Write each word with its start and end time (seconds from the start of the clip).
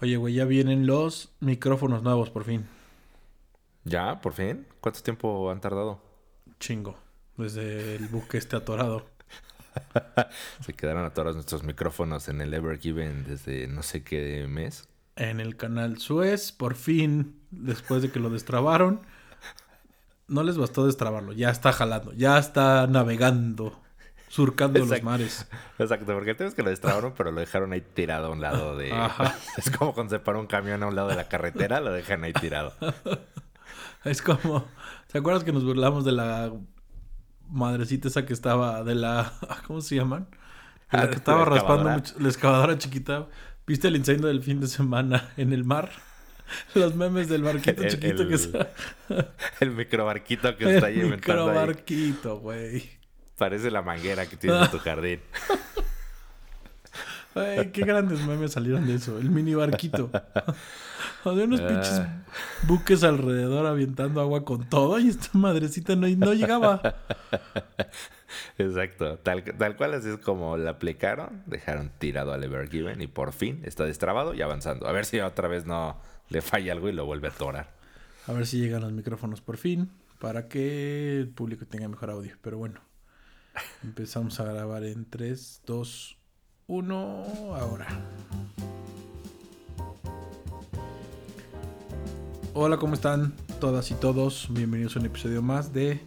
Oye, 0.00 0.16
güey, 0.16 0.34
ya 0.34 0.44
vienen 0.44 0.86
los 0.86 1.32
micrófonos 1.40 2.02
nuevos 2.02 2.30
por 2.30 2.44
fin. 2.44 2.66
¿Ya? 3.84 4.20
¿Por 4.20 4.32
fin? 4.32 4.66
¿Cuánto 4.80 5.00
tiempo 5.02 5.50
han 5.50 5.60
tardado? 5.60 6.00
Chingo. 6.58 6.96
Desde 7.36 7.96
el 7.96 8.08
buque 8.08 8.38
este 8.38 8.56
atorado. 8.56 9.06
Se 10.64 10.72
quedaron 10.72 11.04
atorados 11.04 11.36
nuestros 11.36 11.64
micrófonos 11.64 12.28
en 12.28 12.40
el 12.40 12.54
Ever 12.54 12.78
Given 12.78 13.24
desde 13.24 13.66
no 13.66 13.82
sé 13.82 14.02
qué 14.02 14.46
mes. 14.48 14.88
En 15.16 15.40
el 15.40 15.56
canal 15.56 15.98
Suez, 15.98 16.52
por 16.52 16.74
fin, 16.74 17.40
después 17.50 18.02
de 18.02 18.10
que 18.10 18.20
lo 18.20 18.30
destrabaron. 18.30 19.00
No 20.26 20.42
les 20.42 20.56
bastó 20.56 20.86
destrabarlo, 20.86 21.32
ya 21.32 21.50
está 21.50 21.72
jalando, 21.72 22.12
ya 22.14 22.38
está 22.38 22.86
navegando, 22.86 23.80
surcando 24.34 24.80
los 24.80 25.02
mares. 25.04 25.46
Exacto, 25.78 26.12
porque 26.12 26.30
el 26.30 26.36
tema 26.36 26.48
es 26.48 26.56
que 26.56 26.64
lo 26.64 26.70
destrabaron, 26.70 27.14
pero 27.16 27.30
lo 27.30 27.38
dejaron 27.38 27.72
ahí 27.72 27.80
tirado 27.80 28.26
a 28.26 28.30
un 28.30 28.40
lado 28.40 28.76
de. 28.76 28.92
Ajá. 28.92 29.36
Es 29.56 29.70
como 29.70 29.94
cuando 29.94 30.10
se 30.10 30.18
para 30.18 30.40
un 30.40 30.48
camión 30.48 30.82
a 30.82 30.88
un 30.88 30.96
lado 30.96 31.08
de 31.08 31.14
la 31.14 31.28
carretera, 31.28 31.80
lo 31.80 31.92
dejan 31.92 32.24
ahí 32.24 32.32
tirado. 32.32 32.74
Es 34.04 34.20
como. 34.20 34.66
¿Te 35.10 35.18
acuerdas 35.18 35.44
que 35.44 35.52
nos 35.52 35.64
burlamos 35.64 36.04
de 36.04 36.12
la 36.12 36.52
madrecita 37.48 38.08
esa 38.08 38.26
que 38.26 38.32
estaba, 38.32 38.82
de 38.82 38.96
la. 38.96 39.32
¿Cómo 39.68 39.80
se 39.80 39.94
llaman? 39.94 40.26
la 40.90 41.02
ah, 41.02 41.08
que 41.08 41.16
estaba 41.16 41.44
raspando 41.44 41.90
mucho, 41.90 42.14
la 42.18 42.28
excavadora 42.28 42.76
chiquita. 42.76 43.28
¿Viste 43.66 43.86
el 43.86 43.96
incendio 43.96 44.26
del 44.26 44.42
fin 44.42 44.60
de 44.60 44.66
semana 44.66 45.30
en 45.36 45.52
el 45.52 45.64
mar? 45.64 45.90
Los 46.74 46.94
memes 46.94 47.28
del 47.28 47.42
barquito 47.42 47.88
chiquito 47.88 48.28
que 48.28 48.34
está. 48.34 48.72
El 49.60 49.70
microbarquito 49.70 50.56
que 50.56 50.74
está 50.74 50.88
ahí 50.88 51.00
El 51.00 51.10
microbarquito, 51.12 52.40
güey. 52.40 53.03
Parece 53.38 53.70
la 53.70 53.82
manguera 53.82 54.26
que 54.26 54.36
tienes 54.36 54.64
en 54.64 54.70
tu 54.70 54.78
jardín. 54.78 55.20
Ay, 57.34 57.70
qué 57.72 57.84
grandes 57.84 58.24
memes 58.24 58.52
salieron 58.52 58.86
de 58.86 58.94
eso. 58.94 59.18
El 59.18 59.30
mini 59.30 59.54
barquito. 59.54 60.10
de 61.24 61.44
unos 61.44 61.60
pinches 61.60 62.00
ah. 62.00 62.22
buques 62.62 63.02
alrededor 63.02 63.66
avientando 63.66 64.20
agua 64.20 64.44
con 64.44 64.68
todo 64.68 64.98
y 65.00 65.08
esta 65.08 65.30
madrecita 65.32 65.96
no, 65.96 66.06
no 66.06 66.32
llegaba. 66.34 66.80
Exacto. 68.58 69.18
Tal, 69.18 69.42
tal 69.42 69.76
cual 69.76 69.94
así 69.94 70.10
es 70.10 70.18
como 70.18 70.56
la 70.56 70.70
aplicaron. 70.70 71.42
Dejaron 71.46 71.90
tirado 71.98 72.32
al 72.32 72.44
Evergiven 72.44 73.00
y 73.02 73.06
por 73.06 73.32
fin 73.32 73.62
está 73.64 73.84
destrabado 73.84 74.34
y 74.34 74.42
avanzando. 74.42 74.86
A 74.86 74.92
ver 74.92 75.04
si 75.04 75.18
otra 75.20 75.48
vez 75.48 75.66
no 75.66 76.00
le 76.28 76.40
falla 76.40 76.72
algo 76.72 76.88
y 76.88 76.92
lo 76.92 77.06
vuelve 77.06 77.28
a 77.28 77.32
torar. 77.32 77.68
A 78.26 78.32
ver 78.32 78.46
si 78.46 78.60
llegan 78.60 78.82
los 78.82 78.92
micrófonos 78.92 79.40
por 79.40 79.56
fin 79.56 79.90
para 80.18 80.48
que 80.48 81.18
el 81.18 81.28
público 81.28 81.66
tenga 81.66 81.88
mejor 81.88 82.10
audio. 82.10 82.36
Pero 82.42 82.58
bueno, 82.58 82.80
empezamos 83.82 84.40
a 84.40 84.44
grabar 84.44 84.84
en 84.84 85.08
3, 85.08 85.62
2, 85.66 86.18
1, 86.66 86.96
ahora. 87.54 87.86
Hola, 92.54 92.76
¿cómo 92.78 92.94
están 92.94 93.34
todas 93.60 93.90
y 93.90 93.94
todos? 93.94 94.48
Bienvenidos 94.50 94.96
a 94.96 95.00
un 95.00 95.06
episodio 95.06 95.42
más 95.42 95.72
de 95.72 96.00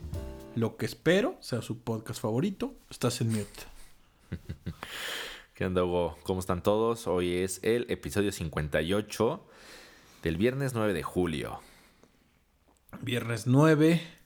Lo 0.56 0.78
que 0.78 0.86
espero 0.86 1.38
sea 1.42 1.62
su 1.62 1.80
podcast 1.80 2.22
favorito. 2.22 2.74
Estás 2.90 3.22
en 3.22 3.30
mute. 3.30 3.64
¿Qué 5.54 5.66
onda, 5.66 5.84
Hugo? 5.84 6.18
¿Cómo 6.24 6.40
están 6.40 6.64
todos? 6.64 7.08
Hoy 7.08 7.36
es 7.36 7.60
el 7.64 7.86
episodio 7.90 8.32
58 8.32 9.46
del 10.24 10.38
viernes 10.38 10.74
9 10.74 10.94
de 10.94 11.04
julio. 11.04 11.60
Viernes 13.02 13.48
9. 13.48 14.17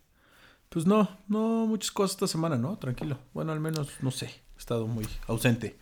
Pues 0.71 0.85
no, 0.85 1.09
no 1.27 1.67
muchas 1.67 1.91
cosas 1.91 2.11
esta 2.11 2.27
semana, 2.27 2.55
¿no? 2.55 2.77
Tranquilo. 2.77 3.19
Bueno, 3.33 3.51
al 3.51 3.59
menos, 3.59 3.89
no 3.99 4.09
sé. 4.09 4.27
He 4.55 4.57
estado 4.57 4.87
muy 4.87 5.05
ausente. 5.27 5.77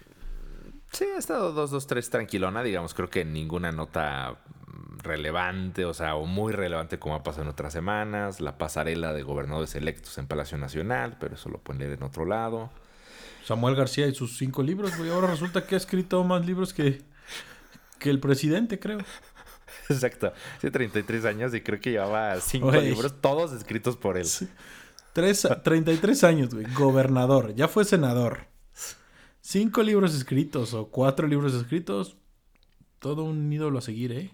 Sí, 0.92 1.06
ha 1.16 1.20
estado 1.20 1.54
2, 1.54 1.70
2, 1.70 1.86
3 1.86 2.10
tranquilona, 2.10 2.64
digamos. 2.64 2.96
Creo 2.96 3.08
que 3.08 3.24
ninguna 3.24 3.72
nota 3.72 4.40
relevante, 5.04 5.86
o 5.86 5.94
sea, 5.94 6.16
o 6.16 6.26
muy 6.26 6.54
relevante 6.54 6.98
como 6.98 7.14
ha 7.14 7.22
pasado 7.22 7.44
en 7.44 7.50
otras 7.50 7.72
semanas. 7.72 8.42
La 8.42 8.58
pasarela 8.58 9.14
de 9.14 9.22
gobernadores 9.22 9.76
electos 9.76 10.18
en 10.18 10.26
Palacio 10.26 10.58
Nacional, 10.58 11.18
pero 11.20 11.36
eso 11.36 11.50
lo 11.50 11.60
pueden 11.60 11.82
leer 11.82 11.94
en 11.94 12.02
otro 12.02 12.26
lado. 12.26 12.72
Samuel 13.46 13.76
García 13.76 14.08
y 14.08 14.16
sus 14.16 14.40
cinco 14.40 14.64
libros, 14.64 14.98
güey. 14.98 15.12
Ahora 15.12 15.28
resulta 15.28 15.68
que 15.68 15.76
ha 15.76 15.78
escrito 15.78 16.24
más 16.24 16.44
libros 16.48 16.74
que, 16.74 17.04
que 18.00 18.10
el 18.10 18.20
presidente, 18.20 18.80
creo. 18.80 18.98
Exacto. 19.94 20.32
Hace 20.58 20.72
33 20.72 21.26
años 21.26 21.54
y 21.54 21.62
creo 21.62 21.80
que 21.80 21.92
llevaba 21.92 22.40
cinco 22.40 22.72
libros, 22.74 23.20
todos 23.22 23.54
escritos 23.54 23.98
por 23.98 24.18
él. 24.18 24.26
Sí. 24.26 24.48
33 25.14 26.24
años, 26.24 26.54
güey. 26.54 26.66
Gobernador. 26.74 27.54
Ya 27.56 27.68
fue 27.68 27.84
senador. 27.86 28.48
Cinco 29.42 29.84
libros 29.84 30.16
escritos 30.16 30.74
o 30.74 30.90
cuatro 30.90 31.28
libros 31.28 31.54
escritos. 31.54 32.18
Todo 33.00 33.24
un 33.24 33.52
ídolo 33.52 33.80
a 33.80 33.82
seguir, 33.82 34.12
¿eh? 34.12 34.32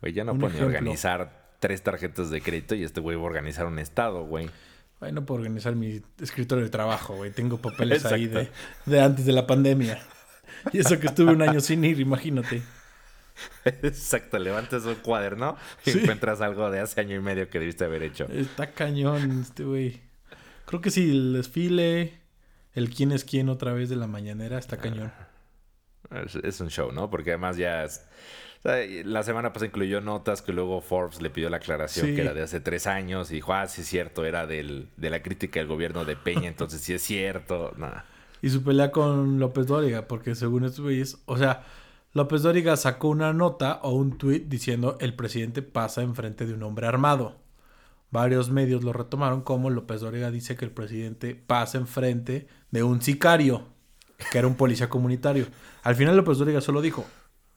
Güey, 0.00 0.12
ya 0.12 0.24
no 0.24 0.36
puede 0.38 0.64
organizar 0.64 1.54
tres 1.60 1.82
tarjetas 1.82 2.30
de 2.30 2.40
crédito 2.40 2.74
y 2.74 2.84
este 2.84 3.00
güey 3.00 3.16
va 3.16 3.22
a 3.22 3.26
organizar 3.26 3.66
un 3.66 3.78
estado, 3.78 4.24
güey. 4.24 4.48
Güey, 4.98 5.12
no 5.12 5.26
puedo 5.26 5.40
organizar 5.40 5.76
mi 5.76 6.00
escritorio 6.20 6.64
de 6.64 6.70
trabajo, 6.70 7.16
güey. 7.16 7.30
Tengo 7.30 7.56
papeles 7.62 8.04
ahí 8.06 8.26
de, 8.26 8.50
de 8.86 9.00
antes 9.00 9.26
de 9.26 9.32
la 9.32 9.46
pandemia. 9.46 10.00
Y 10.72 10.78
eso 10.78 10.98
que 10.98 11.08
estuve 11.08 11.32
un 11.32 11.42
año 11.42 11.60
sin 11.60 11.84
ir, 11.84 12.00
imagínate. 12.00 12.62
Exacto, 13.64 14.38
levantas 14.38 14.84
un 14.84 14.96
cuaderno 14.96 15.56
y 15.84 15.90
encuentras 15.90 16.40
algo 16.40 16.70
de 16.70 16.80
hace 16.80 17.00
año 17.00 17.16
y 17.16 17.20
medio 17.20 17.48
que 17.48 17.58
debiste 17.58 17.84
haber 17.84 18.02
hecho. 18.02 18.26
Está 18.26 18.72
cañón 18.72 19.40
este 19.42 19.64
güey. 19.64 20.00
Creo 20.66 20.80
que 20.80 20.90
sí, 20.90 21.10
el 21.10 21.32
desfile, 21.32 22.20
el 22.74 22.90
quién 22.90 23.12
es 23.12 23.24
quién 23.24 23.48
otra 23.48 23.72
vez 23.72 23.88
de 23.88 23.96
la 23.96 24.06
mañanera, 24.06 24.58
está 24.58 24.76
cañón. 24.76 25.12
Ah, 26.10 26.24
es, 26.42 26.60
un 26.60 26.70
show, 26.70 26.92
¿no? 26.92 27.10
Porque 27.10 27.30
además 27.30 27.56
ya... 27.56 27.86
la 28.62 29.22
semana 29.22 29.52
pasada 29.52 29.66
incluyó 29.66 30.00
notas 30.00 30.42
que 30.42 30.52
luego 30.52 30.80
Forbes 30.80 31.20
le 31.20 31.30
pidió 31.30 31.50
la 31.50 31.58
aclaración 31.58 32.14
que 32.14 32.22
era 32.22 32.34
de 32.34 32.42
hace 32.42 32.60
tres 32.60 32.86
años 32.86 33.30
y 33.30 33.36
dijo, 33.36 33.52
ah, 33.52 33.66
sí 33.66 33.82
es 33.82 33.88
cierto, 33.88 34.24
era 34.24 34.46
del, 34.46 34.88
de 34.96 35.10
la 35.10 35.22
crítica 35.22 35.60
del 35.60 35.68
gobierno 35.68 36.04
de 36.04 36.16
Peña, 36.16 36.48
entonces 36.48 36.80
sí 36.80 36.92
es 36.92 37.02
cierto. 37.02 37.74
Y 38.42 38.50
su 38.50 38.62
pelea 38.62 38.90
con 38.90 39.38
López 39.38 39.66
Dóriga, 39.66 40.06
porque 40.06 40.34
según 40.34 40.64
estos 40.64 40.80
güeyes, 40.80 41.18
o 41.26 41.36
sea, 41.36 41.64
López 42.12 42.42
Dóriga 42.42 42.76
sacó 42.76 43.08
una 43.08 43.32
nota 43.32 43.78
o 43.84 43.92
un 43.92 44.18
tuit 44.18 44.48
diciendo 44.48 44.98
el 45.00 45.14
presidente 45.14 45.62
pasa 45.62 46.02
enfrente 46.02 46.44
de 46.44 46.54
un 46.54 46.62
hombre 46.64 46.88
armado. 46.88 47.36
Varios 48.10 48.50
medios 48.50 48.82
lo 48.82 48.92
retomaron 48.92 49.42
como 49.42 49.70
López 49.70 50.00
Dóriga 50.00 50.32
dice 50.32 50.56
que 50.56 50.64
el 50.64 50.72
presidente 50.72 51.36
pasa 51.36 51.78
enfrente 51.78 52.48
de 52.72 52.82
un 52.82 53.00
sicario, 53.00 53.68
que 54.32 54.38
era 54.38 54.48
un 54.48 54.56
policía 54.56 54.88
comunitario. 54.88 55.46
Al 55.84 55.94
final 55.94 56.16
López 56.16 56.38
Dóriga 56.38 56.60
solo 56.60 56.82
dijo 56.82 57.06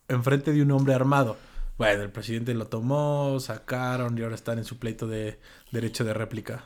enfrente 0.07 0.53
de 0.53 0.61
un 0.61 0.69
hombre 0.69 0.93
armado. 0.93 1.35
Bueno, 1.79 2.03
el 2.03 2.11
presidente 2.11 2.53
lo 2.53 2.67
tomó, 2.67 3.39
sacaron 3.39 4.15
y 4.15 4.21
ahora 4.21 4.35
están 4.35 4.59
en 4.59 4.65
su 4.65 4.77
pleito 4.77 5.07
de 5.07 5.39
derecho 5.71 6.03
de 6.03 6.13
réplica. 6.13 6.65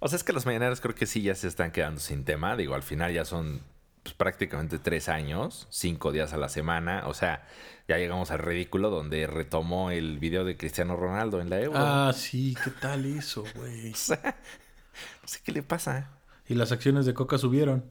O 0.00 0.08
sea, 0.08 0.16
es 0.16 0.24
que 0.24 0.32
los 0.32 0.44
mañaneros 0.44 0.80
creo 0.80 0.96
que 0.96 1.06
sí 1.06 1.22
ya 1.22 1.36
se 1.36 1.46
están 1.46 1.70
quedando 1.70 2.00
sin 2.00 2.24
tema. 2.24 2.56
Digo, 2.56 2.74
al 2.74 2.82
final 2.82 3.12
ya 3.12 3.24
son 3.24 3.62
pues, 4.04 4.14
prácticamente 4.14 4.78
tres 4.78 5.08
años, 5.08 5.66
cinco 5.70 6.12
días 6.12 6.32
a 6.34 6.36
la 6.36 6.50
semana. 6.50 7.04
O 7.06 7.14
sea, 7.14 7.46
ya 7.88 7.96
llegamos 7.96 8.30
al 8.30 8.38
ridículo 8.38 8.90
donde 8.90 9.26
retomó 9.26 9.90
el 9.90 10.18
video 10.18 10.44
de 10.44 10.56
Cristiano 10.58 10.94
Ronaldo 10.94 11.40
en 11.40 11.50
la 11.50 11.60
Euro. 11.60 11.78
Ah, 11.78 12.12
sí, 12.14 12.54
¿qué 12.62 12.70
tal 12.70 13.06
eso, 13.06 13.44
güey? 13.56 13.90
no 15.22 15.28
sé 15.28 15.40
qué 15.42 15.52
le 15.52 15.62
pasa. 15.62 16.10
Y 16.46 16.54
las 16.54 16.70
acciones 16.70 17.06
de 17.06 17.14
Coca 17.14 17.38
subieron. 17.38 17.90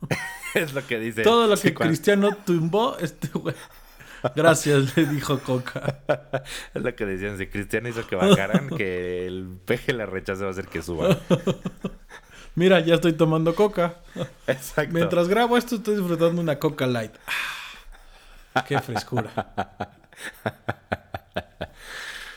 es 0.54 0.74
lo 0.74 0.86
que 0.86 1.00
dice. 1.00 1.22
Todo 1.22 1.46
lo 1.46 1.56
que 1.56 1.72
Cristiano 1.72 2.36
tumbó, 2.44 2.98
este 2.98 3.28
güey. 3.28 3.54
Gracias, 4.36 4.96
le 4.96 5.06
dijo 5.06 5.38
Coca. 5.38 6.02
es 6.74 6.82
lo 6.82 6.94
que 6.94 7.06
decían. 7.06 7.38
Si 7.38 7.46
Cristiano 7.46 7.88
hizo 7.88 8.06
que 8.06 8.16
bajaran, 8.16 8.68
que 8.68 9.26
el 9.26 9.58
peje 9.64 9.94
la 9.94 10.04
rechace 10.04 10.42
va 10.42 10.48
a 10.48 10.52
hacer 10.52 10.66
que 10.66 10.82
suba. 10.82 11.18
Mira, 12.54 12.80
ya 12.80 12.94
estoy 12.94 13.12
tomando 13.12 13.54
coca. 13.54 13.96
Exacto. 14.46 14.92
Mientras 14.92 15.28
grabo 15.28 15.56
esto, 15.56 15.76
estoy 15.76 15.96
disfrutando 15.96 16.40
una 16.40 16.58
coca 16.58 16.86
light. 16.86 17.14
Ah, 18.54 18.64
qué 18.64 18.78
frescura. 18.80 19.30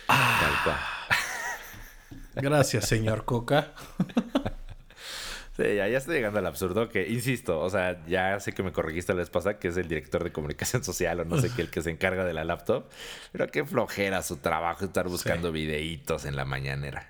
Gracias, 2.35 2.87
señor 2.87 3.25
Coca. 3.25 3.73
Sí, 5.55 5.63
ya, 5.63 5.87
ya, 5.87 5.97
estoy 5.97 6.15
llegando 6.15 6.37
al 6.37 6.45
absurdo 6.45 6.89
que, 6.89 7.07
insisto, 7.07 7.59
o 7.59 7.69
sea, 7.69 8.05
ya 8.05 8.39
sé 8.39 8.53
que 8.53 8.61
me 8.61 8.71
corregiste 8.71 9.13
la 9.13 9.19
vez 9.19 9.31
pasada 9.31 9.57
que 9.57 9.69
es 9.69 9.77
el 9.77 9.87
director 9.87 10.23
de 10.23 10.31
comunicación 10.31 10.83
social 10.83 11.19
o 11.19 11.25
no 11.25 11.41
sé 11.41 11.49
qué, 11.55 11.63
el 11.63 11.71
que 11.71 11.81
se 11.81 11.89
encarga 11.89 12.25
de 12.25 12.33
la 12.33 12.43
laptop, 12.43 12.85
pero 13.31 13.47
qué 13.47 13.65
flojera 13.65 14.21
su 14.21 14.37
trabajo 14.37 14.85
estar 14.85 15.07
buscando 15.07 15.51
videitos 15.51 16.25
en 16.25 16.35
la 16.35 16.45
mañanera. 16.45 17.09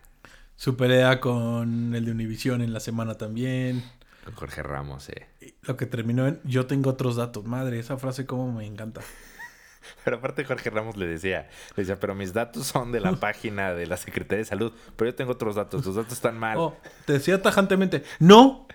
Su 0.58 0.76
pelea 0.76 1.20
con 1.20 1.94
el 1.94 2.04
de 2.04 2.12
Univision 2.12 2.62
en 2.62 2.74
la 2.74 2.80
semana 2.80 3.14
también. 3.16 3.84
Con 4.26 4.34
Jorge 4.34 4.64
Ramos, 4.64 5.08
eh. 5.10 5.28
Lo 5.62 5.78
que 5.78 5.86
terminó 5.86 6.28
en 6.28 6.42
Yo 6.44 6.66
tengo 6.66 6.90
otros 6.90 7.16
datos. 7.16 7.46
Madre, 7.46 7.78
esa 7.78 7.98
frase 7.98 8.26
como 8.26 8.52
me 8.52 8.66
encanta. 8.66 9.02
Pero 10.04 10.18
aparte 10.18 10.44
Jorge 10.46 10.72
Ramos 10.72 10.98
le 10.98 11.06
decía, 11.06 11.48
le 11.76 11.84
decía, 11.84 11.98
pero 11.98 12.14
mis 12.14 12.34
datos 12.34 12.68
son 12.68 12.92
de 12.92 13.00
la 13.00 13.12
página 13.20 13.74
de 13.74 13.86
la 13.88 13.96
Secretaría 13.96 14.40
de 14.40 14.46
Salud, 14.46 14.74
pero 14.98 15.12
yo 15.12 15.16
tengo 15.16 15.32
otros 15.32 15.56
datos, 15.56 15.82
tus 15.82 15.96
datos 15.96 16.12
están 16.12 16.38
mal. 16.38 16.58
Oh, 16.58 16.76
te 17.06 17.14
decía 17.14 17.42
tajantemente, 17.42 18.04
no, 18.20 18.68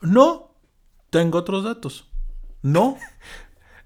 no, 0.00 0.54
tengo 1.10 1.38
otros 1.38 1.64
datos. 1.64 2.08
No. 2.62 2.96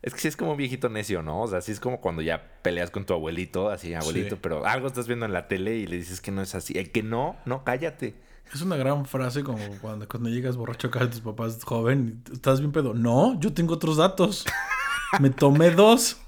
Es 0.07 0.15
que 0.15 0.21
sí 0.21 0.29
es 0.29 0.37
como 0.37 0.53
un 0.53 0.57
viejito 0.57 0.89
necio, 0.89 1.21
¿no? 1.21 1.43
O 1.43 1.49
sea, 1.49 1.61
sí 1.61 1.73
es 1.73 1.81
como 1.81 2.01
cuando 2.01 2.23
ya 2.23 2.41
peleas 2.63 2.93
con 2.93 3.05
tu 3.05 3.13
abuelito, 3.13 3.71
así, 3.71 3.93
abuelito, 3.93 4.37
Sí. 4.37 4.41
pero 4.41 4.65
algo 4.65 4.87
estás 4.87 5.09
viendo 5.09 5.27
en 5.27 5.33
la 5.33 5.49
tele 5.49 5.77
y 5.79 5.87
le 5.89 5.97
dices 5.97 6.21
que 6.21 6.31
no 6.31 6.43
es 6.43 6.55
así. 6.55 6.79
El 6.79 6.93
que 6.93 7.03
no, 7.03 7.37
no, 7.45 7.65
cállate. 7.65 8.15
Es 8.55 8.63
una 8.63 8.77
gran 8.77 9.05
frase 9.07 9.43
como 9.43 9.59
cuando, 9.81 10.07
cuando 10.07 10.29
llegas 10.29 10.57
borracho 10.57 10.87
a 10.87 10.91
casa 10.93 11.07
de 11.07 11.11
tus 11.11 11.21
papás 11.23 11.59
joven 11.65 12.23
y 12.31 12.35
estás 12.35 12.61
bien 12.61 12.71
pedo. 12.71 12.95
No, 12.95 13.37
yo 13.41 13.53
tengo 13.53 13.75
otros 13.75 13.97
datos. 13.97 14.47
Me 15.21 15.31
tomé 15.31 15.73
dos. 15.73 16.19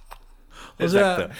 O 0.81 0.89
sea, 0.89 1.31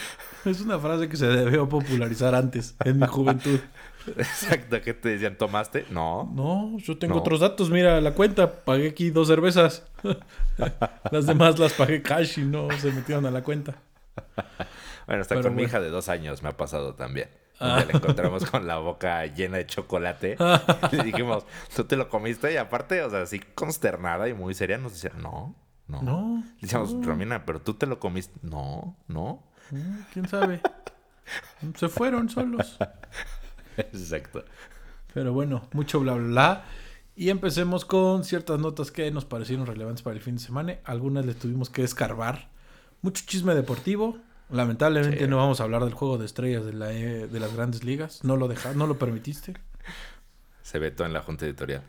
es 0.45 0.61
una 0.61 0.79
frase 0.79 1.09
que 1.09 1.17
se 1.17 1.27
debió 1.27 1.69
popularizar 1.69 2.37
antes, 2.37 2.77
en 2.85 3.01
mi 3.01 3.07
juventud. 3.09 3.59
Exacto, 4.17 4.81
¿qué 4.83 4.95
te 4.95 5.11
decían? 5.11 5.37
¿Tomaste? 5.37 5.87
No. 5.91 6.31
No, 6.35 6.79
yo 6.79 6.97
tengo 6.99 7.15
No. 7.15 7.21
otros 7.21 7.41
datos. 7.41 7.71
Mira 7.71 8.01
la 8.01 8.13
cuenta. 8.15 8.65
Pagué 8.65 8.89
aquí 8.89 9.11
dos 9.11 9.29
cervezas. 9.29 9.87
las 11.11 11.27
demás 11.27 11.59
las 11.59 11.73
pagué 11.75 12.03
cash 12.03 12.39
y 12.39 12.45
no 12.45 12.69
se 12.79 12.91
metieron 12.93 13.27
a 13.27 13.31
la 13.31 13.43
cuenta. 13.43 13.75
Bueno, 15.07 15.23
hasta 15.23 15.35
Pero 15.37 15.49
con 15.49 15.57
mi 15.57 15.63
hija 15.65 15.81
de 15.81 15.91
dos 15.91 16.09
años 16.09 16.43
me 16.43 16.49
ha 16.51 16.57
pasado 16.57 16.95
también. 16.95 17.29
Ah. 17.61 17.85
La 17.87 17.99
encontramos 17.99 18.49
con 18.49 18.67
la 18.67 18.79
boca 18.79 19.27
llena 19.27 19.57
de 19.57 19.67
chocolate. 19.67 20.37
y 20.93 20.97
le 20.97 21.03
dijimos, 21.05 21.45
¿tú 21.75 21.85
te 21.85 21.97
lo 21.97 22.09
comiste? 22.09 22.53
Y 22.53 22.57
aparte, 22.57 23.03
o 23.03 23.11
sea, 23.11 23.23
así 23.23 23.41
consternada 23.41 24.29
y 24.29 24.35
muy 24.35 24.55
seria, 24.55 24.79
nos 24.79 24.93
decía, 24.93 25.13
no, 25.21 25.55
no. 25.89 26.03
No, 26.03 26.43
Le 26.57 26.61
decíamos, 26.63 26.95
Romina, 27.05 27.45
¿pero 27.45 27.61
tú 27.61 27.75
te 27.75 27.87
lo 27.87 27.99
comiste? 27.99 28.39
No, 28.43 28.97
no. 29.09 29.43
Mm, 29.71 29.99
¿Quién 30.13 30.29
sabe? 30.29 30.61
Se 31.75 31.89
fueron 31.89 32.29
solos. 32.29 32.79
Exacto. 33.93 34.45
Pero 35.15 35.33
bueno, 35.33 35.69
mucho 35.73 36.01
bla, 36.01 36.15
bla, 36.15 36.27
bla. 36.27 36.65
Y 37.17 37.31
empecemos 37.31 37.85
con 37.85 38.25
ciertas 38.25 38.61
notas 38.61 38.91
que 38.93 39.11
nos 39.11 39.25
parecieron 39.25 39.67
relevantes 39.67 40.03
para 40.03 40.15
el 40.17 40.23
fin 40.23 40.37
de 40.37 40.41
semana. 40.43 40.77
Algunas 40.85 41.27
les 41.27 41.37
tuvimos 41.37 41.69
que 41.71 41.83
escarbar. 41.83 42.49
Mucho 43.03 43.25
chisme 43.27 43.55
deportivo. 43.55 44.19
Lamentablemente 44.51 45.19
Sí. 45.25 45.27
no 45.27 45.37
vamos 45.37 45.61
a 45.61 45.65
hablar 45.65 45.85
del 45.85 45.95
juego 45.95 46.17
de 46.17 46.27
estrellas 46.27 46.65
de, 46.65 46.73
la, 46.73 46.93
E- 46.93 47.27
de 47.27 47.41
las 47.41 47.55
grandes 47.55 47.85
ligas. 47.85 48.23
No 48.25 48.37
lo 48.37 48.49
no 48.75 48.87
lo 48.87 48.99
permitiste. 48.99 49.55
Se 50.63 50.79
vetó 50.79 51.05
en 51.05 51.13
la 51.13 51.21
junta 51.23 51.45
editorial. 51.47 51.83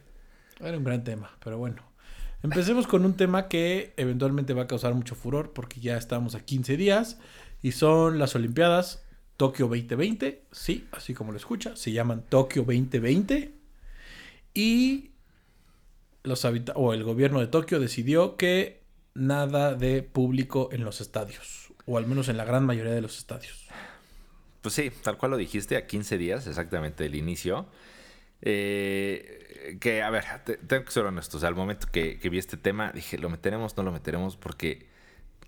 Era 0.59 0.77
un 0.77 0.83
gran 0.83 1.03
tema, 1.03 1.31
pero 1.43 1.57
bueno. 1.57 1.83
Empecemos 2.41 2.87
con 2.87 3.05
un 3.05 3.13
tema 3.15 3.47
que 3.49 3.93
eventualmente 3.97 4.53
va 4.53 4.63
a 4.63 4.67
causar 4.67 4.93
mucho 4.93 5.13
furor 5.15 5.51
porque 5.53 5.79
ya 5.81 5.97
estamos 5.97 6.35
a 6.35 6.39
15 6.39 6.77
días 6.77 7.19
y 7.61 7.73
son 7.73 8.17
las 8.17 8.33
Olimpiadas 8.35 9.03
Tokio 9.39 9.67
2020, 9.69 10.43
sí, 10.51 10.85
así 10.91 11.13
como 11.13 11.31
lo 11.31 11.37
escucha, 11.37 11.73
se 11.77 11.93
llaman 11.93 12.25
Tokio 12.27 12.63
2020 12.63 13.53
y 14.53 15.11
los 16.23 16.43
o 16.75 16.93
el 16.93 17.03
gobierno 17.05 17.39
de 17.39 17.47
Tokio 17.47 17.79
decidió 17.79 18.35
que 18.35 18.81
nada 19.13 19.75
de 19.75 20.03
público 20.03 20.67
en 20.73 20.83
los 20.83 20.99
estadios, 20.99 21.71
o 21.85 21.97
al 21.97 22.05
menos 22.05 22.27
en 22.27 22.35
la 22.35 22.43
gran 22.43 22.65
mayoría 22.65 22.91
de 22.91 22.99
los 22.99 23.17
estadios. 23.17 23.65
Pues 24.61 24.75
sí, 24.75 24.91
tal 25.03 25.17
cual 25.17 25.31
lo 25.31 25.37
dijiste, 25.37 25.77
a 25.77 25.87
15 25.87 26.17
días 26.17 26.45
exactamente 26.45 27.05
del 27.05 27.15
inicio. 27.15 27.65
Eh, 28.41 29.77
que, 29.79 30.01
a 30.03 30.09
ver, 30.09 30.25
te- 30.45 30.57
tengo 30.57 30.83
que 30.83 30.91
ser 30.91 31.05
honesto. 31.05 31.37
O 31.37 31.39
sea, 31.39 31.47
al 31.47 31.55
momento 31.55 31.87
que 31.89 32.19
vi 32.29 32.37
este 32.37 32.57
tema, 32.57 32.91
dije, 32.91 33.17
¿lo 33.17 33.29
meteremos? 33.29 33.77
¿No 33.77 33.83
lo 33.83 33.93
meteremos? 33.93 34.35
Porque 34.35 34.88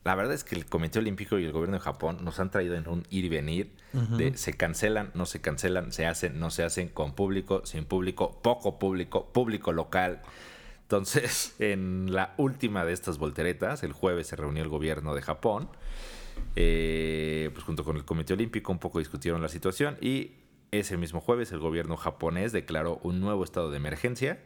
la 0.04 0.16
verdad 0.16 0.34
es 0.34 0.44
que 0.44 0.56
el 0.56 0.66
Comité 0.66 1.00
Olímpico 1.00 1.38
y 1.38 1.46
el 1.46 1.52
gobierno 1.52 1.78
de 1.78 1.84
Japón 1.84 2.20
nos 2.24 2.40
han 2.40 2.50
traído 2.50 2.76
en 2.76 2.88
un 2.88 3.06
ir 3.10 3.26
y 3.26 3.30
venir 3.30 3.72
de 3.94 4.36
se 4.38 4.54
cancelan, 4.54 5.12
no 5.14 5.26
se 5.26 5.42
cancelan, 5.42 5.92
se 5.92 6.08
hacen, 6.08 6.40
no 6.40 6.50
se 6.50 6.64
hacen, 6.64 6.88
con 6.88 7.14
público, 7.14 7.66
sin 7.66 7.86
público, 7.86 8.40
poco 8.42 8.80
público, 8.80 9.32
público 9.32 9.72
local. 9.72 10.22
Entonces, 10.84 11.56
en 11.60 12.14
la 12.14 12.34
última 12.38 12.84
de 12.86 12.94
estas 12.94 13.18
volteretas, 13.18 13.84
el 13.84 13.94
jueves 13.94 14.28
se 14.28 14.36
reunió 14.36 14.64
el 14.64 14.70
gobierno 14.70 15.14
de 15.14 15.22
Japón 15.22 15.70
eh, 16.56 17.50
pues 17.54 17.64
junto 17.64 17.84
con 17.84 17.96
el 17.96 18.06
Comité 18.06 18.34
Olímpico 18.34 18.72
un 18.72 18.80
poco 18.80 19.00
discutieron 19.00 19.42
la 19.42 19.50
situación 19.50 19.98
y 20.02 20.34
ese 20.72 20.98
mismo 20.98 21.22
jueves 21.22 21.52
el 21.52 21.60
gobierno 21.60 21.98
japonés 21.98 22.52
declaró 22.52 23.00
un 23.04 23.20
nuevo 23.20 23.44
estado 23.44 23.72
de 23.72 23.78
emergencia 23.78 24.40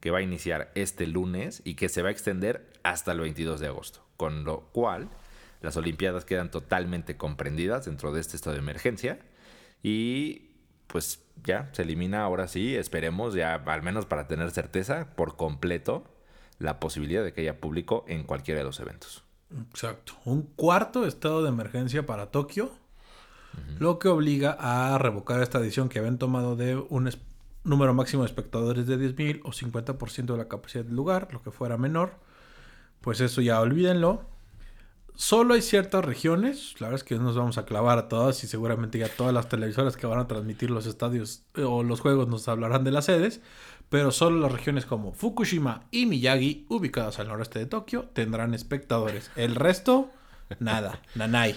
que 0.00 0.10
va 0.10 0.18
a 0.18 0.22
iniciar 0.22 0.70
este 0.74 1.06
lunes 1.06 1.62
y 1.64 1.74
que 1.74 1.88
se 1.88 2.02
va 2.02 2.08
a 2.08 2.12
extender 2.12 2.70
hasta 2.82 3.12
el 3.12 3.20
22 3.20 3.60
de 3.60 3.68
agosto, 3.68 4.03
con 4.16 4.44
lo 4.44 4.60
cual 4.72 5.08
las 5.60 5.76
Olimpiadas 5.76 6.24
quedan 6.24 6.50
totalmente 6.50 7.16
comprendidas 7.16 7.86
dentro 7.86 8.12
de 8.12 8.20
este 8.20 8.36
estado 8.36 8.54
de 8.54 8.60
emergencia 8.60 9.18
y 9.82 10.50
pues 10.86 11.22
ya 11.42 11.70
se 11.72 11.82
elimina 11.82 12.22
ahora 12.22 12.48
sí, 12.48 12.76
esperemos 12.76 13.34
ya 13.34 13.54
al 13.54 13.82
menos 13.82 14.06
para 14.06 14.28
tener 14.28 14.50
certeza 14.50 15.14
por 15.16 15.36
completo 15.36 16.04
la 16.58 16.78
posibilidad 16.80 17.24
de 17.24 17.32
que 17.32 17.40
haya 17.42 17.60
público 17.60 18.04
en 18.08 18.24
cualquiera 18.24 18.58
de 18.58 18.64
los 18.64 18.78
eventos. 18.80 19.24
Exacto. 19.70 20.14
Un 20.24 20.42
cuarto 20.42 21.06
estado 21.06 21.42
de 21.42 21.48
emergencia 21.48 22.06
para 22.06 22.30
Tokio, 22.30 22.72
lo 23.78 23.98
que 23.98 24.08
obliga 24.08 24.56
a 24.58 24.98
revocar 24.98 25.40
esta 25.40 25.60
decisión 25.60 25.88
que 25.88 25.98
habían 25.98 26.18
tomado 26.18 26.56
de 26.56 26.76
un 26.76 27.10
número 27.62 27.94
máximo 27.94 28.22
de 28.22 28.28
espectadores 28.28 28.86
de 28.86 28.98
10.000 28.98 29.42
o 29.44 29.50
50% 29.50 30.32
de 30.32 30.36
la 30.36 30.48
capacidad 30.48 30.84
del 30.84 30.96
lugar, 30.96 31.28
lo 31.32 31.42
que 31.42 31.50
fuera 31.50 31.76
menor. 31.76 32.14
Pues 33.04 33.20
eso 33.20 33.42
ya 33.42 33.60
olvídenlo. 33.60 34.22
Solo 35.14 35.52
hay 35.52 35.60
ciertas 35.60 36.02
regiones, 36.02 36.74
la 36.80 36.86
verdad 36.88 37.02
es 37.02 37.04
que 37.04 37.16
no 37.16 37.24
nos 37.24 37.36
vamos 37.36 37.58
a 37.58 37.66
clavar 37.66 37.98
a 37.98 38.08
todas 38.08 38.42
y 38.42 38.46
seguramente 38.46 38.98
ya 38.98 39.08
todas 39.08 39.34
las 39.34 39.48
televisoras 39.50 39.98
que 39.98 40.06
van 40.06 40.18
a 40.18 40.26
transmitir 40.26 40.70
los 40.70 40.86
estadios 40.86 41.44
eh, 41.54 41.62
o 41.62 41.82
los 41.82 42.00
juegos 42.00 42.28
nos 42.28 42.48
hablarán 42.48 42.82
de 42.82 42.90
las 42.90 43.04
sedes, 43.04 43.42
pero 43.90 44.10
solo 44.10 44.40
las 44.40 44.50
regiones 44.50 44.86
como 44.86 45.12
Fukushima 45.12 45.84
y 45.90 46.06
Miyagi, 46.06 46.64
ubicadas 46.70 47.20
al 47.20 47.28
noreste 47.28 47.58
de 47.58 47.66
Tokio, 47.66 48.08
tendrán 48.14 48.54
espectadores. 48.54 49.30
El 49.36 49.54
resto, 49.54 50.10
nada, 50.58 50.98
nanay. 51.14 51.54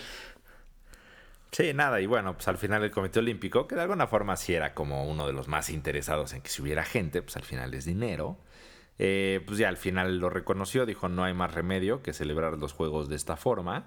Sí, 1.54 1.74
nada, 1.74 2.02
y 2.02 2.08
bueno, 2.08 2.34
pues 2.34 2.48
al 2.50 2.58
final 2.58 2.84
el 2.84 2.92
Comité 2.92 3.20
Olímpico, 3.20 3.68
que 3.68 3.76
de 3.76 3.82
alguna 3.82 4.06
forma 4.06 4.36
sí 4.36 4.54
era 4.54 4.74
como 4.74 5.10
uno 5.10 5.26
de 5.26 5.34
los 5.34 5.48
más 5.48 5.70
interesados 5.70 6.34
en 6.34 6.42
que 6.42 6.50
si 6.50 6.62
hubiera 6.62 6.84
gente, 6.84 7.22
pues 7.22 7.38
al 7.38 7.44
final 7.44 7.74
es 7.74 7.86
dinero, 7.86 8.38
eh, 9.00 9.42
pues 9.46 9.58
ya 9.60 9.70
al 9.70 9.78
final 9.78 10.18
lo 10.20 10.30
reconoció, 10.30 10.86
dijo 10.86 11.10
no 11.10 11.24
hay 11.24 11.34
más 11.34 11.54
remedio 11.54 12.02
que 12.02 12.14
celebrar 12.14 12.58
los 12.58 12.74
juegos 12.74 13.10
de 13.10 13.16
esta 13.16 13.36
forma. 13.38 13.86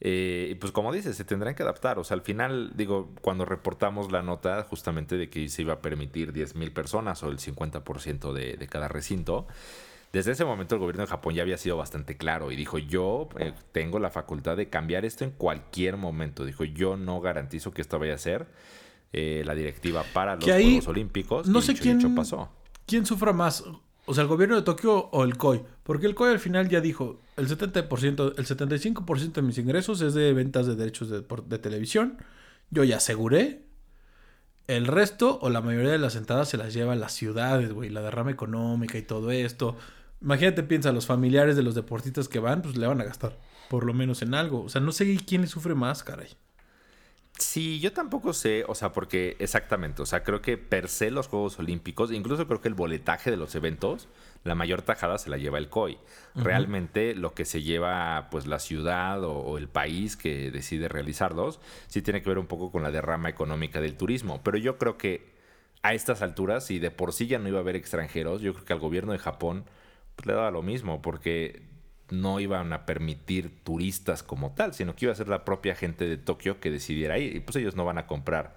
Eh, 0.00 0.48
y 0.50 0.54
pues 0.56 0.72
como 0.72 0.92
dices, 0.92 1.16
se 1.16 1.24
tendrán 1.24 1.54
que 1.54 1.62
adaptar. 1.62 1.98
O 1.98 2.04
sea, 2.04 2.16
al 2.16 2.20
final, 2.22 2.72
digo, 2.76 3.14
cuando 3.22 3.44
reportamos 3.46 4.12
la 4.12 4.22
nota 4.22 4.62
justamente 4.64 5.16
de 5.16 5.30
que 5.30 5.48
se 5.48 5.62
iba 5.62 5.74
a 5.74 5.80
permitir 5.80 6.32
10.000 6.34 6.72
personas 6.72 7.22
o 7.22 7.28
el 7.30 7.38
50% 7.38 8.32
de, 8.34 8.56
de 8.58 8.66
cada 8.68 8.88
recinto, 8.88 9.46
desde 10.12 10.32
ese 10.32 10.44
momento 10.44 10.74
el 10.74 10.80
gobierno 10.80 11.02
de 11.02 11.08
Japón 11.08 11.34
ya 11.34 11.42
había 11.42 11.56
sido 11.56 11.76
bastante 11.78 12.16
claro 12.16 12.50
y 12.52 12.56
dijo, 12.56 12.76
yo 12.78 13.28
eh, 13.38 13.54
tengo 13.72 13.98
la 13.98 14.10
facultad 14.10 14.56
de 14.56 14.68
cambiar 14.68 15.04
esto 15.06 15.24
en 15.24 15.30
cualquier 15.30 15.96
momento. 15.96 16.44
Dijo, 16.44 16.64
yo 16.64 16.96
no 16.98 17.20
garantizo 17.22 17.70
que 17.72 17.80
esto 17.80 17.98
vaya 17.98 18.14
a 18.14 18.18
ser 18.18 18.46
eh, 19.14 19.42
la 19.46 19.54
directiva 19.54 20.04
para 20.12 20.36
los 20.36 20.46
ahí, 20.48 20.64
Juegos 20.72 20.88
Olímpicos. 20.88 21.48
no 21.48 21.58
y 21.60 21.62
sé 21.62 21.72
dicho 21.72 21.82
quién- 21.84 22.14
pasó. 22.14 22.50
¿Quién 22.86 23.04
sufra 23.06 23.32
más? 23.32 23.64
O 24.06 24.14
sea, 24.14 24.22
el 24.22 24.28
gobierno 24.28 24.54
de 24.56 24.62
Tokio 24.62 25.08
o 25.10 25.24
el 25.24 25.36
COI. 25.36 25.62
Porque 25.82 26.06
el 26.06 26.14
COI 26.14 26.30
al 26.30 26.38
final 26.38 26.68
ya 26.68 26.80
dijo, 26.80 27.20
el 27.36 27.48
70%, 27.48 28.34
el 28.36 28.46
75% 28.46 29.32
de 29.32 29.42
mis 29.42 29.58
ingresos 29.58 30.00
es 30.00 30.14
de 30.14 30.32
ventas 30.32 30.66
de 30.66 30.76
derechos 30.76 31.10
de, 31.10 31.24
de 31.46 31.58
televisión. 31.58 32.18
Yo 32.70 32.84
ya 32.84 32.98
aseguré. 32.98 33.66
El 34.68 34.86
resto 34.86 35.38
o 35.42 35.50
la 35.50 35.60
mayoría 35.60 35.92
de 35.92 35.98
las 35.98 36.16
entradas 36.16 36.48
se 36.48 36.56
las 36.56 36.72
lleva 36.72 36.94
las 36.96 37.12
ciudades, 37.12 37.72
güey. 37.72 37.90
La 37.90 38.00
derrama 38.00 38.30
económica 38.30 38.96
y 38.96 39.02
todo 39.02 39.32
esto. 39.32 39.76
Imagínate, 40.20 40.62
piensa, 40.62 40.92
los 40.92 41.06
familiares 41.06 41.56
de 41.56 41.62
los 41.62 41.74
deportistas 41.74 42.28
que 42.28 42.38
van, 42.38 42.62
pues 42.62 42.76
le 42.76 42.86
van 42.86 43.00
a 43.00 43.04
gastar. 43.04 43.38
Por 43.68 43.84
lo 43.84 43.92
menos 43.92 44.22
en 44.22 44.34
algo. 44.34 44.62
O 44.62 44.68
sea, 44.68 44.80
no 44.80 44.92
sé 44.92 45.16
quién 45.26 45.42
le 45.42 45.48
sufre 45.48 45.74
más, 45.74 46.04
caray. 46.04 46.28
Sí, 47.38 47.80
yo 47.80 47.92
tampoco 47.92 48.32
sé, 48.32 48.64
o 48.66 48.74
sea, 48.74 48.92
porque 48.92 49.36
exactamente, 49.40 50.00
o 50.00 50.06
sea, 50.06 50.24
creo 50.24 50.40
que 50.40 50.56
per 50.56 50.88
se 50.88 51.10
los 51.10 51.28
Juegos 51.28 51.58
Olímpicos, 51.58 52.10
incluso 52.10 52.46
creo 52.46 52.62
que 52.62 52.68
el 52.68 52.74
boletaje 52.74 53.30
de 53.30 53.36
los 53.36 53.54
eventos, 53.54 54.08
la 54.42 54.54
mayor 54.54 54.80
tajada 54.80 55.18
se 55.18 55.28
la 55.28 55.36
lleva 55.36 55.58
el 55.58 55.68
COI. 55.68 55.98
Realmente 56.34 57.14
lo 57.14 57.34
que 57.34 57.44
se 57.44 57.62
lleva, 57.62 58.28
pues, 58.30 58.46
la 58.46 58.58
ciudad 58.58 59.22
o, 59.22 59.32
o 59.32 59.58
el 59.58 59.68
país 59.68 60.16
que 60.16 60.50
decide 60.50 60.88
realizarlos, 60.88 61.60
sí 61.88 62.00
tiene 62.00 62.22
que 62.22 62.30
ver 62.30 62.38
un 62.38 62.46
poco 62.46 62.70
con 62.72 62.82
la 62.82 62.90
derrama 62.90 63.28
económica 63.28 63.82
del 63.82 63.96
turismo. 63.96 64.40
Pero 64.42 64.56
yo 64.56 64.78
creo 64.78 64.96
que 64.96 65.34
a 65.82 65.92
estas 65.92 66.22
alturas, 66.22 66.64
si 66.64 66.78
de 66.78 66.90
por 66.90 67.12
sí 67.12 67.26
ya 67.26 67.38
no 67.38 67.48
iba 67.48 67.58
a 67.58 67.60
haber 67.60 67.76
extranjeros, 67.76 68.40
yo 68.40 68.54
creo 68.54 68.64
que 68.64 68.72
al 68.72 68.80
gobierno 68.80 69.12
de 69.12 69.18
Japón 69.18 69.64
pues, 70.16 70.26
le 70.26 70.32
daba 70.32 70.50
lo 70.50 70.62
mismo, 70.62 71.02
porque 71.02 71.62
no 72.10 72.40
iban 72.40 72.72
a 72.72 72.86
permitir 72.86 73.62
turistas 73.64 74.22
como 74.22 74.52
tal, 74.52 74.74
sino 74.74 74.94
que 74.94 75.06
iba 75.06 75.12
a 75.12 75.16
ser 75.16 75.28
la 75.28 75.44
propia 75.44 75.74
gente 75.74 76.06
de 76.06 76.16
Tokio 76.16 76.60
que 76.60 76.70
decidiera 76.70 77.18
ir. 77.18 77.34
Y 77.34 77.40
pues 77.40 77.56
ellos 77.56 77.76
no 77.76 77.84
van 77.84 77.98
a 77.98 78.06
comprar 78.06 78.56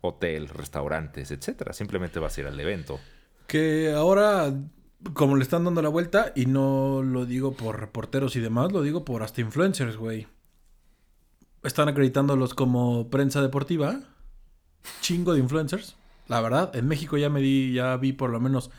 hotel, 0.00 0.48
restaurantes, 0.48 1.30
etcétera. 1.30 1.72
Simplemente 1.72 2.20
va 2.20 2.26
a 2.26 2.30
ser 2.30 2.46
al 2.46 2.58
evento. 2.58 3.00
Que 3.46 3.92
ahora, 3.92 4.52
como 5.14 5.36
le 5.36 5.42
están 5.42 5.64
dando 5.64 5.82
la 5.82 5.88
vuelta, 5.88 6.32
y 6.34 6.46
no 6.46 7.02
lo 7.02 7.26
digo 7.26 7.52
por 7.52 7.80
reporteros 7.80 8.36
y 8.36 8.40
demás, 8.40 8.72
lo 8.72 8.82
digo 8.82 9.04
por 9.04 9.22
hasta 9.22 9.40
influencers, 9.40 9.96
güey. 9.96 10.26
Están 11.62 11.88
acreditándolos 11.88 12.54
como 12.54 13.10
prensa 13.10 13.42
deportiva. 13.42 14.00
Chingo 15.00 15.34
de 15.34 15.40
influencers. 15.40 15.96
La 16.26 16.40
verdad, 16.40 16.74
en 16.74 16.86
México 16.86 17.18
ya 17.18 17.28
me 17.28 17.40
di, 17.40 17.72
ya 17.72 17.96
vi 17.96 18.12
por 18.12 18.30
lo 18.30 18.40
menos 18.40 18.70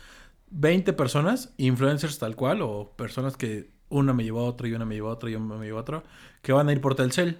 20 0.50 0.92
personas, 0.94 1.52
influencers 1.58 2.18
tal 2.18 2.34
cual, 2.34 2.62
o 2.62 2.92
personas 2.96 3.36
que 3.36 3.70
una 3.92 4.12
me 4.12 4.24
llevó 4.24 4.40
a 4.40 4.44
otro 4.44 4.66
y 4.66 4.74
una 4.74 4.84
me 4.84 4.94
llevó 4.94 5.10
a 5.10 5.12
otro 5.12 5.28
y 5.28 5.36
una 5.36 5.56
me 5.56 5.66
llevó 5.66 5.78
a 5.78 5.82
otro, 5.82 6.02
que 6.40 6.52
van 6.52 6.68
a 6.68 6.72
ir 6.72 6.80
por 6.80 6.94
Telcel. 6.94 7.38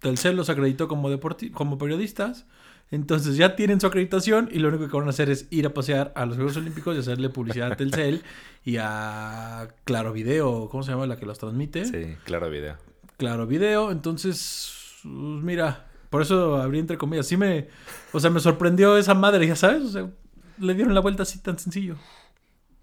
Telcel 0.00 0.36
los 0.36 0.50
acreditó 0.50 0.86
como, 0.86 1.08
como 1.52 1.78
periodistas. 1.78 2.46
Entonces 2.90 3.36
ya 3.36 3.54
tienen 3.54 3.80
su 3.80 3.86
acreditación 3.86 4.48
y 4.50 4.60
lo 4.60 4.68
único 4.68 4.88
que 4.88 4.96
van 4.96 5.06
a 5.06 5.10
hacer 5.10 5.28
es 5.28 5.46
ir 5.50 5.66
a 5.66 5.74
pasear 5.74 6.10
a 6.16 6.24
los 6.24 6.36
Juegos 6.36 6.56
Olímpicos 6.56 6.96
y 6.96 7.00
hacerle 7.00 7.28
publicidad 7.28 7.70
a 7.72 7.76
Telcel 7.76 8.22
y 8.64 8.76
a 8.78 9.68
Claro 9.84 10.12
Video, 10.12 10.68
¿cómo 10.70 10.82
se 10.82 10.92
llama 10.92 11.06
la 11.06 11.16
que 11.16 11.26
los 11.26 11.38
transmite? 11.38 11.84
Sí, 11.84 12.16
Claro 12.24 12.48
Video. 12.48 12.76
Claro 13.18 13.46
Video, 13.46 13.90
entonces, 13.90 15.00
pues, 15.02 15.14
mira, 15.14 15.86
por 16.08 16.22
eso 16.22 16.56
abrí 16.56 16.78
entre 16.78 16.96
comillas. 16.96 17.26
Sí 17.26 17.36
me, 17.36 17.68
o 18.12 18.20
sea, 18.20 18.30
me 18.30 18.40
sorprendió 18.40 18.96
esa 18.96 19.12
madre, 19.12 19.46
ya 19.46 19.56
sabes, 19.56 19.82
o 19.82 19.90
sea, 19.90 20.10
le 20.58 20.74
dieron 20.74 20.94
la 20.94 21.00
vuelta 21.00 21.24
así 21.24 21.40
tan 21.40 21.58
sencillo. 21.58 21.96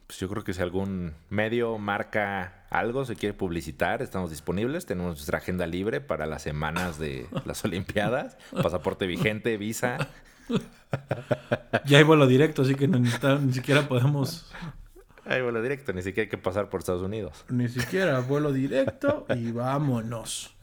Pues 0.08 0.20
yo 0.20 0.30
creo 0.30 0.44
que 0.44 0.54
si 0.54 0.62
algún 0.62 1.14
medio, 1.30 1.78
marca 1.80 2.66
algo, 2.70 3.06
se 3.06 3.16
quiere 3.16 3.34
publicitar, 3.34 4.02
estamos 4.02 4.30
disponibles. 4.30 4.86
Tenemos 4.86 5.16
nuestra 5.16 5.40
agenda 5.40 5.66
libre 5.66 6.00
para 6.00 6.26
las 6.28 6.44
semanas 6.44 7.00
de 7.00 7.28
las 7.46 7.66
Olimpiadas. 7.66 8.38
Pasaporte 8.52 9.08
vigente, 9.08 9.58
visa. 9.58 9.98
Ya 11.86 11.98
hay 11.98 12.04
vuelo 12.04 12.26
directo, 12.28 12.62
así 12.62 12.76
que 12.76 12.88
no, 12.88 13.00
ni 13.00 13.54
siquiera 13.54 13.88
podemos. 13.88 14.50
Hay 15.26 15.42
vuelo 15.42 15.62
directo, 15.62 15.92
ni 15.92 16.04
siquiera 16.04 16.26
hay 16.26 16.30
que 16.30 16.38
pasar 16.38 16.70
por 16.70 16.80
Estados 16.80 17.02
Unidos. 17.02 17.44
Ni 17.50 17.68
siquiera 17.68 18.20
vuelo 18.20 18.54
directo 18.54 19.26
y 19.36 19.52
vámonos. 19.52 20.56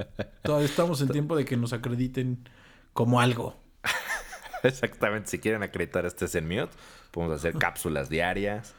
Todavía 0.42 0.66
estamos 0.66 1.02
en 1.02 1.08
tiempo 1.08 1.36
de 1.36 1.44
que 1.44 1.56
nos 1.56 1.72
acrediten 1.72 2.48
como 2.92 3.20
algo. 3.20 3.60
Exactamente, 4.62 5.28
si 5.28 5.38
quieren 5.38 5.62
acreditar 5.62 6.06
este 6.06 6.28
Zenmute, 6.28 6.72
podemos 7.10 7.36
hacer 7.36 7.54
cápsulas 7.58 8.08
diarias. 8.08 8.74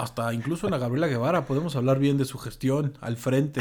Hasta 0.00 0.32
incluso 0.32 0.66
en 0.66 0.70
la 0.70 0.78
Gabriela 0.78 1.08
Guevara 1.08 1.44
podemos 1.44 1.76
hablar 1.76 1.98
bien 1.98 2.16
de 2.16 2.24
su 2.24 2.38
gestión 2.38 2.96
al 3.02 3.18
frente. 3.18 3.60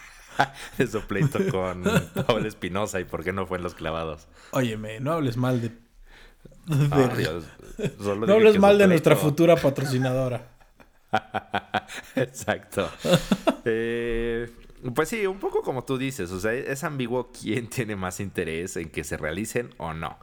Eso 0.78 1.02
pleito 1.02 1.38
con 1.50 1.84
Paul 2.26 2.46
Espinosa 2.46 2.98
y 2.98 3.04
por 3.04 3.22
qué 3.22 3.34
no 3.34 3.46
fue 3.46 3.58
en 3.58 3.64
los 3.64 3.74
clavados. 3.74 4.26
Óyeme, 4.52 5.00
no 5.00 5.12
hables 5.12 5.36
mal 5.36 5.60
de. 5.60 5.72
Ah, 6.90 7.12
Dios, 7.14 7.44
solo 8.00 8.26
no 8.26 8.32
hables 8.32 8.58
mal 8.58 8.76
su 8.76 8.78
de 8.78 8.86
nuestra 8.86 9.16
futura 9.16 9.54
patrocinadora. 9.56 10.48
Exacto. 12.16 12.88
Eh, 13.66 14.50
pues 14.94 15.10
sí, 15.10 15.26
un 15.26 15.38
poco 15.38 15.60
como 15.60 15.84
tú 15.84 15.98
dices, 15.98 16.30
o 16.30 16.40
sea, 16.40 16.54
es 16.54 16.84
ambiguo 16.84 17.32
quién 17.38 17.68
tiene 17.68 17.96
más 17.96 18.18
interés 18.20 18.78
en 18.78 18.88
que 18.88 19.04
se 19.04 19.18
realicen 19.18 19.74
o 19.76 19.92
no. 19.92 20.18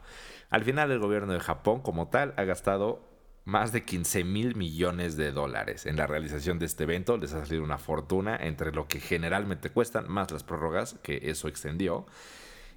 Al 0.50 0.64
final 0.64 0.90
el 0.90 0.98
gobierno 0.98 1.32
de 1.32 1.38
Japón 1.38 1.80
como 1.80 2.08
tal 2.08 2.34
ha 2.36 2.42
gastado 2.42 3.06
más 3.48 3.72
de 3.72 3.82
15 3.82 4.24
mil 4.24 4.56
millones 4.56 5.16
de 5.16 5.32
dólares 5.32 5.86
en 5.86 5.96
la 5.96 6.06
realización 6.06 6.58
de 6.58 6.66
este 6.66 6.84
evento. 6.84 7.16
Les 7.16 7.32
ha 7.32 7.46
salido 7.46 7.64
una 7.64 7.78
fortuna 7.78 8.36
entre 8.36 8.72
lo 8.72 8.86
que 8.86 9.00
generalmente 9.00 9.70
cuestan, 9.70 10.06
más 10.06 10.30
las 10.30 10.44
prórrogas 10.44 10.96
que 11.02 11.30
eso 11.30 11.48
extendió. 11.48 12.04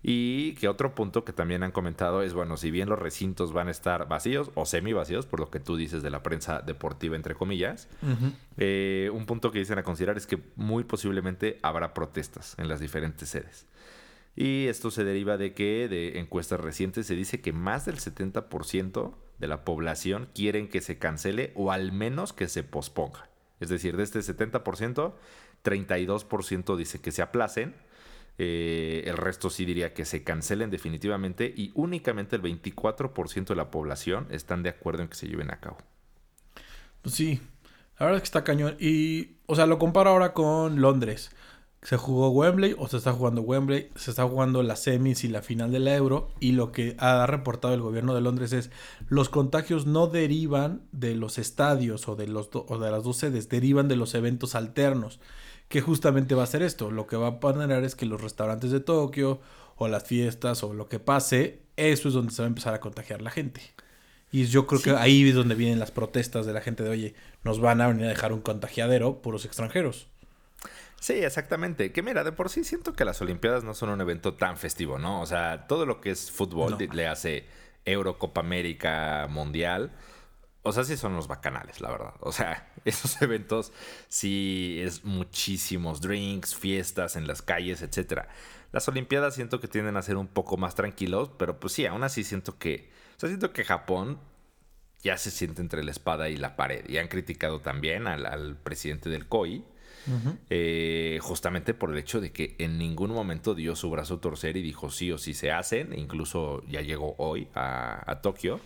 Y 0.01 0.53
que 0.53 0.69
otro 0.69 0.95
punto 0.95 1.25
que 1.25 1.33
también 1.33 1.61
han 1.63 1.71
comentado 1.71 2.23
es, 2.23 2.33
bueno, 2.33 2.55
si 2.55 2.71
bien 2.71 2.87
los 2.87 2.97
recintos 2.97 3.51
van 3.51 3.67
a 3.67 3.71
estar 3.71 4.07
vacíos 4.07 4.49
o 4.55 4.65
semi 4.65 4.93
vacíos, 4.93 5.25
por 5.25 5.41
lo 5.41 5.51
que 5.51 5.59
tú 5.59 5.75
dices 5.75 6.03
de 6.03 6.09
la 6.09 6.23
prensa 6.23 6.61
deportiva, 6.61 7.17
entre 7.17 7.35
comillas, 7.35 7.89
eh, 8.55 9.11
un 9.13 9.25
punto 9.25 9.51
que 9.51 9.59
dicen 9.59 9.77
a 9.77 9.83
considerar 9.83 10.15
es 10.15 10.25
que 10.25 10.39
muy 10.55 10.85
posiblemente 10.85 11.59
habrá 11.63 11.93
protestas 11.93 12.55
en 12.57 12.69
las 12.69 12.79
diferentes 12.79 13.27
sedes. 13.27 13.67
Y 14.35 14.67
esto 14.67 14.91
se 14.91 15.03
deriva 15.03 15.37
de 15.37 15.53
que 15.53 15.87
de 15.89 16.19
encuestas 16.19 16.59
recientes 16.59 17.07
se 17.07 17.15
dice 17.15 17.41
que 17.41 17.53
más 17.53 17.85
del 17.85 17.97
70% 17.97 19.15
de 19.39 19.47
la 19.47 19.65
población 19.65 20.29
quieren 20.33 20.69
que 20.69 20.81
se 20.81 20.97
cancele 20.99 21.51
o 21.55 21.71
al 21.71 21.91
menos 21.91 22.33
que 22.33 22.47
se 22.47 22.63
posponga. 22.63 23.29
Es 23.59 23.69
decir, 23.69 23.97
de 23.97 24.03
este 24.03 24.19
70%, 24.19 25.13
32% 25.63 26.75
dice 26.77 27.01
que 27.01 27.11
se 27.11 27.21
aplacen. 27.21 27.75
eh, 28.37 29.03
el 29.05 29.17
resto 29.17 29.49
sí 29.49 29.65
diría 29.65 29.93
que 29.93 30.05
se 30.05 30.23
cancelen 30.23 30.71
definitivamente 30.71 31.53
y 31.55 31.71
únicamente 31.75 32.35
el 32.37 32.41
24% 32.41 33.45
de 33.49 33.55
la 33.55 33.69
población 33.71 34.27
están 34.31 34.63
de 34.63 34.69
acuerdo 34.69 35.03
en 35.03 35.09
que 35.09 35.15
se 35.15 35.27
lleven 35.27 35.51
a 35.51 35.59
cabo. 35.59 35.77
Pues 37.01 37.15
sí, 37.15 37.41
la 37.99 38.05
verdad 38.05 38.17
es 38.17 38.21
que 38.21 38.25
está 38.25 38.43
cañón. 38.43 38.75
Y, 38.79 39.37
o 39.47 39.55
sea, 39.55 39.65
lo 39.65 39.79
comparo 39.79 40.09
ahora 40.11 40.33
con 40.33 40.81
Londres. 40.81 41.31
Se 41.83 41.97
jugó 41.97 42.29
Wembley 42.29 42.75
o 42.77 42.87
se 42.87 42.97
está 42.97 43.11
jugando 43.11 43.41
Wembley, 43.41 43.89
se 43.95 44.11
está 44.11 44.27
jugando 44.27 44.61
las 44.61 44.83
semis 44.83 45.23
y 45.23 45.27
la 45.29 45.41
final 45.41 45.71
de 45.71 45.79
la 45.79 45.95
Euro 45.95 46.29
y 46.39 46.51
lo 46.51 46.71
que 46.71 46.95
ha 46.99 47.25
reportado 47.25 47.73
el 47.73 47.81
gobierno 47.81 48.13
de 48.13 48.21
Londres 48.21 48.53
es 48.53 48.69
los 49.09 49.29
contagios 49.29 49.87
no 49.87 50.05
derivan 50.05 50.83
de 50.91 51.15
los 51.15 51.39
estadios 51.39 52.07
o 52.07 52.15
de, 52.15 52.27
los 52.27 52.51
do- 52.51 52.67
o 52.69 52.77
de 52.77 52.91
las 52.91 53.03
dos 53.03 53.17
sedes, 53.17 53.49
derivan 53.49 53.87
de 53.87 53.95
los 53.95 54.13
eventos 54.13 54.53
alternos, 54.53 55.19
que 55.69 55.81
justamente 55.81 56.35
va 56.35 56.43
a 56.43 56.47
ser 56.47 56.61
esto. 56.61 56.91
Lo 56.91 57.07
que 57.07 57.15
va 57.17 57.29
a 57.41 57.53
generar 57.53 57.83
es 57.83 57.95
que 57.95 58.05
los 58.05 58.21
restaurantes 58.21 58.69
de 58.69 58.79
Tokio 58.79 59.39
o 59.75 59.87
las 59.87 60.03
fiestas 60.03 60.63
o 60.63 60.73
lo 60.75 60.87
que 60.87 60.99
pase, 60.99 61.63
eso 61.77 62.09
es 62.09 62.13
donde 62.13 62.31
se 62.31 62.43
va 62.43 62.45
a 62.45 62.49
empezar 62.49 62.75
a 62.75 62.79
contagiar 62.79 63.23
la 63.23 63.31
gente. 63.31 63.61
Y 64.31 64.45
yo 64.45 64.67
creo 64.67 64.81
que 64.81 64.91
ahí 64.91 65.27
es 65.27 65.35
donde 65.35 65.55
vienen 65.55 65.79
las 65.79 65.91
protestas 65.91 66.45
de 66.45 66.53
la 66.53 66.61
gente 66.61 66.83
de, 66.83 66.89
oye, 66.89 67.15
nos 67.43 67.59
van 67.59 67.81
a 67.81 67.87
venir 67.87 68.05
a 68.05 68.09
dejar 68.09 68.33
un 68.33 68.41
contagiadero 68.41 69.21
puros 69.23 69.45
extranjeros. 69.45 70.07
Sí, 71.01 71.13
exactamente. 71.13 71.91
Que 71.91 72.03
mira, 72.03 72.23
de 72.23 72.31
por 72.31 72.49
sí 72.51 72.63
siento 72.63 72.93
que 72.93 73.05
las 73.05 73.19
Olimpiadas 73.23 73.63
no 73.63 73.73
son 73.73 73.89
un 73.89 74.01
evento 74.01 74.35
tan 74.35 74.55
festivo, 74.55 74.99
¿no? 74.99 75.19
O 75.21 75.25
sea, 75.25 75.65
todo 75.67 75.87
lo 75.87 75.99
que 75.99 76.11
es 76.11 76.29
fútbol 76.31 76.77
No. 76.79 76.93
le 76.93 77.07
hace 77.07 77.47
Euro, 77.85 78.19
Copa 78.19 78.41
América, 78.41 79.25
Mundial. 79.27 79.91
O 80.61 80.71
sea, 80.71 80.83
sí 80.83 80.95
son 80.97 81.15
los 81.15 81.27
bacanales, 81.27 81.81
la 81.81 81.89
verdad. 81.89 82.13
O 82.19 82.31
sea, 82.31 82.71
esos 82.85 83.19
eventos 83.23 83.73
sí 84.09 84.79
es 84.83 85.03
muchísimos 85.03 86.01
drinks, 86.01 86.53
fiestas 86.55 87.15
en 87.15 87.25
las 87.25 87.41
calles, 87.41 87.81
etcétera. 87.81 88.29
Las 88.71 88.87
Olimpiadas 88.87 89.33
siento 89.33 89.59
que 89.59 89.67
tienden 89.67 89.97
a 89.97 90.03
ser 90.03 90.17
un 90.17 90.27
poco 90.27 90.55
más 90.57 90.75
tranquilos, 90.75 91.31
pero 91.39 91.59
pues 91.59 91.73
sí, 91.73 91.87
aún 91.87 92.03
así 92.03 92.23
siento 92.23 92.59
que. 92.59 92.91
O 93.17 93.19
sea, 93.19 93.27
siento 93.27 93.53
que 93.53 93.65
Japón 93.65 94.19
ya 95.01 95.17
se 95.17 95.31
siente 95.31 95.61
entre 95.63 95.83
la 95.83 95.89
espada 95.89 96.29
y 96.29 96.37
la 96.37 96.55
pared. 96.55 96.87
Y 96.87 96.97
han 96.99 97.07
criticado 97.07 97.59
también 97.59 98.05
al, 98.05 98.27
al 98.27 98.55
presidente 98.55 99.09
del 99.09 99.27
COI. 99.27 99.65
Eh, 100.49 101.19
justamente 101.21 101.73
por 101.73 101.91
el 101.91 101.97
hecho 101.97 102.19
de 102.21 102.31
que 102.31 102.55
en 102.59 102.77
ningún 102.77 103.11
momento 103.11 103.55
dio 103.55 103.75
su 103.75 103.89
brazo 103.89 104.15
a 104.15 104.21
torcer 104.21 104.57
y 104.57 104.61
dijo 104.61 104.89
sí 104.89 105.11
o 105.11 105.17
sí 105.17 105.33
se 105.33 105.51
hacen. 105.51 105.97
Incluso 105.97 106.63
ya 106.67 106.81
llegó 106.81 107.15
hoy 107.17 107.47
a, 107.55 108.03
a 108.09 108.21
Tokio. 108.21 108.59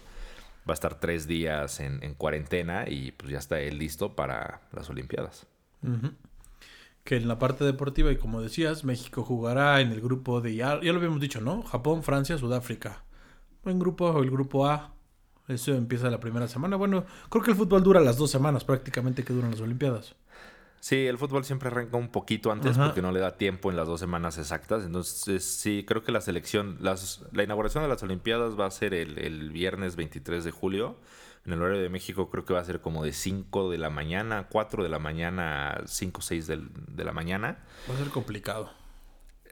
Va 0.67 0.71
a 0.71 0.73
estar 0.73 0.99
tres 0.99 1.27
días 1.27 1.79
en, 1.79 2.01
en 2.03 2.15
cuarentena 2.15 2.85
y 2.89 3.11
pues 3.11 3.31
ya 3.31 3.37
está 3.37 3.59
él 3.59 3.77
listo 3.77 4.15
para 4.15 4.61
las 4.73 4.89
Olimpiadas. 4.89 5.45
Que 7.03 7.17
en 7.17 7.27
la 7.27 7.37
parte 7.37 7.63
deportiva, 7.63 8.11
y 8.11 8.17
como 8.17 8.41
decías, 8.41 8.83
México 8.83 9.23
jugará 9.23 9.79
en 9.81 9.91
el 9.91 10.01
grupo 10.01 10.41
de, 10.41 10.55
ya, 10.55 10.81
ya 10.81 10.91
lo 10.91 10.97
habíamos 10.97 11.21
dicho, 11.21 11.39
¿no? 11.39 11.61
Japón, 11.61 12.01
Francia, 12.01 12.39
Sudáfrica. 12.39 13.03
Buen 13.63 13.77
grupo, 13.77 14.19
el 14.23 14.31
grupo 14.31 14.65
A. 14.65 14.95
Eso 15.47 15.75
empieza 15.75 16.09
la 16.09 16.19
primera 16.19 16.47
semana. 16.47 16.75
Bueno, 16.77 17.05
creo 17.29 17.43
que 17.43 17.51
el 17.51 17.57
fútbol 17.57 17.83
dura 17.83 17.99
las 17.99 18.17
dos 18.17 18.31
semanas 18.31 18.63
prácticamente 18.63 19.23
que 19.23 19.33
duran 19.33 19.51
las 19.51 19.61
Olimpiadas. 19.61 20.15
Sí, 20.87 21.07
el 21.07 21.17
fútbol 21.17 21.43
siempre 21.43 21.69
arranca 21.69 21.97
un 21.97 22.09
poquito 22.09 22.51
antes 22.51 22.73
Ajá. 22.77 22.85
porque 22.85 23.01
no 23.01 23.11
le 23.11 23.19
da 23.19 23.37
tiempo 23.37 23.71
en 23.71 23.75
las 23.75 23.87
dos 23.87 23.99
semanas 23.99 24.37
exactas. 24.37 24.83
Entonces, 24.85 25.43
sí, 25.43 25.83
creo 25.87 26.03
que 26.03 26.11
la 26.11 26.21
selección, 26.21 26.77
las, 26.79 27.23
la 27.31 27.41
inauguración 27.41 27.81
de 27.83 27.89
las 27.89 28.03
Olimpiadas 28.03 28.53
va 28.59 28.67
a 28.67 28.69
ser 28.69 28.93
el, 28.93 29.17
el 29.17 29.49
viernes 29.49 29.95
23 29.95 30.43
de 30.43 30.51
julio. 30.51 30.99
En 31.43 31.53
el 31.53 31.61
horario 31.63 31.81
de 31.81 31.89
México 31.89 32.29
creo 32.29 32.45
que 32.45 32.53
va 32.53 32.59
a 32.59 32.63
ser 32.65 32.81
como 32.81 33.03
de 33.03 33.13
5 33.13 33.71
de 33.71 33.79
la 33.79 33.89
mañana, 33.89 34.45
4 34.47 34.83
de 34.83 34.89
la 34.89 34.99
mañana, 34.99 35.69
a 35.71 35.87
5 35.87 36.19
o 36.19 36.21
6 36.21 36.45
del- 36.45 36.69
de 36.71 37.03
la 37.03 37.13
mañana. 37.13 37.63
Va 37.89 37.95
a 37.95 37.97
ser 37.97 38.09
complicado. 38.09 38.69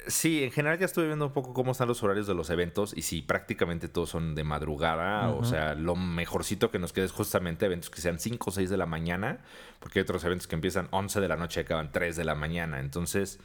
Sí, 0.07 0.43
en 0.43 0.51
general 0.51 0.77
ya 0.79 0.86
estuve 0.86 1.07
viendo 1.07 1.27
un 1.27 1.33
poco 1.33 1.53
cómo 1.53 1.72
están 1.72 1.88
los 1.88 2.03
horarios 2.03 2.27
de 2.27 2.33
los 2.33 2.50
eventos 2.50 2.93
y 2.95 3.03
sí, 3.03 3.22
prácticamente 3.22 3.88
todos 3.88 4.10
son 4.10 4.36
de 4.36 4.43
madrugada. 4.43 5.29
O 5.29 5.43
sea, 5.45 5.75
lo 5.75 5.95
mejorcito 5.95 6.72
que 6.72 6.79
nos 6.79 6.91
queda 6.91 7.05
es 7.05 7.12
justamente 7.12 7.65
eventos 7.65 7.89
que 7.89 8.01
sean 8.01 8.19
5 8.19 8.50
o 8.50 8.53
6 8.53 8.69
de 8.69 8.77
la 8.77 8.86
mañana, 8.86 9.39
porque 9.79 10.00
hay 10.00 10.03
otros 10.03 10.24
eventos 10.25 10.48
que 10.48 10.55
empiezan 10.55 10.88
11 10.91 11.22
de 11.22 11.27
la 11.27 11.38
noche 11.38 11.62
y 11.62 11.63
acaban 11.63 11.91
3 11.91 12.15
de 12.15 12.25
la 12.25 12.36
mañana. 12.36 12.79
Entonces, 12.79 13.39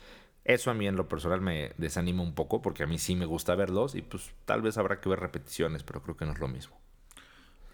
eso 0.44 0.70
a 0.70 0.74
mí 0.74 0.86
en 0.88 0.96
lo 0.96 1.08
personal 1.08 1.40
me 1.40 1.72
desanima 1.76 2.22
un 2.22 2.34
poco 2.34 2.62
porque 2.62 2.82
a 2.82 2.86
mí 2.86 2.98
sí 2.98 3.14
me 3.14 3.26
gusta 3.26 3.54
verlos 3.54 3.94
y 3.94 4.02
pues 4.02 4.32
tal 4.44 4.62
vez 4.62 4.78
habrá 4.78 5.00
que 5.00 5.08
ver 5.08 5.20
repeticiones, 5.20 5.82
pero 5.82 6.02
creo 6.02 6.16
que 6.16 6.24
no 6.24 6.32
es 6.32 6.38
lo 6.38 6.48
mismo. 6.48 6.76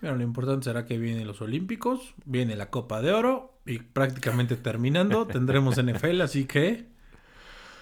Mira, 0.01 0.15
lo 0.17 0.23
importante 0.23 0.65
será 0.65 0.85
que 0.85 0.99
vienen 0.99 1.27
los 1.27 1.41
Olímpicos, 1.41 2.15
viene 2.27 2.57
la 2.57 2.71
Copa 2.71 3.01
de 3.01 3.13
Oro 3.13 3.59
y 3.65 3.79
prácticamente 3.79 4.57
terminando 4.57 5.27
tendremos 5.27 5.83
NFL, 5.83 6.21
así 6.21 6.45
que 6.45 6.94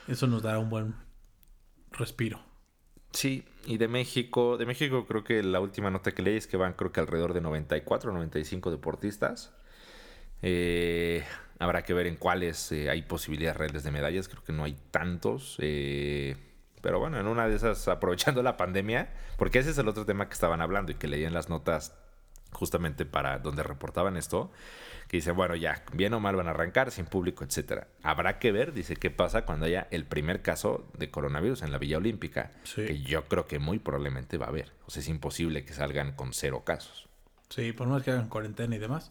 eso 0.09 0.27
nos 0.27 0.43
dará 0.43 0.59
un 0.59 0.71
buen 0.71 0.95
respiro. 1.93 2.41
Sí, 3.13 3.45
y 3.67 3.77
de 3.77 3.89
México, 3.89 4.57
de 4.57 4.67
México 4.67 5.07
creo 5.07 5.23
que 5.23 5.43
la 5.43 5.61
última 5.61 5.91
nota 5.91 6.13
que 6.13 6.23
leí 6.23 6.37
es 6.37 6.47
que 6.47 6.57
van 6.57 6.73
creo 6.73 6.93
que 6.93 7.01
alrededor 7.01 7.35
de 7.35 7.41
94 7.41 8.11
o 8.11 8.15
95 8.15 8.71
deportistas. 8.71 9.53
Eh, 10.41 11.25
habrá 11.59 11.83
que 11.83 11.95
ver 11.95 12.07
en 12.07 12.17
cuáles 12.17 12.73
eh, 12.73 12.91
hay 12.91 13.03
posibilidades 13.03 13.57
reales 13.57 13.85
de 13.85 13.91
medallas, 13.91 14.29
creo 14.29 14.43
que 14.43 14.53
no 14.53 14.65
hay 14.65 14.77
tantos. 14.91 15.57
eh, 15.61 16.37
pero 16.83 16.99
bueno, 16.99 17.19
en 17.19 17.29
una 17.29 17.49
de 17.49 17.55
esas, 17.55 17.87
aprovechando 17.89 18.43
la 18.43 18.57
pandemia, 18.57 19.09
porque 19.39 19.61
ese 19.61 19.71
es 19.71 19.79
el 19.79 19.89
otro 19.89 20.05
tema 20.05 20.29
que 20.29 20.35
estaban 20.35 20.61
hablando 20.61 20.91
y 20.91 20.97
que 20.97 21.07
leí 21.07 21.25
en 21.25 21.33
las 21.33 21.49
notas 21.49 21.97
justamente 22.53 23.05
para 23.05 23.39
donde 23.39 23.63
reportaban 23.63 24.17
esto, 24.17 24.53
que 25.09 25.19
dice, 25.19 25.33
bueno, 25.33 25.55
ya, 25.57 25.85
bien 25.93 26.15
o 26.15 26.21
mal 26.21 26.37
van 26.37 26.49
a 26.49 26.51
arrancar, 26.51 26.91
sin 26.91 27.07
público, 27.07 27.45
etcétera. 27.45 27.89
Habrá 28.03 28.39
que 28.39 28.53
ver, 28.53 28.73
dice, 28.73 28.97
qué 28.97 29.11
pasa 29.11 29.45
cuando 29.45 29.67
haya 29.67 29.89
el 29.91 30.05
primer 30.05 30.43
caso 30.43 30.87
de 30.97 31.11
coronavirus 31.11 31.63
en 31.63 31.73
la 31.73 31.79
Villa 31.79 31.99
Olímpica, 31.99 32.53
que 32.75 33.03
yo 33.03 33.25
creo 33.25 33.47
que 33.47 33.59
muy 33.59 33.79
probablemente 33.79 34.39
va 34.39 34.47
a 34.47 34.51
haber. 34.51 34.73
O 34.87 34.91
sea, 34.91 35.03
es 35.03 35.09
imposible 35.09 35.65
que 35.65 35.75
salgan 35.75 36.13
con 36.13 36.33
cero 36.33 36.63
casos. 36.65 37.09
Sí, 37.49 37.73
por 37.73 37.89
más 37.89 38.03
que 38.03 38.13
hagan 38.13 38.29
cuarentena 38.29 38.77
y 38.77 38.79
demás. 38.79 39.11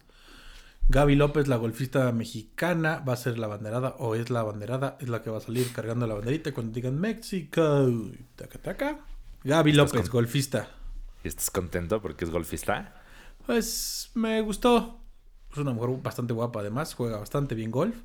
Gaby 0.88 1.14
López, 1.14 1.46
la 1.48 1.56
golfista 1.56 2.10
mexicana, 2.12 2.98
va 3.06 3.12
a 3.12 3.16
ser 3.16 3.38
la 3.38 3.46
banderada 3.46 3.94
o 3.98 4.14
es 4.14 4.30
la 4.30 4.42
banderada, 4.42 4.96
es 5.00 5.08
la 5.08 5.22
que 5.22 5.30
va 5.30 5.38
a 5.38 5.40
salir 5.40 5.72
cargando 5.72 6.06
la 6.06 6.14
banderita 6.14 6.52
cuando 6.52 6.72
digan 6.72 6.98
México. 6.98 7.88
Taca, 8.36 8.58
taca. 8.58 8.98
Gaby 9.44 9.72
López, 9.72 10.10
golfista. 10.10 10.68
¿Y 11.24 11.28
estás 11.28 11.50
contento 11.50 12.02
porque 12.02 12.24
es 12.24 12.30
golfista? 12.30 13.01
Pues 13.46 14.10
me 14.14 14.40
gustó 14.40 15.02
es 15.52 15.58
una 15.58 15.72
mujer 15.72 15.98
bastante 16.02 16.32
guapa 16.32 16.60
además, 16.60 16.94
juega 16.94 17.18
bastante 17.18 17.54
bien 17.54 17.70
golf. 17.70 17.96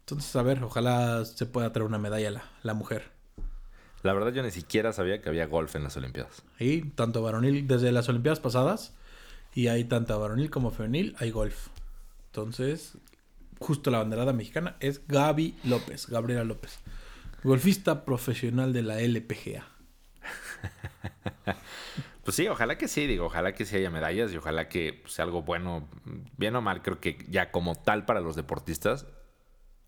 Entonces, 0.00 0.34
a 0.36 0.42
ver, 0.42 0.62
ojalá 0.62 1.24
se 1.24 1.46
pueda 1.46 1.72
traer 1.72 1.86
una 1.86 1.98
medalla 1.98 2.30
la, 2.30 2.44
la 2.62 2.74
mujer. 2.74 3.10
La 4.02 4.12
verdad 4.12 4.32
yo 4.32 4.42
ni 4.42 4.50
siquiera 4.50 4.92
sabía 4.92 5.20
que 5.20 5.28
había 5.28 5.46
golf 5.46 5.76
en 5.76 5.84
las 5.84 5.96
Olimpiadas. 5.96 6.42
Y 6.58 6.82
tanto 6.82 7.22
varonil, 7.22 7.66
desde 7.66 7.92
las 7.92 8.08
Olimpiadas 8.08 8.40
pasadas, 8.40 8.94
y 9.54 9.68
hay 9.68 9.84
tanto 9.84 10.18
varonil 10.18 10.50
como 10.50 10.70
femenil, 10.70 11.16
hay 11.18 11.30
golf. 11.30 11.68
Entonces, 12.26 12.98
justo 13.58 13.90
la 13.90 13.98
banderada 13.98 14.32
mexicana 14.32 14.76
es 14.80 15.06
Gaby 15.06 15.56
López, 15.64 16.06
Gabriela 16.06 16.44
López. 16.44 16.78
Golfista 17.42 18.04
profesional 18.04 18.72
de 18.72 18.82
la 18.82 19.00
LPGA. 19.00 19.66
Pues 22.24 22.36
sí, 22.36 22.46
ojalá 22.48 22.76
que 22.76 22.88
sí, 22.88 23.06
digo, 23.06 23.26
ojalá 23.26 23.54
que 23.54 23.64
sí 23.64 23.76
haya 23.76 23.90
medallas 23.90 24.32
y 24.32 24.36
ojalá 24.36 24.68
que 24.68 25.02
sea 25.06 25.24
algo 25.24 25.42
bueno, 25.42 25.88
bien 26.36 26.54
o 26.56 26.60
mal, 26.60 26.82
creo 26.82 27.00
que 27.00 27.24
ya 27.28 27.50
como 27.50 27.74
tal 27.74 28.04
para 28.04 28.20
los 28.20 28.36
deportistas, 28.36 29.06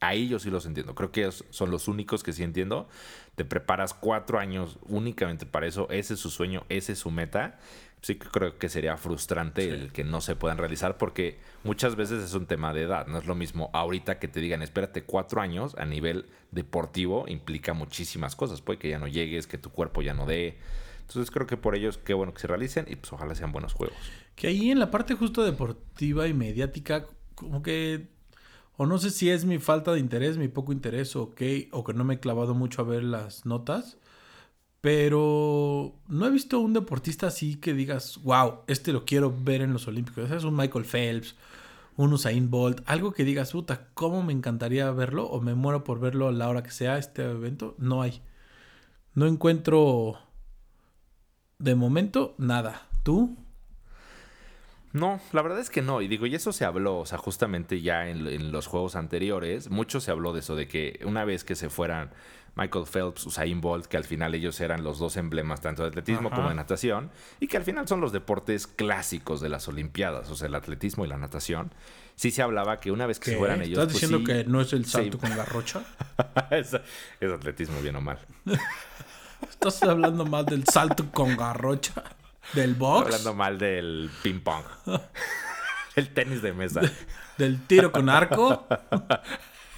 ahí 0.03 0.29
yo 0.29 0.39
sí 0.39 0.51
los 0.51 0.67
entiendo. 0.67 0.95
Creo 0.95 1.13
que 1.13 1.31
son 1.31 1.71
los 1.71 1.89
únicos 1.89 2.23
que 2.23 2.33
sí 2.33 2.43
entiendo. 2.43 2.89
Te 3.37 3.45
preparas 3.45 3.95
cuatro 3.95 4.39
años 4.39 4.79
únicamente 4.83 5.47
para 5.47 5.67
eso, 5.67 5.89
ese 5.91 6.15
es 6.15 6.21
su 6.21 6.31
sueño, 6.31 6.65
ese 6.69 6.93
es 6.93 6.99
su 6.99 7.11
meta. 7.11 7.59
Sí 8.03 8.17
que 8.17 8.27
creo 8.29 8.59
que 8.59 8.69
sería 8.69 8.97
frustrante 8.97 9.69
el 9.69 9.93
que 9.93 10.03
no 10.03 10.21
se 10.21 10.35
puedan 10.35 10.59
realizar 10.59 10.99
porque 10.99 11.39
muchas 11.63 11.95
veces 11.95 12.25
es 12.25 12.35
un 12.35 12.47
tema 12.47 12.75
de 12.75 12.83
edad. 12.83 13.07
No 13.07 13.19
es 13.19 13.27
lo 13.27 13.37
mismo 13.37 13.71
ahorita 13.73 14.19
que 14.19 14.27
te 14.27 14.41
digan 14.41 14.61
espérate 14.61 15.05
cuatro 15.05 15.41
años 15.41 15.77
a 15.79 15.85
nivel 15.85 16.27
deportivo 16.51 17.27
implica 17.29 17.75
muchísimas 17.75 18.35
cosas. 18.35 18.61
Puede 18.61 18.81
que 18.81 18.89
ya 18.89 18.99
no 18.99 19.07
llegues, 19.07 19.47
que 19.47 19.57
tu 19.57 19.71
cuerpo 19.71 20.03
ya 20.03 20.15
no 20.15 20.27
dé. 20.27 20.59
Entonces 21.13 21.31
creo 21.31 21.47
que 21.47 21.57
por 21.57 21.75
ello 21.75 21.91
es 21.91 21.99
que 21.99 22.15
bueno 22.15 22.33
que 22.33 22.41
se 22.41 22.47
realicen 22.47 22.87
y 22.89 22.97
pues 22.97 23.13
ojalá 23.13 23.35
sean 23.35 23.53
buenos 23.53 23.75
juegos. 23.75 23.97
Que 24.35 24.49
ahí 24.49 24.71
en 24.71 24.79
la 24.79 24.91
parte 24.91 25.15
justo 25.15 25.45
deportiva 25.45 26.27
y 26.27 26.35
mediática, 26.35 27.07
como 27.35 27.63
que, 27.63 28.09
o 28.77 28.87
no 28.87 28.99
sé 28.99 29.11
si 29.11 29.31
es 29.31 29.45
mi 29.45 29.59
falta 29.59 29.93
de 29.93 30.01
interés, 30.01 30.39
mi 30.39 30.49
poco 30.49 30.73
interés 30.73 31.15
o 31.17 31.35
qué, 31.35 31.69
o 31.73 31.85
que 31.85 31.95
no 31.95 32.05
me 32.05 32.15
he 32.15 32.21
clavado 32.21 32.55
mucho 32.55 32.83
a 32.83 32.85
ver 32.87 33.05
las 33.05 33.45
notas, 33.45 33.99
pero 34.81 35.95
no 36.09 36.27
he 36.27 36.31
visto 36.31 36.59
un 36.59 36.73
deportista 36.73 37.29
así 37.29 37.57
que 37.57 37.73
digas, 37.73 38.21
wow, 38.25 38.63
este 38.67 38.93
lo 38.93 39.05
quiero 39.05 39.33
ver 39.33 39.63
en 39.63 39.73
los 39.73 39.87
Olímpicos. 39.87 40.31
Es 40.31 40.43
un 40.43 40.57
Michael 40.57 40.85
Phelps, 40.85 41.37
un 41.97 42.13
Usain 42.13 42.51
Bolt, 42.51 42.81
algo 42.87 43.13
que 43.13 43.25
digas, 43.25 43.53
puta, 43.53 43.89
¿cómo 43.95 44.23
me 44.23 44.33
encantaría 44.33 44.91
verlo? 44.91 45.27
O 45.27 45.41
me 45.41 45.55
muero 45.55 45.85
por 45.85 46.01
verlo 46.01 46.29
a 46.29 46.33
la 46.33 46.49
hora 46.49 46.63
que 46.63 46.73
sea 46.73 46.99
este 46.99 47.23
evento. 47.23 47.77
No 47.79 48.03
hay. 48.03 48.23
No 49.15 49.27
encuentro 49.27 50.19
de 51.63 51.77
momento, 51.77 52.35
nada. 52.39 52.89
¿Tú? 53.05 53.37
No, 54.93 55.21
la 55.33 55.43
verdad 55.43 55.61
es 55.61 55.71
que 55.71 55.81
no. 55.81 56.03
Y 56.03 56.09
digo, 56.09 56.27
y 56.27 56.35
eso 56.35 56.53
se 56.53 56.65
habló, 56.65 56.99
o 56.99 57.07
sea, 57.07 57.19
justamente 57.19 57.81
ya 57.81 58.09
en, 58.09 58.51
los 58.51 58.67
juegos 58.67 58.97
anteriores, 58.97 59.71
mucho 59.71 60.01
se 60.01 60.11
habló 60.11 60.33
de 60.33 60.41
eso, 60.41 60.57
de 60.57 60.67
que 60.67 61.01
una 61.05 61.25
vez 61.25 61.45
que 61.45 61.55
se 61.55 61.71
fueran 61.71 62.11
Michael 62.57 62.85
Phelps, 62.87 63.25
Usain 63.27 63.61
Bolt, 63.61 63.87
que 63.87 63.97
al 63.97 64.05
final 64.05 64.35
ellos 64.35 64.61
eran 64.61 64.83
los 64.83 64.99
dos 64.99 65.17
emblemas 65.17 65.61
tanto 65.61 65.83
de 65.83 65.89
atletismo 65.89 66.31
como 66.31 66.49
de 66.49 66.57
natación, 66.57 67.11
y 67.39 67.47
que 67.47 67.57
al 67.57 67.63
final 67.63 67.87
son 67.87 68.01
los 68.01 68.13
deportes 68.13 68.67
clásicos 68.67 69.41
de 69.41 69.49
las 69.49 69.69
Olimpiadas, 69.69 70.31
o 70.31 70.35
sea, 70.35 70.49
el 70.49 70.57
atletismo 70.57 71.05
y 71.05 71.09
la 71.09 71.17
natación. 71.17 71.73
Sí 72.17 72.33
se 72.33 72.43
hablaba 72.43 72.81
que 72.81 72.91
una 72.91 73.07
vez 73.07 73.21
que 73.21 73.31
se 73.31 73.39
fueran 73.39 73.63
ellos. 73.63 73.79
¿Estás 73.79 73.85
pues 73.85 74.01
diciendo 74.03 74.27
que 74.27 74.45
no 74.45 74.61
es 74.61 74.73
el 74.73 74.85
salto 74.85 75.17
con 75.21 75.31
garrocha? 75.31 75.85
es, 76.51 76.77
es 77.21 77.33
atletismo 77.33 77.81
bien 77.81 77.97
o 77.97 78.01
mal. 78.01 78.19
Estás 79.49 79.83
hablando 79.83 80.25
mal 80.25 80.45
del 80.45 80.65
salto 80.67 81.11
con 81.13 81.37
garrocha. 81.37 82.03
Del 82.55 82.75
box. 82.75 83.07
hablando 83.07 83.35
mal 83.35 83.59
del 83.59 84.11
ping 84.23 84.41
pong. 84.41 84.65
El 85.95 86.09
tenis 86.13 86.43
de 86.43 86.53
mesa. 86.53 86.81
del 87.39 87.67
tiro 87.67 87.93
con 87.93 88.09
arco. 88.09 88.67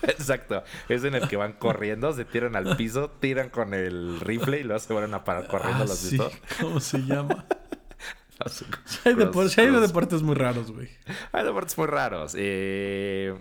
Exacto. 0.03 0.65
Es 0.89 1.05
en 1.05 1.15
el 1.15 1.29
que 1.29 1.37
van 1.37 1.55
corriendo, 1.55 2.13
se 2.13 2.25
tiran 2.25 2.57
al 2.57 2.77
piso, 2.77 3.11
tiran 3.21 3.49
con 3.51 3.75
el 3.75 4.21
rifle 4.21 4.61
y 4.61 4.65
luego 4.65 4.79
se 4.79 4.93
vuelven 4.93 5.15
a 5.15 5.25
parar 5.25 5.47
corriendo 5.47 5.85
ah, 5.85 5.87
los 5.87 5.99
sí. 5.99 6.19
¿Cómo 6.61 6.81
se 6.81 6.99
llama? 6.99 7.45
hay, 9.05 9.15
hay 9.15 9.71
deportes 9.81 10.23
muy 10.23 10.35
raros, 10.35 10.73
güey. 10.73 10.91
Hay 11.33 11.45
deportes 11.45 11.77
muy 11.79 11.87
raros. 11.87 12.35
Eh, 12.37 13.35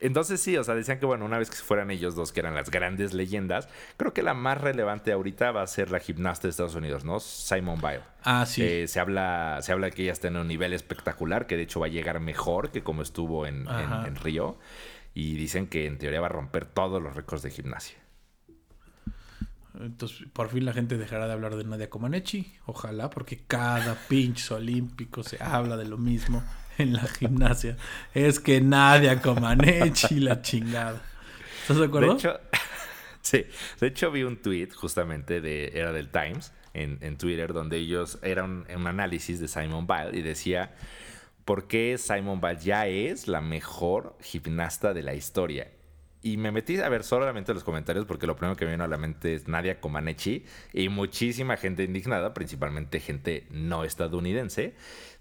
entonces 0.00 0.40
sí, 0.40 0.56
o 0.56 0.64
sea, 0.64 0.74
decían 0.74 0.98
que 0.98 1.06
bueno, 1.06 1.24
una 1.24 1.38
vez 1.38 1.50
que 1.50 1.56
fueran 1.56 1.90
ellos 1.90 2.14
dos, 2.14 2.32
que 2.32 2.40
eran 2.40 2.54
las 2.54 2.70
grandes 2.70 3.14
leyendas, 3.14 3.68
creo 3.96 4.12
que 4.12 4.22
la 4.22 4.34
más 4.34 4.60
relevante 4.60 5.12
ahorita 5.12 5.50
va 5.52 5.62
a 5.62 5.66
ser 5.66 5.90
la 5.90 5.98
gimnasta 5.98 6.46
de 6.46 6.50
Estados 6.50 6.74
Unidos, 6.74 7.04
¿no? 7.04 7.20
Simon 7.20 7.80
Biles. 7.80 8.02
Ah, 8.22 8.46
sí. 8.46 8.62
Eh, 8.62 8.88
se, 8.88 9.00
habla, 9.00 9.58
se 9.62 9.72
habla 9.72 9.90
que 9.90 10.02
ella 10.02 10.12
está 10.12 10.28
en 10.28 10.36
un 10.36 10.46
nivel 10.46 10.72
espectacular, 10.72 11.46
que 11.46 11.56
de 11.56 11.62
hecho 11.62 11.80
va 11.80 11.86
a 11.86 11.90
llegar 11.90 12.20
mejor 12.20 12.70
que 12.70 12.82
como 12.82 13.02
estuvo 13.02 13.46
en, 13.46 13.66
en, 13.68 14.16
Río. 14.16 14.58
Y 15.14 15.34
dicen 15.34 15.66
que 15.66 15.86
en 15.86 15.98
teoría 15.98 16.20
va 16.20 16.26
a 16.26 16.30
romper 16.30 16.64
todos 16.64 17.02
los 17.02 17.16
récords 17.16 17.42
de 17.42 17.50
gimnasia. 17.50 17.98
Entonces, 19.80 20.26
por 20.32 20.48
fin 20.48 20.64
la 20.64 20.72
gente 20.72 20.96
dejará 20.96 21.26
de 21.26 21.32
hablar 21.32 21.56
de 21.56 21.64
Nadia 21.64 21.90
Comaneci. 21.90 22.54
Ojalá, 22.66 23.10
porque 23.10 23.42
cada 23.46 23.96
pinche 24.08 24.54
olímpico 24.54 25.22
se 25.22 25.42
habla 25.42 25.76
de 25.76 25.86
lo 25.86 25.98
mismo. 25.98 26.42
En 26.78 26.94
la 26.94 27.06
gimnasia. 27.06 27.76
Es 28.14 28.40
que 28.40 28.60
Nadia 28.60 29.20
Comaneci 29.20 30.20
la 30.20 30.40
chingada. 30.40 31.02
¿Estás 31.62 31.78
de 31.78 31.84
acuerdo? 31.84 32.12
De 32.12 32.18
hecho, 32.18 32.40
sí. 33.22 33.44
De 33.80 33.86
hecho, 33.86 34.10
vi 34.10 34.22
un 34.22 34.36
tweet 34.36 34.70
justamente 34.74 35.40
de. 35.40 35.72
Era 35.74 35.92
del 35.92 36.08
Times 36.08 36.52
en, 36.72 37.18
Twitter, 37.18 37.52
donde 37.52 37.76
ellos. 37.76 38.18
Era 38.22 38.44
un, 38.44 38.66
análisis 38.86 39.40
de 39.40 39.48
Simon 39.48 39.86
Biles 39.86 40.14
y 40.14 40.22
decía. 40.22 40.74
¿Por 41.44 41.66
qué 41.66 41.96
Simon 41.96 42.42
Biles 42.42 42.62
ya 42.62 42.86
es 42.86 43.26
la 43.26 43.40
mejor 43.40 44.16
gimnasta 44.20 44.92
de 44.92 45.02
la 45.02 45.14
historia? 45.14 45.68
Y 46.20 46.36
me 46.36 46.50
metí 46.50 46.78
a 46.78 46.88
ver 46.88 47.04
solamente 47.04 47.54
los 47.54 47.64
comentarios 47.64 48.04
porque 48.04 48.26
lo 48.26 48.36
primero 48.36 48.56
que 48.56 48.64
me 48.64 48.72
vino 48.72 48.84
a 48.84 48.88
la 48.88 48.98
mente 48.98 49.34
es 49.34 49.46
Nadia 49.46 49.80
Comaneci 49.80 50.44
y 50.72 50.88
muchísima 50.88 51.56
gente 51.56 51.84
indignada, 51.84 52.34
principalmente 52.34 52.98
gente 52.98 53.46
no 53.50 53.84
estadounidense, 53.84 54.74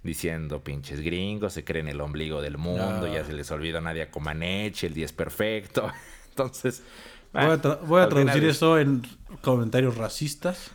diciendo 0.03 0.63
pinches 0.63 1.01
gringos, 1.01 1.53
se 1.53 1.63
creen 1.63 1.87
el 1.87 1.99
ombligo 2.01 2.41
del 2.41 2.57
mundo, 2.57 3.07
ya 3.11 3.25
se 3.25 3.33
les 3.33 3.49
olvida 3.51 3.81
Nadia 3.81 4.09
Comaneci, 4.09 4.85
el 4.85 4.93
día 4.93 5.05
es 5.05 5.13
perfecto. 5.13 5.91
Entonces... 6.29 6.83
Voy 7.33 7.43
a, 7.43 7.53
ah, 8.03 8.09
traducir 8.09 8.45
eso 8.45 8.79
en 8.79 9.03
comentarios 9.41 9.97
racistas 9.97 10.71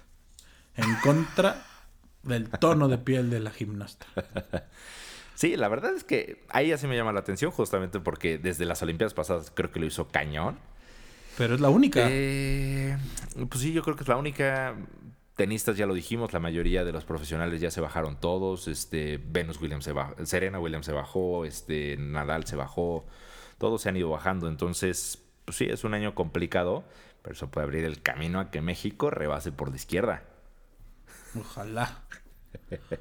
en 0.77 0.95
contra 0.97 1.65
del 2.23 2.51
tono 2.51 2.89
de 2.89 2.99
piel 2.99 3.31
de 3.31 3.41
la 3.41 3.51
gimnasta. 3.51 4.07
Sí, 5.35 5.57
la 5.57 5.67
verdad 5.67 5.93
es 5.97 6.05
que 6.05 6.45
ahí 6.51 6.71
así 6.71 6.87
me 6.87 6.95
llama 6.95 7.13
la 7.13 7.19
atención, 7.19 7.51
justamente 7.51 7.99
porque 7.99 8.39
desde 8.39 8.65
las 8.65 8.81
Olimpiadas 8.83 9.13
pasadas 9.13 9.51
creo 9.53 9.73
que 9.73 9.81
lo 9.81 9.87
hizo 9.87 10.07
cañón. 10.07 10.57
Pero 11.37 11.57
es 11.57 11.61
la 11.61 11.69
única. 11.69 12.07
Eh, 12.09 12.97
pues 13.49 13.63
sí, 13.63 13.73
yo 13.73 13.83
creo 13.83 13.97
que 13.97 14.03
es 14.03 14.09
la 14.09 14.17
única. 14.17 14.77
Tenistas 15.43 15.77
ya 15.77 15.87
lo 15.87 15.95
dijimos, 15.95 16.33
la 16.33 16.39
mayoría 16.39 16.85
de 16.85 16.93
los 16.93 17.05
profesionales 17.05 17.61
ya 17.61 17.73
se 17.73 17.81
bajaron 17.81 18.15
todos. 18.15 18.69
Este, 18.69 19.19
Venus 19.19 19.61
Williams 19.61 19.85
se 19.85 19.91
bajó, 19.91 20.25
Serena 20.25 20.61
Williams 20.61 20.87
se 20.87 20.93
bajó, 20.93 21.45
este, 21.45 21.97
Nadal 21.97 22.47
se 22.47 22.55
bajó, 22.55 23.05
todos 23.59 23.83
se 23.83 23.89
han 23.89 23.97
ido 23.97 24.09
bajando. 24.09 24.47
Entonces, 24.47 25.21
pues 25.45 25.57
sí, 25.57 25.65
es 25.65 25.83
un 25.83 25.95
año 25.95 26.15
complicado, 26.15 26.85
pero 27.23 27.35
eso 27.35 27.51
puede 27.51 27.65
abrir 27.65 27.85
el 27.85 28.01
camino 28.03 28.39
a 28.39 28.53
que 28.53 28.61
México 28.61 29.11
rebase 29.11 29.51
por 29.51 29.71
la 29.71 29.75
izquierda. 29.75 30.23
Ojalá. 31.37 32.05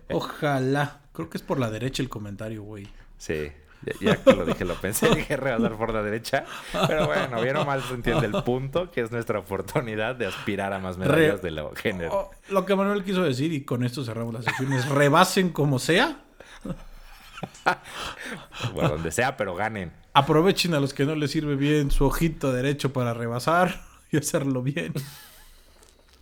Ojalá. 0.10 1.02
Creo 1.14 1.30
que 1.30 1.38
es 1.38 1.44
por 1.44 1.60
la 1.60 1.70
derecha 1.70 2.02
el 2.02 2.10
comentario, 2.10 2.64
güey. 2.64 2.88
Sí. 3.20 3.52
Ya, 4.00 4.18
que 4.18 4.34
lo 4.34 4.46
dije, 4.46 4.64
lo 4.64 4.76
pensé, 4.76 5.10
dije 5.16 5.38
rebasar 5.38 5.76
por 5.76 5.94
la 5.94 6.04
derecha. 6.04 6.46
Pero 6.88 7.08
bueno, 7.08 7.42
bien 7.42 7.56
o 7.58 7.66
mal 7.66 7.82
se 7.82 7.94
entiende 7.94 8.28
el 8.28 8.44
punto, 8.44 8.92
que 8.92 9.02
es 9.02 9.12
nuestra 9.12 9.40
oportunidad 9.40 10.16
de 10.16 10.28
aspirar 10.28 10.74
a 10.74 10.80
más 10.80 10.98
medallas 10.98 11.42
de 11.42 11.52
lo 11.52 11.74
género. 11.76 12.32
Lo 12.50 12.66
que 12.66 12.76
Manuel 12.76 13.04
quiso 13.04 13.24
decir, 13.24 13.52
y 13.54 13.64
con 13.64 13.84
esto 13.84 14.04
cerramos 14.04 14.34
las 14.34 14.46
secciones, 14.46 14.88
rebasen 14.88 15.50
como 15.50 15.80
sea. 15.80 16.18
Por 18.74 18.88
donde 18.88 19.12
sea, 19.12 19.36
pero 19.36 19.56
ganen. 19.56 19.92
Aprovechen 20.14 20.76
a 20.76 20.80
los 20.80 20.94
que 20.94 21.06
no 21.06 21.16
les 21.16 21.32
sirve 21.32 21.56
bien 21.56 21.90
su 21.90 22.06
ojito 22.06 22.52
derecho 22.52 22.94
para 22.94 23.16
rebasar 23.16 23.82
y 24.12 24.18
hacerlo 24.18 24.62
bien. 24.62 24.94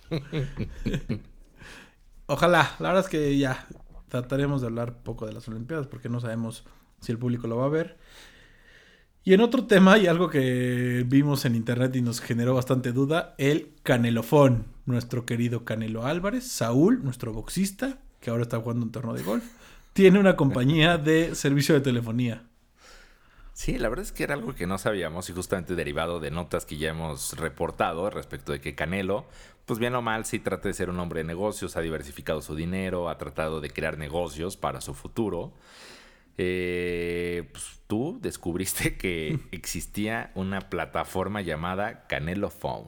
Ojalá, 2.28 2.76
la 2.80 2.90
verdad 2.90 3.04
es 3.04 3.10
que 3.10 3.38
ya 3.38 3.68
trataremos 4.08 4.62
de 4.62 4.68
hablar 4.68 5.04
poco 5.04 5.26
de 5.26 5.34
las 5.34 5.48
Olimpiadas 5.48 5.88
porque 5.88 6.10
no 6.10 6.20
sabemos 6.20 6.64
si 7.02 7.12
el 7.12 7.18
público 7.18 7.48
lo 7.48 7.58
va 7.58 7.66
a 7.66 7.70
ver. 7.70 7.98
Y 9.24 9.34
en 9.34 9.42
otro 9.42 9.66
tema, 9.66 9.98
y 9.98 10.08
algo 10.08 10.30
que 10.30 11.04
vimos 11.06 11.46
en 11.46 11.56
internet 11.56 11.96
y 11.96 12.02
nos 12.02 12.22
generó 12.22 12.56
bastante 12.56 12.92
duda, 12.92 13.36
el 13.38 13.74
canelofón. 13.84 14.66
Nuestro 14.86 15.26
querido 15.26 15.66
Canelo 15.66 16.06
Álvarez, 16.06 16.48
Saúl, 16.48 17.04
nuestro 17.04 17.32
boxista, 17.32 18.00
que 18.22 18.32
ahora 18.32 18.44
está 18.44 18.60
jugando 18.60 18.86
un 18.86 18.92
torneo 18.92 19.14
de 19.14 19.24
golf, 19.24 19.44
tiene 19.94 20.20
una 20.20 20.36
compañía 20.36 20.98
de 20.98 21.36
servicio 21.36 21.76
de 21.76 21.82
telefonía. 21.82 22.44
Sí, 23.54 23.78
la 23.78 23.90
verdad 23.90 24.06
es 24.06 24.14
que 24.14 24.24
era 24.24 24.36
algo 24.36 24.56
que 24.56 24.66
no 24.68 24.78
sabíamos 24.78 25.30
y 25.30 25.34
justamente 25.34 25.76
derivado 25.76 26.22
de 26.22 26.32
notas 26.32 26.66
que 26.66 26.78
ya 26.78 26.90
hemos 26.90 27.34
reportado 27.34 28.10
respecto 28.10 28.54
de 28.54 28.62
que 28.62 28.74
Canelo, 28.74 29.26
pues 29.66 29.80
bien 29.80 29.94
o 29.96 30.02
mal, 30.02 30.26
sí 30.26 30.40
trata 30.40 30.70
de 30.70 30.74
ser 30.74 30.90
un 30.90 31.00
hombre 31.00 31.20
de 31.20 31.26
negocios, 31.26 31.76
ha 31.76 31.82
diversificado 31.82 32.42
su 32.42 32.56
dinero, 32.56 33.10
ha 33.10 33.18
tratado 33.18 33.60
de 33.60 33.70
crear 33.70 33.98
negocios 33.98 34.56
para 34.56 34.80
su 34.80 34.94
futuro. 34.94 35.52
Eh, 36.38 37.50
pues 37.52 37.82
tú 37.88 38.20
descubriste 38.22 38.98
que 38.98 39.40
existía 39.52 40.32
una 40.36 40.70
plataforma 40.70 41.42
llamada 41.42 42.08
Canelo 42.08 42.50
Phone. 42.50 42.88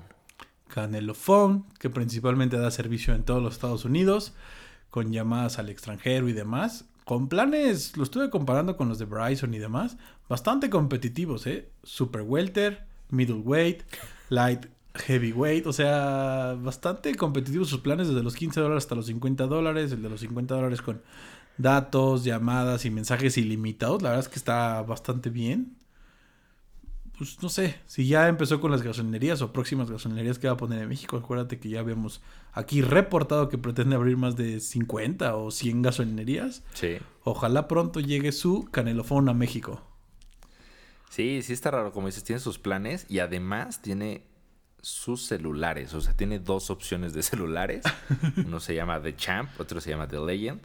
Canelo 0.68 1.14
Phone, 1.14 1.66
que 1.80 1.90
principalmente 1.90 2.58
da 2.58 2.72
servicio 2.72 3.14
en 3.14 3.24
todos 3.24 3.44
los 3.44 3.54
Estados 3.54 3.84
Unidos, 3.86 4.34
con 4.90 5.12
llamadas 5.12 5.60
al 5.60 5.70
extranjero 5.70 6.30
y 6.30 6.34
demás. 6.34 6.86
Con 7.04 7.28
planes, 7.28 7.98
lo 7.98 8.04
estuve 8.04 8.30
comparando 8.30 8.78
con 8.78 8.88
los 8.88 9.00
de 9.00 9.06
Bryson 9.06 9.54
y 9.54 9.60
demás, 9.60 9.98
bastante 10.30 10.70
competitivos, 10.70 11.46
¿eh? 11.48 11.70
Super 11.84 12.22
Welter, 12.22 12.86
Middleweight, 13.10 13.84
Light 14.30 14.68
Heavyweight, 14.94 15.68
o 15.68 15.74
sea, 15.74 16.58
bastante 16.62 17.16
competitivos 17.16 17.70
sus 17.70 17.80
planes 17.80 18.08
desde 18.08 18.24
los 18.24 18.36
15 18.36 18.60
dólares 18.60 18.84
hasta 18.84 18.96
los 18.96 19.06
50 19.06 19.48
dólares, 19.48 19.92
el 19.92 20.02
de 20.02 20.10
los 20.10 20.20
50 20.20 20.54
dólares 20.54 20.82
con 20.82 21.02
datos, 21.58 22.24
llamadas 22.24 22.86
y 22.86 22.90
mensajes 22.90 23.38
ilimitados. 23.38 24.02
La 24.02 24.10
verdad 24.10 24.26
es 24.26 24.30
que 24.30 24.40
está 24.40 24.82
bastante 24.82 25.30
bien. 25.30 25.78
Pues 27.18 27.42
no 27.44 27.50
sé, 27.50 27.76
si 27.86 28.08
ya 28.08 28.28
empezó 28.28 28.60
con 28.60 28.72
las 28.72 28.82
gasolinerías 28.82 29.44
o 29.44 29.54
próximas 29.54 29.92
gasolinerías 29.92 30.40
que 30.40 30.48
va 30.48 30.54
a 30.54 30.58
poner 30.58 30.82
en 30.82 30.90
México, 30.90 31.18
acuérdate 31.18 31.60
que 31.60 31.70
ya 31.70 31.80
habíamos 31.80 32.20
aquí 32.52 32.82
reportado 32.82 33.48
que 33.48 33.60
pretende 33.60 33.96
abrir 33.96 34.18
más 34.18 34.36
de 34.36 34.60
50 34.60 35.36
o 35.36 35.52
100 35.52 35.84
gasolinerías. 35.84 36.64
Sí. 36.74 36.98
Ojalá 37.24 37.68
pronto 37.68 38.00
llegue 38.00 38.32
su 38.32 38.66
canelofón 38.72 39.30
a 39.30 39.36
México. 39.36 39.84
Sí, 41.12 41.42
sí 41.44 41.54
está 41.54 41.70
raro, 41.72 41.92
como 41.92 42.08
dices, 42.08 42.24
tiene 42.24 42.40
sus 42.40 42.58
planes 42.58 43.06
y 43.10 43.20
además 43.20 43.82
tiene 43.82 44.24
sus 44.82 45.26
celulares, 45.28 45.94
o 45.94 46.02
sea, 46.02 46.14
tiene 46.14 46.40
dos 46.40 46.70
opciones 46.70 47.14
de 47.14 47.22
celulares. 47.24 47.84
Uno 48.38 48.60
se 48.60 48.74
llama 48.74 49.02
The 49.02 49.16
Champ, 49.16 49.50
otro 49.60 49.80
se 49.80 49.92
llama 49.92 50.08
The 50.08 50.20
Legend. 50.20 50.62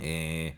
Eh, 0.00 0.56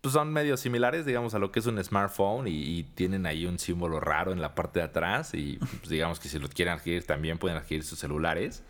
pues 0.00 0.12
son 0.12 0.32
medio 0.32 0.56
similares, 0.56 1.04
digamos, 1.04 1.34
a 1.34 1.40
lo 1.40 1.50
que 1.50 1.58
es 1.58 1.66
un 1.66 1.82
smartphone 1.82 2.46
y, 2.46 2.84
tienen 2.94 3.26
ahí 3.26 3.44
un 3.44 3.58
símbolo 3.58 3.98
raro 3.98 4.32
en 4.32 4.40
la 4.40 4.54
parte 4.54 4.78
de 4.78 4.84
atrás 4.84 5.34
y 5.34 5.58
pues, 5.58 5.88
digamos 5.88 6.20
que 6.20 6.28
si 6.28 6.38
lo 6.38 6.48
quieren 6.48 6.74
adquirir 6.74 7.04
también 7.04 7.38
pueden 7.38 7.56
adquirir 7.56 7.82
sus 7.82 7.98
celulares. 7.98 8.62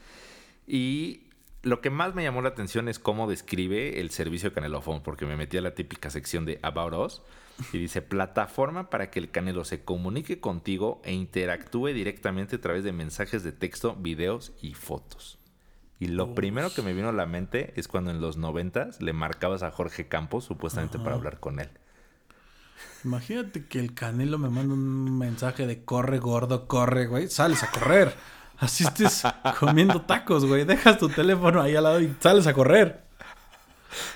Y 0.66 1.24
lo 1.62 1.80
que 1.80 1.90
más 1.90 2.14
me 2.14 2.22
llamó 2.22 2.42
la 2.42 2.48
atención 2.48 2.88
es 2.88 2.98
cómo 2.98 3.28
describe 3.28 4.00
el 4.00 4.10
servicio 4.10 4.48
de 4.48 4.54
Canelo 4.54 4.80
Phone, 4.80 5.02
porque 5.02 5.26
me 5.26 5.36
metí 5.36 5.58
a 5.58 5.60
la 5.60 5.74
típica 5.74 6.10
sección 6.10 6.44
de 6.46 6.58
About 6.62 6.94
Us 6.94 7.22
y 7.72 7.78
dice 7.78 8.02
plataforma 8.02 8.88
para 8.88 9.10
que 9.10 9.18
el 9.18 9.30
Canelo 9.30 9.64
se 9.64 9.84
comunique 9.84 10.40
contigo 10.40 11.02
e 11.04 11.12
interactúe 11.12 11.88
directamente 11.88 12.56
a 12.56 12.60
través 12.60 12.84
de 12.84 12.92
mensajes 12.92 13.42
de 13.42 13.52
texto, 13.52 13.94
videos 13.96 14.52
y 14.62 14.74
fotos. 14.74 15.38
Y 15.98 16.08
lo 16.08 16.34
primero 16.34 16.72
que 16.72 16.82
me 16.82 16.92
vino 16.92 17.08
a 17.08 17.12
la 17.12 17.26
mente 17.26 17.72
es 17.76 17.88
cuando 17.88 18.10
en 18.10 18.20
los 18.20 18.36
noventas 18.36 19.00
le 19.00 19.12
marcabas 19.12 19.62
a 19.62 19.70
Jorge 19.70 20.08
Campos 20.08 20.44
supuestamente 20.44 20.98
para 20.98 21.16
hablar 21.16 21.40
con 21.40 21.58
él. 21.58 21.70
Imagínate 23.04 23.66
que 23.66 23.78
el 23.78 23.94
Canelo 23.94 24.38
me 24.38 24.50
manda 24.50 24.74
un 24.74 25.18
mensaje 25.18 25.66
de 25.66 25.84
corre 25.84 26.18
gordo, 26.18 26.66
corre, 26.66 27.06
güey, 27.06 27.28
sales 27.28 27.62
a 27.62 27.70
correr. 27.70 28.14
Así 28.58 28.84
estés 28.84 29.22
comiendo 29.58 30.02
tacos, 30.02 30.44
güey. 30.44 30.64
Dejas 30.64 30.98
tu 30.98 31.08
teléfono 31.08 31.60
ahí 31.62 31.76
al 31.76 31.84
lado 31.84 32.00
y 32.00 32.14
sales 32.20 32.46
a 32.46 32.52
correr. 32.52 33.04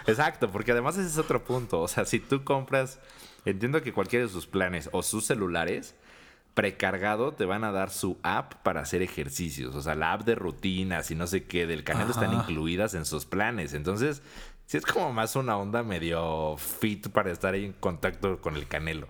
Exacto, 0.07 0.51
porque 0.51 0.73
además 0.73 0.97
ese 0.97 1.09
es 1.09 1.19
otro 1.19 1.45
punto. 1.45 1.81
O 1.81 1.89
sea, 1.89 2.05
si 2.05 2.21
tú 2.21 2.45
compras, 2.45 2.99
entiendo 3.45 3.83
que 3.83 3.93
cualquiera 3.93 4.27
de 4.27 4.33
sus 4.33 4.47
planes 4.47 4.89
o 4.93 5.03
sus 5.03 5.27
celulares 5.27 5.95
precargado 6.61 7.33
te 7.33 7.47
van 7.47 7.65
a 7.65 7.73
dar 7.73 7.89
su 7.89 8.19
app 8.23 8.53
para 8.63 8.83
hacer 8.83 9.01
ejercicios. 9.01 9.75
O 9.75 9.81
sea, 9.81 9.95
la 9.95 10.13
app 10.13 10.27
de 10.27 10.35
rutinas 10.35 11.11
y 11.11 11.15
no 11.15 11.27
sé 11.27 11.45
qué 11.45 11.67
del 11.67 11.85
canal 11.85 12.11
están 12.11 12.35
incluidas 12.35 12.93
en 12.93 13.07
sus 13.07 13.25
planes. 13.25 13.73
Entonces, 13.73 14.21
sí 14.67 14.77
es 14.77 14.85
como 14.85 15.11
más 15.11 15.37
una 15.37 15.57
onda 15.57 15.83
medio 15.83 16.59
fit 16.59 17.09
para 17.09 17.31
estar 17.31 17.55
ahí 17.55 17.65
en 17.65 17.73
contacto 17.73 18.43
con 18.43 18.57
el 18.57 18.69
canelo. 18.69 19.09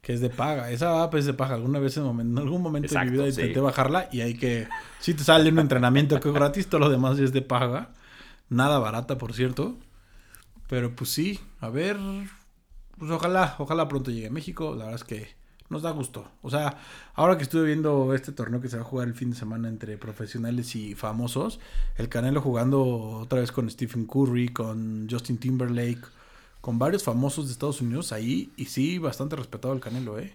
Que 0.00 0.12
es 0.12 0.20
de 0.20 0.30
paga. 0.30 0.70
Esa 0.70 1.02
app 1.02 1.16
es 1.16 1.26
de 1.26 1.34
paga. 1.34 1.56
Alguna 1.56 1.80
vez 1.80 1.96
en, 1.96 2.04
algún 2.38 2.62
momento 2.62 2.96
de 2.96 3.04
mi 3.04 3.10
vida 3.10 3.28
intenté 3.28 3.58
bajarla 3.58 4.08
y 4.12 4.20
hay 4.20 4.34
que... 4.34 4.68
Si 5.00 5.14
te 5.14 5.24
sale 5.24 5.50
un 5.50 5.58
entrenamiento 5.58 6.20
que 6.20 6.28
es 6.28 6.34
gratis, 6.34 6.68
todo 6.68 6.82
lo 6.82 6.88
demás 6.88 7.18
es 7.18 7.32
de 7.32 7.42
paga. 7.42 7.90
Nada 8.48 8.78
barata, 8.78 9.18
por 9.18 9.32
cierto. 9.32 9.76
Pero 10.68 10.94
pues 10.94 11.10
sí, 11.10 11.40
a 11.58 11.68
ver... 11.68 11.98
Pues 12.96 13.10
ojalá, 13.10 13.56
ojalá 13.58 13.88
pronto 13.88 14.12
llegue 14.12 14.28
a 14.28 14.30
México. 14.30 14.76
La 14.76 14.84
verdad 14.84 15.00
es 15.00 15.04
que 15.04 15.41
nos 15.72 15.82
da 15.82 15.90
gusto. 15.90 16.30
O 16.42 16.50
sea, 16.50 16.76
ahora 17.14 17.36
que 17.36 17.42
estuve 17.42 17.64
viendo 17.64 18.14
este 18.14 18.30
torneo 18.30 18.60
que 18.60 18.68
se 18.68 18.76
va 18.76 18.82
a 18.82 18.84
jugar 18.84 19.08
el 19.08 19.14
fin 19.14 19.30
de 19.30 19.36
semana 19.36 19.68
entre 19.68 19.96
profesionales 19.96 20.76
y 20.76 20.94
famosos, 20.94 21.58
el 21.96 22.08
Canelo 22.08 22.40
jugando 22.40 22.84
otra 23.20 23.40
vez 23.40 23.50
con 23.50 23.68
Stephen 23.68 24.06
Curry, 24.06 24.50
con 24.50 25.08
Justin 25.10 25.38
Timberlake, 25.38 26.02
con 26.60 26.78
varios 26.78 27.02
famosos 27.02 27.46
de 27.46 27.52
Estados 27.52 27.80
Unidos 27.80 28.12
ahí, 28.12 28.52
y 28.56 28.66
sí, 28.66 28.98
bastante 28.98 29.34
respetado 29.34 29.74
el 29.74 29.80
Canelo, 29.80 30.18
¿eh? 30.20 30.34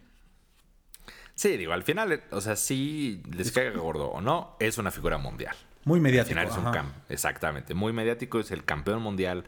Sí, 1.35 1.55
digo, 1.55 1.71
al 1.71 1.83
final, 1.83 2.23
o 2.31 2.41
sea, 2.41 2.55
sí 2.55 3.21
les 3.31 3.51
caiga 3.51 3.79
gordo 3.79 4.07
o 4.07 4.21
no, 4.21 4.55
es 4.59 4.79
una 4.79 4.89
figura 4.89 5.19
mundial. 5.19 5.55
Muy 5.85 6.01
mediático. 6.01 6.39
Al 6.39 6.47
final 6.47 6.59
es 6.59 6.65
un 6.65 6.73
camp, 6.73 6.93
exactamente, 7.09 7.75
muy 7.75 7.93
mediático, 7.93 8.39
es 8.39 8.51
el 8.51 8.65
campeón 8.65 9.01
mundial 9.03 9.45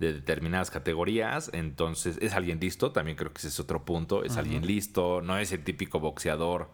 de 0.00 0.14
determinadas 0.14 0.70
categorías, 0.70 1.50
entonces 1.52 2.18
es 2.22 2.32
alguien 2.32 2.58
listo, 2.58 2.90
también 2.90 3.18
creo 3.18 3.34
que 3.34 3.38
ese 3.38 3.48
es 3.48 3.60
otro 3.60 3.84
punto, 3.84 4.24
es 4.24 4.38
alguien 4.38 4.66
listo, 4.66 5.20
no 5.20 5.36
es 5.36 5.52
el 5.52 5.62
típico 5.62 6.00
boxeador 6.00 6.70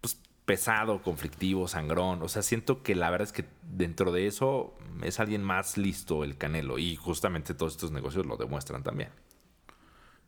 pues, 0.00 0.20
pesado, 0.44 1.00
conflictivo, 1.00 1.68
sangrón, 1.68 2.22
o 2.22 2.28
sea, 2.28 2.42
siento 2.42 2.82
que 2.82 2.96
la 2.96 3.08
verdad 3.08 3.28
es 3.28 3.32
que 3.32 3.44
dentro 3.62 4.10
de 4.10 4.26
eso 4.26 4.76
es 5.04 5.20
alguien 5.20 5.44
más 5.44 5.78
listo 5.78 6.24
el 6.24 6.36
Canelo 6.36 6.78
y 6.78 6.96
justamente 6.96 7.54
todos 7.54 7.74
estos 7.74 7.92
negocios 7.92 8.26
lo 8.26 8.36
demuestran 8.36 8.82
también. 8.82 9.10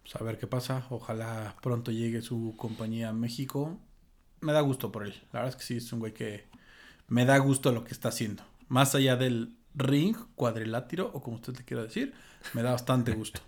Pues 0.03 0.15
a 0.15 0.23
ver 0.23 0.39
qué 0.39 0.47
pasa, 0.47 0.87
ojalá 0.91 1.57
pronto 1.61 1.91
llegue 1.91 2.23
su 2.23 2.55
compañía 2.57 3.09
a 3.09 3.13
México. 3.13 3.81
Me 4.41 4.53
da 4.53 4.61
gusto 4.61 4.93
por 4.93 5.05
él, 5.05 5.15
la 5.33 5.41
verdad 5.41 5.49
es 5.49 5.57
que 5.57 5.65
sí, 5.65 5.77
es 5.79 5.93
un 5.93 5.99
güey 5.99 6.15
que 6.15 6.47
me 7.09 7.25
da 7.25 7.37
gusto 7.39 7.73
lo 7.73 7.83
que 7.83 7.95
está 7.95 8.11
haciendo. 8.11 8.45
Más 8.69 8.95
allá 8.95 9.17
del 9.17 9.57
ring, 9.75 10.17
cuadrilátero 10.37 11.11
o 11.13 11.21
como 11.21 11.37
usted 11.37 11.57
le 11.57 11.65
quiera 11.65 11.83
decir, 11.83 12.15
me 12.55 12.63
da 12.63 12.73
bastante 12.73 13.13
gusto. 13.13 13.41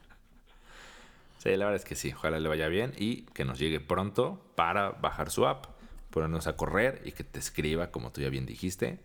Sí, 1.42 1.50
la 1.50 1.64
verdad 1.64 1.76
es 1.76 1.84
que 1.84 1.94
sí. 1.94 2.12
Ojalá 2.12 2.38
le 2.38 2.48
vaya 2.48 2.68
bien 2.68 2.92
y 2.98 3.22
que 3.32 3.44
nos 3.44 3.58
llegue 3.58 3.80
pronto 3.80 4.44
para 4.56 4.90
bajar 4.90 5.30
su 5.30 5.46
app, 5.46 5.66
ponernos 6.10 6.46
a 6.46 6.56
correr 6.56 7.00
y 7.04 7.12
que 7.12 7.24
te 7.24 7.38
escriba, 7.38 7.90
como 7.90 8.12
tú 8.12 8.20
ya 8.20 8.28
bien 8.28 8.44
dijiste. 8.44 9.00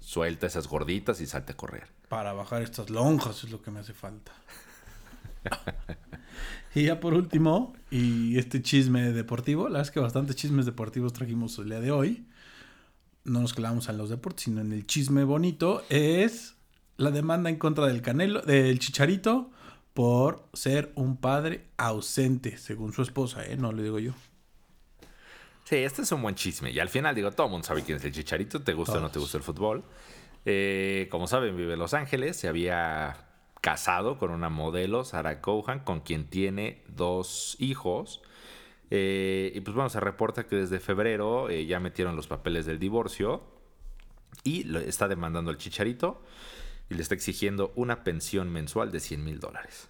Suelta 0.00 0.46
esas 0.46 0.68
gorditas 0.68 1.20
y 1.20 1.26
salte 1.26 1.52
a 1.52 1.56
correr. 1.56 1.88
Para 2.08 2.32
bajar 2.32 2.62
estas 2.62 2.88
lonjas 2.90 3.42
es 3.42 3.50
lo 3.50 3.62
que 3.62 3.72
me 3.72 3.80
hace 3.80 3.94
falta. 3.94 4.32
y 6.74 6.84
ya 6.84 7.00
por 7.00 7.14
último, 7.14 7.74
y 7.90 8.38
este 8.38 8.62
chisme 8.62 9.12
deportivo, 9.12 9.64
la 9.64 9.78
verdad 9.78 9.82
es 9.82 9.90
que 9.90 10.00
bastantes 10.00 10.36
chismes 10.36 10.66
deportivos 10.66 11.12
trajimos 11.12 11.58
el 11.58 11.66
día 11.66 11.80
de 11.80 11.90
hoy. 11.90 12.26
No 13.24 13.40
nos 13.40 13.54
clavamos 13.54 13.88
en 13.88 13.98
los 13.98 14.08
deportes, 14.08 14.44
sino 14.44 14.60
en 14.60 14.72
el 14.72 14.86
chisme 14.86 15.24
bonito. 15.24 15.84
Es 15.88 16.54
la 17.02 17.10
demanda 17.10 17.50
en 17.50 17.56
contra 17.56 17.86
del 17.86 18.00
Canelo, 18.00 18.40
del 18.42 18.78
Chicharito, 18.78 19.50
por 19.92 20.44
ser 20.52 20.92
un 20.94 21.16
padre 21.16 21.66
ausente, 21.76 22.56
según 22.56 22.92
su 22.92 23.02
esposa, 23.02 23.44
¿eh? 23.44 23.56
No 23.56 23.72
le 23.72 23.82
digo 23.82 23.98
yo. 23.98 24.12
Sí, 25.64 25.76
este 25.76 26.02
es 26.02 26.12
un 26.12 26.22
buen 26.22 26.34
chisme. 26.34 26.70
Y 26.70 26.78
al 26.78 26.88
final, 26.88 27.14
digo, 27.14 27.30
todo 27.32 27.46
el 27.46 27.50
mundo 27.52 27.66
sabe 27.66 27.82
quién 27.82 27.98
es 27.98 28.04
el 28.04 28.12
Chicharito, 28.12 28.62
te 28.62 28.72
gusta 28.72 28.98
o 28.98 29.00
no 29.00 29.10
te 29.10 29.18
gusta 29.18 29.36
el 29.36 29.42
fútbol. 29.42 29.84
Eh, 30.44 31.08
como 31.10 31.26
saben, 31.26 31.56
vive 31.56 31.74
en 31.74 31.78
Los 31.78 31.94
Ángeles, 31.94 32.36
se 32.36 32.48
había 32.48 33.28
casado 33.60 34.18
con 34.18 34.30
una 34.30 34.48
modelo, 34.48 35.04
Sarah 35.04 35.40
Cohan, 35.40 35.80
con 35.80 36.00
quien 36.00 36.26
tiene 36.26 36.82
dos 36.88 37.56
hijos. 37.58 38.22
Eh, 38.90 39.52
y 39.54 39.60
pues 39.60 39.74
bueno, 39.74 39.88
se 39.88 40.00
reporta 40.00 40.46
que 40.46 40.56
desde 40.56 40.80
febrero 40.80 41.48
eh, 41.48 41.64
ya 41.64 41.80
metieron 41.80 42.16
los 42.16 42.26
papeles 42.26 42.66
del 42.66 42.78
divorcio 42.78 43.42
y 44.44 44.64
lo 44.64 44.80
está 44.80 45.08
demandando 45.08 45.50
el 45.50 45.58
Chicharito 45.58 46.22
y 46.90 46.94
le 46.94 47.02
está 47.02 47.14
exigiendo 47.14 47.72
una 47.76 48.04
pensión 48.04 48.50
mensual 48.50 48.90
de 48.90 49.00
100 49.00 49.24
mil 49.24 49.40
dólares. 49.40 49.88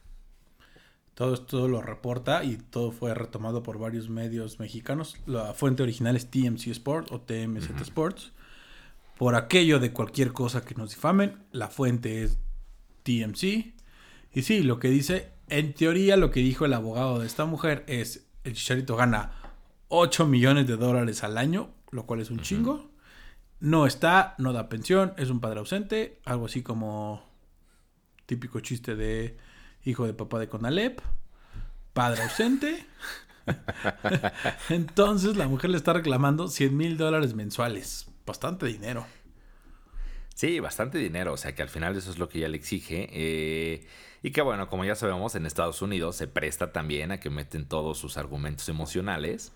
Todo 1.14 1.34
esto 1.34 1.68
lo 1.68 1.82
reporta 1.82 2.42
y 2.42 2.56
todo 2.56 2.90
fue 2.90 3.14
retomado 3.14 3.62
por 3.62 3.78
varios 3.78 4.08
medios 4.08 4.58
mexicanos. 4.58 5.16
La 5.26 5.52
fuente 5.52 5.82
original 5.82 6.16
es 6.16 6.30
TMC 6.30 6.68
Sports 6.68 7.12
o 7.12 7.20
TMZ 7.20 7.80
Sports. 7.82 8.32
Por 9.18 9.34
aquello 9.34 9.78
de 9.78 9.92
cualquier 9.92 10.32
cosa 10.32 10.64
que 10.64 10.74
nos 10.74 10.90
difamen, 10.90 11.44
la 11.52 11.68
fuente 11.68 12.22
es 12.22 12.38
TMC. 13.02 13.74
Y 14.34 14.42
sí, 14.42 14.62
lo 14.62 14.78
que 14.78 14.88
dice, 14.88 15.32
en 15.48 15.74
teoría 15.74 16.16
lo 16.16 16.30
que 16.30 16.40
dijo 16.40 16.64
el 16.64 16.72
abogado 16.72 17.18
de 17.18 17.26
esta 17.26 17.44
mujer 17.44 17.84
es, 17.86 18.26
el 18.44 18.54
chicharito 18.54 18.96
gana 18.96 19.32
8 19.88 20.26
millones 20.26 20.66
de 20.66 20.78
dólares 20.78 21.22
al 21.22 21.36
año, 21.36 21.74
lo 21.90 22.06
cual 22.06 22.20
es 22.20 22.30
un 22.30 22.40
chingo. 22.40 22.90
No 23.62 23.86
está, 23.86 24.34
no 24.38 24.52
da 24.52 24.68
pensión, 24.68 25.14
es 25.18 25.30
un 25.30 25.38
padre 25.38 25.60
ausente, 25.60 26.18
algo 26.24 26.46
así 26.46 26.64
como 26.64 27.22
típico 28.26 28.58
chiste 28.58 28.96
de 28.96 29.36
hijo 29.84 30.04
de 30.04 30.14
papá 30.14 30.40
de 30.40 30.48
Conalep, 30.48 31.00
padre 31.92 32.24
ausente. 32.24 32.84
Entonces 34.68 35.36
la 35.36 35.46
mujer 35.46 35.70
le 35.70 35.76
está 35.76 35.92
reclamando 35.92 36.48
100 36.48 36.76
mil 36.76 36.96
dólares 36.96 37.34
mensuales. 37.36 38.08
Bastante 38.26 38.66
dinero. 38.66 39.06
Sí, 40.34 40.58
bastante 40.58 40.98
dinero. 40.98 41.32
O 41.32 41.36
sea 41.36 41.54
que 41.54 41.62
al 41.62 41.68
final 41.68 41.96
eso 41.96 42.10
es 42.10 42.18
lo 42.18 42.28
que 42.28 42.38
ella 42.38 42.48
le 42.48 42.56
exige. 42.56 43.08
Eh, 43.12 43.86
y 44.24 44.32
que 44.32 44.42
bueno, 44.42 44.68
como 44.68 44.84
ya 44.84 44.96
sabemos, 44.96 45.36
en 45.36 45.46
Estados 45.46 45.82
Unidos 45.82 46.16
se 46.16 46.26
presta 46.26 46.72
también 46.72 47.12
a 47.12 47.20
que 47.20 47.30
meten 47.30 47.68
todos 47.68 47.96
sus 47.96 48.16
argumentos 48.16 48.68
emocionales 48.68 49.52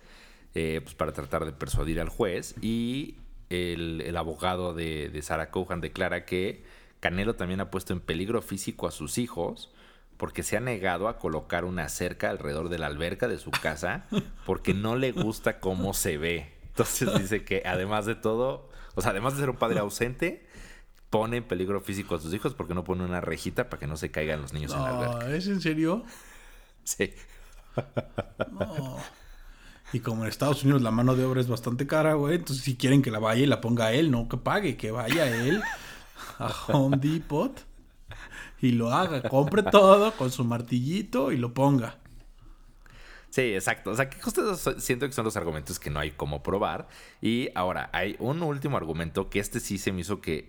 eh, 0.55 0.81
pues 0.81 0.95
para 0.95 1.11
tratar 1.11 1.45
de 1.45 1.51
persuadir 1.51 2.01
al 2.01 2.09
juez. 2.09 2.55
Y 2.63 3.17
el, 3.51 4.17
abogado 4.17 4.75
de, 4.75 5.09
de 5.09 5.23
Sarah 5.23 5.51
Cohan 5.51 5.81
declara 5.81 6.25
que 6.25 6.65
Canelo 7.01 7.37
también 7.37 7.61
ha 7.61 7.71
puesto 7.71 7.93
en 7.93 8.01
peligro 8.01 8.43
físico 8.43 8.87
a 8.87 8.91
sus 8.91 9.19
hijos 9.19 9.73
porque 10.17 10.43
se 10.43 10.57
ha 10.57 10.61
negado 10.61 11.09
a 11.09 11.19
colocar 11.19 11.65
una 11.65 11.89
cerca 11.89 12.31
alrededor 12.31 12.69
de 12.69 12.79
la 12.79 12.87
alberca 12.87 13.29
de 13.29 13.39
su 13.39 13.51
casa 13.51 14.07
porque 14.47 14.75
no 14.75 14.97
le 14.97 15.13
gusta 15.13 15.61
cómo 15.61 15.95
se 15.95 16.19
ve. 16.19 16.53
Entonces 16.69 17.09
dice 17.19 17.45
que 17.45 17.63
además 17.65 18.07
de 18.07 18.15
todo, 18.15 18.69
o 18.95 19.03
sea, 19.03 19.11
además 19.13 19.35
de 19.35 19.41
ser 19.41 19.51
un 19.51 19.57
padre 19.57 19.79
ausente, 19.79 20.47
pone 21.11 21.39
en 21.39 21.45
peligro 21.45 21.81
físico 21.81 22.15
a 22.15 22.21
sus 22.21 22.35
hijos 22.35 22.55
porque 22.55 22.75
no 22.75 22.85
pone 22.85 23.05
una 23.05 23.21
rejita 23.21 23.69
para 23.69 23.81
que 23.81 23.87
no 23.87 23.97
se 23.97 24.11
caigan 24.11 24.43
los 24.43 24.53
niños 24.53 24.73
en 24.75 24.83
la 24.83 24.99
alberca. 24.99 25.35
¿Es 25.35 25.47
en 25.47 25.61
serio? 25.61 26.05
Sí. 26.85 27.15
Y 29.93 30.01
como 30.01 30.23
en 30.23 30.29
Estados 30.29 30.65
Unidos 30.65 30.83
la 30.83 30.91
mano 30.91 31.15
de 31.15 31.25
obra 31.25 31.41
es 31.41 31.49
bastante 31.49 31.87
cara, 31.87 32.15
güey, 32.15 32.37
entonces 32.37 32.65
si 32.65 32.77
quieren 32.77 33.03
que 33.03 33.11
la 33.11 33.19
vaya 33.19 33.43
y 33.43 33.47
la 33.47 33.61
ponga 33.61 33.93
él, 33.93 34.11
no 34.11 34.29
que 34.29 34.37
pague, 34.37 34.77
que 34.77 34.91
vaya 34.91 35.29
él 35.29 35.63
a 36.39 36.53
Home 36.69 36.97
Depot 36.99 37.65
y 38.61 38.73
lo 38.73 38.93
haga. 38.93 39.23
Compre 39.29 39.63
todo 39.63 40.13
con 40.13 40.31
su 40.31 40.45
martillito 40.45 41.33
y 41.33 41.37
lo 41.37 41.55
ponga. 41.55 41.99
Sí, 43.31 43.55
exacto. 43.55 43.91
O 43.91 43.95
sea, 43.95 44.09
que 44.09 44.21
justo 44.21 44.57
siento 44.81 45.07
que 45.07 45.13
son 45.13 45.25
los 45.25 45.37
argumentos 45.37 45.79
que 45.79 45.91
no 45.91 46.01
hay 46.01 46.13
como 46.13 46.43
probar. 46.43 46.89
Y 47.21 47.51
ahora, 47.55 47.91
hay 47.93 48.17
un 48.19 48.43
último 48.43 48.77
argumento 48.77 49.29
que 49.29 49.41
este 49.41 49.61
sí 49.61 49.79
se 49.79 49.93
me 49.93 50.01
hizo 50.01 50.21
que 50.21 50.47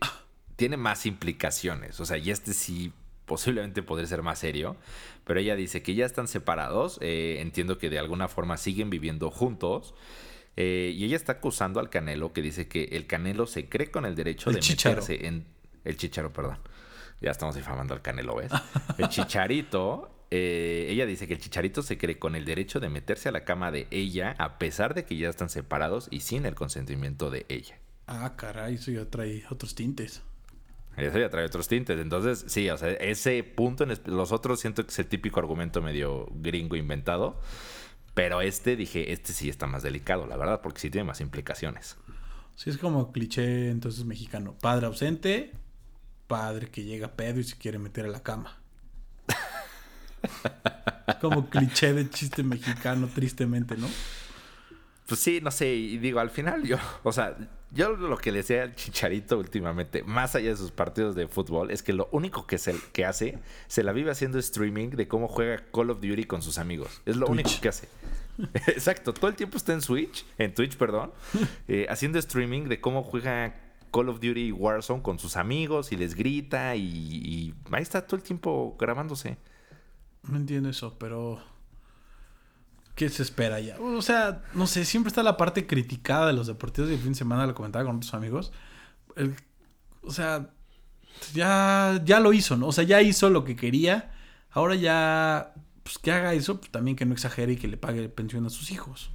tiene 0.56 0.78
más 0.78 1.06
implicaciones. 1.06 2.00
O 2.00 2.06
sea, 2.06 2.18
y 2.18 2.32
este 2.32 2.54
sí 2.54 2.94
posiblemente 3.28 3.84
podría 3.84 4.08
ser 4.08 4.24
más 4.24 4.40
serio. 4.40 4.76
Pero 5.26 5.40
ella 5.40 5.56
dice 5.56 5.84
que 5.84 5.94
ya 5.94 6.08
están 6.08 6.28
separados. 6.28 6.98
Eh, 7.02 7.38
entiendo 7.42 7.78
que 7.78 7.92
de 7.92 8.00
alguna 8.00 8.28
forma 8.28 8.58
siguen 8.58 8.90
viviendo 8.90 9.30
juntos. 9.30 9.94
Eh, 10.56 10.94
y 10.96 11.04
ella 11.04 11.18
está 11.18 11.34
acusando 11.34 11.80
al 11.80 11.92
Canelo 11.92 12.34
que 12.34 12.42
dice 12.42 12.68
que 12.68 12.86
el 12.86 13.06
Canelo 13.06 13.46
se 13.46 13.70
cree 13.70 13.92
con 13.92 14.06
el 14.06 14.16
derecho 14.16 14.50
de 14.50 14.60
meterse 14.60 15.28
en. 15.28 15.46
El 15.84 15.98
chicharo, 15.98 16.34
perdón. 16.34 16.58
Ya 17.22 17.32
estamos 17.32 17.56
difamando 17.56 17.94
al 17.94 18.02
Canelo, 18.02 18.36
¿ves? 18.36 18.52
El 18.98 19.10
chicharito. 19.10 20.10
Eh, 20.30 20.88
ella 20.90 21.06
dice 21.06 21.26
que 21.26 21.36
el 21.36 21.40
chicharito 21.40 21.82
se 21.82 21.98
cree 21.98 22.20
con 22.20 22.36
el 22.36 22.44
derecho 22.44 22.82
de 22.82 22.90
meterse 22.90 23.30
a 23.30 23.32
la 23.32 23.46
cama 23.46 23.72
de 23.72 23.88
ella 23.92 24.36
a 24.40 24.58
pesar 24.58 24.94
de 24.94 25.06
que 25.06 25.16
ya 25.16 25.30
están 25.30 25.50
separados 25.50 26.10
y 26.12 26.20
sin 26.20 26.46
el 26.46 26.54
consentimiento 26.54 27.30
de 27.30 27.46
ella. 27.48 27.80
Ah, 28.08 28.34
caray, 28.36 28.76
eso 28.76 28.92
ya 28.92 29.06
trae 29.06 29.46
otros 29.50 29.74
tintes. 29.74 30.22
Eso 30.98 31.20
ya 31.20 31.30
trae 31.30 31.46
otros 31.46 31.68
tintes. 31.68 32.00
Entonces, 32.00 32.46
sí, 32.48 32.70
o 32.70 32.78
sea, 32.78 32.90
ese 32.90 33.44
punto 33.44 33.84
en 33.84 33.98
los 34.06 34.32
otros 34.32 34.60
siento 34.60 34.84
que 34.84 34.92
es 34.92 35.00
el 35.00 35.06
típico 35.06 35.40
argumento 35.40 35.82
medio 35.82 36.28
gringo 36.32 36.76
inventado. 36.76 37.40
Pero 38.16 38.42
este 38.42 38.76
dije, 38.76 39.12
este 39.12 39.32
sí 39.32 39.48
está 39.48 39.68
más 39.68 39.84
delicado, 39.84 40.26
la 40.26 40.38
verdad, 40.38 40.62
porque 40.62 40.80
sí 40.80 40.90
tiene 40.90 41.06
más 41.06 41.22
implicaciones. 41.22 41.98
Sí, 42.56 42.72
es 42.72 42.78
como 42.80 43.12
cliché 43.12 43.70
entonces 43.70 44.06
mexicano. 44.06 44.56
Padre 44.60 44.88
ausente, 44.88 45.52
padre 46.26 46.70
que 46.72 46.84
llega 46.84 47.16
pedo 47.16 47.40
y 47.40 47.44
se 47.44 47.58
quiere 47.58 47.78
meter 47.78 48.06
a 48.06 48.10
la 48.10 48.24
cama. 48.24 48.58
Como 51.22 51.50
cliché 51.50 51.94
de 51.94 52.10
chiste 52.10 52.44
mexicano, 52.44 53.08
tristemente, 53.14 53.78
¿no? 53.78 53.88
Pues 55.08 55.22
sí, 55.22 55.40
no 55.42 55.52
sé, 55.52 55.74
y 55.74 55.98
digo, 55.98 56.20
al 56.20 56.30
final 56.30 56.64
yo, 56.64 56.78
o 57.04 57.12
sea, 57.12 57.38
yo 57.72 57.96
lo 57.96 58.18
que 58.18 58.32
le 58.32 58.40
decía 58.40 58.64
al 58.64 58.76
Chicharito 58.76 59.38
últimamente, 59.38 60.04
más 60.04 60.36
allá 60.36 60.50
de 60.50 60.58
sus 60.58 60.72
partidos 60.72 61.16
de 61.16 61.28
fútbol, 61.28 61.72
es 61.72 61.82
que 61.82 61.94
lo 61.94 62.10
único 62.12 62.46
que, 62.46 62.58
se, 62.58 62.76
que 62.92 63.06
hace, 63.06 63.40
se 63.68 63.84
la 63.84 63.94
vive 63.94 64.12
haciendo 64.12 64.38
streaming 64.40 64.90
de 64.90 65.08
cómo 65.08 65.28
juega 65.28 65.64
Call 65.74 65.90
of 65.90 66.02
Duty 66.02 66.26
con 66.26 66.42
sus 66.42 66.58
amigos. 66.58 67.02
Es 67.06 67.16
lo 67.16 67.28
único 67.28 67.50
que 67.62 67.70
hace. 67.70 67.88
Exacto, 68.68 69.14
todo 69.14 69.30
el 69.30 69.36
tiempo 69.36 69.58
está 69.58 69.74
en 69.74 69.82
Switch, 69.82 70.26
en 70.38 70.54
Twitch, 70.54 70.78
perdón, 70.78 71.12
eh, 71.68 71.88
haciendo 71.90 72.20
streaming 72.20 72.64
de 72.64 72.80
cómo 72.80 73.04
juega 73.04 73.56
Call 73.92 74.10
of 74.10 74.20
Duty 74.20 74.52
Warzone 74.52 75.02
con 75.02 75.20
sus 75.20 75.38
amigos 75.38 75.92
y 75.92 75.98
les 75.98 76.16
grita 76.16 76.76
y, 76.76 77.54
ahí 77.72 77.82
está 77.82 78.06
todo 78.06 78.18
el 78.18 78.24
tiempo 78.24 78.76
grabándose. 78.80 79.38
No 80.24 80.38
entiendo 80.38 80.70
eso, 80.70 80.98
pero 81.00 81.42
¿qué 82.98 83.10
se 83.10 83.22
espera 83.22 83.60
ya? 83.60 83.80
O 83.80 84.02
sea, 84.02 84.44
no 84.56 84.66
sé, 84.66 84.84
siempre 84.84 85.10
está 85.10 85.22
la 85.22 85.38
parte 85.38 85.68
criticada 85.68 86.28
de 86.28 86.34
los 86.34 86.48
deportivos 86.48 86.90
y 86.90 86.96
el 86.96 87.00
fin 87.00 87.14
de 87.14 87.18
semana 87.18 87.46
lo 87.46 87.54
comentaba 87.54 87.86
con 87.86 87.98
otros 87.98 88.14
amigos. 88.16 88.52
o 90.02 90.12
sea, 90.12 90.50
ya, 91.34 92.02
ya 92.04 92.20
lo 92.20 92.34
hizo, 92.34 92.58
¿no? 92.58 92.68
O 92.68 92.72
sea, 92.72 92.84
ya 92.84 93.02
hizo 93.02 93.30
lo 93.30 93.46
que 93.46 93.56
quería. 93.56 94.12
Ahora 94.50 94.74
ya, 94.74 95.54
pues 95.84 96.00
que 96.00 96.12
haga 96.12 96.34
eso, 96.34 96.60
pues 96.60 96.72
también 96.72 96.98
que 96.98 97.06
no 97.06 97.14
exagere 97.14 97.54
y 97.54 97.58
que 97.58 97.68
le 97.68 97.78
pague 97.78 98.10
pensión 98.10 98.48
a 98.48 98.50
sus 98.50 98.72
hijos. 98.72 99.12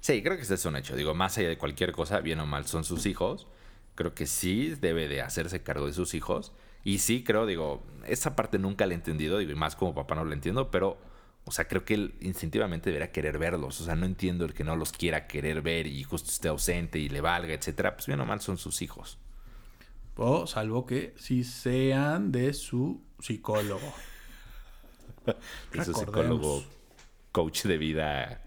Sí, 0.00 0.22
creo 0.22 0.36
que 0.36 0.42
ese 0.42 0.54
es 0.54 0.64
un 0.66 0.76
hecho. 0.76 0.94
Digo, 0.94 1.14
más 1.14 1.38
allá 1.38 1.48
de 1.48 1.56
cualquier 1.56 1.92
cosa, 1.92 2.20
bien 2.20 2.40
o 2.40 2.46
mal, 2.46 2.66
son 2.66 2.84
sus 2.84 3.06
hijos. 3.06 3.46
Creo 3.94 4.14
que 4.14 4.26
sí 4.26 4.74
debe 4.80 5.08
de 5.08 5.22
hacerse 5.22 5.62
cargo 5.62 5.86
de 5.86 5.94
sus 5.94 6.12
hijos. 6.12 6.52
Y 6.84 6.98
sí, 6.98 7.24
creo, 7.24 7.46
digo, 7.46 7.82
esa 8.06 8.36
parte 8.36 8.58
nunca 8.58 8.84
la 8.84 8.92
he 8.92 8.96
entendido, 8.96 9.38
digo, 9.38 9.50
y 9.50 9.54
más 9.54 9.76
como 9.76 9.94
papá 9.94 10.14
no 10.14 10.26
la 10.26 10.34
entiendo, 10.34 10.70
pero, 10.70 10.98
o 11.50 11.52
sea, 11.52 11.66
creo 11.66 11.84
que 11.84 11.94
él 11.94 12.14
instintivamente 12.20 12.90
debería 12.90 13.10
querer 13.10 13.36
verlos. 13.36 13.80
O 13.80 13.84
sea, 13.84 13.96
no 13.96 14.06
entiendo 14.06 14.44
el 14.44 14.54
que 14.54 14.62
no 14.62 14.76
los 14.76 14.92
quiera 14.92 15.26
querer 15.26 15.62
ver 15.62 15.88
y 15.88 16.04
justo 16.04 16.30
esté 16.30 16.46
ausente 16.46 17.00
y 17.00 17.08
le 17.08 17.20
valga, 17.20 17.52
etcétera. 17.52 17.96
Pues 17.96 18.06
bien 18.06 18.20
o 18.20 18.24
mal 18.24 18.40
son 18.40 18.56
sus 18.56 18.82
hijos. 18.82 19.18
O 20.16 20.46
salvo 20.46 20.86
que 20.86 21.12
sí 21.16 21.42
sean 21.42 22.30
de 22.30 22.52
su 22.52 23.02
psicólogo. 23.18 23.92
de 25.72 25.84
su 25.84 25.92
psicólogo, 25.92 26.62
coach 27.32 27.64
de 27.64 27.78
vida 27.78 28.42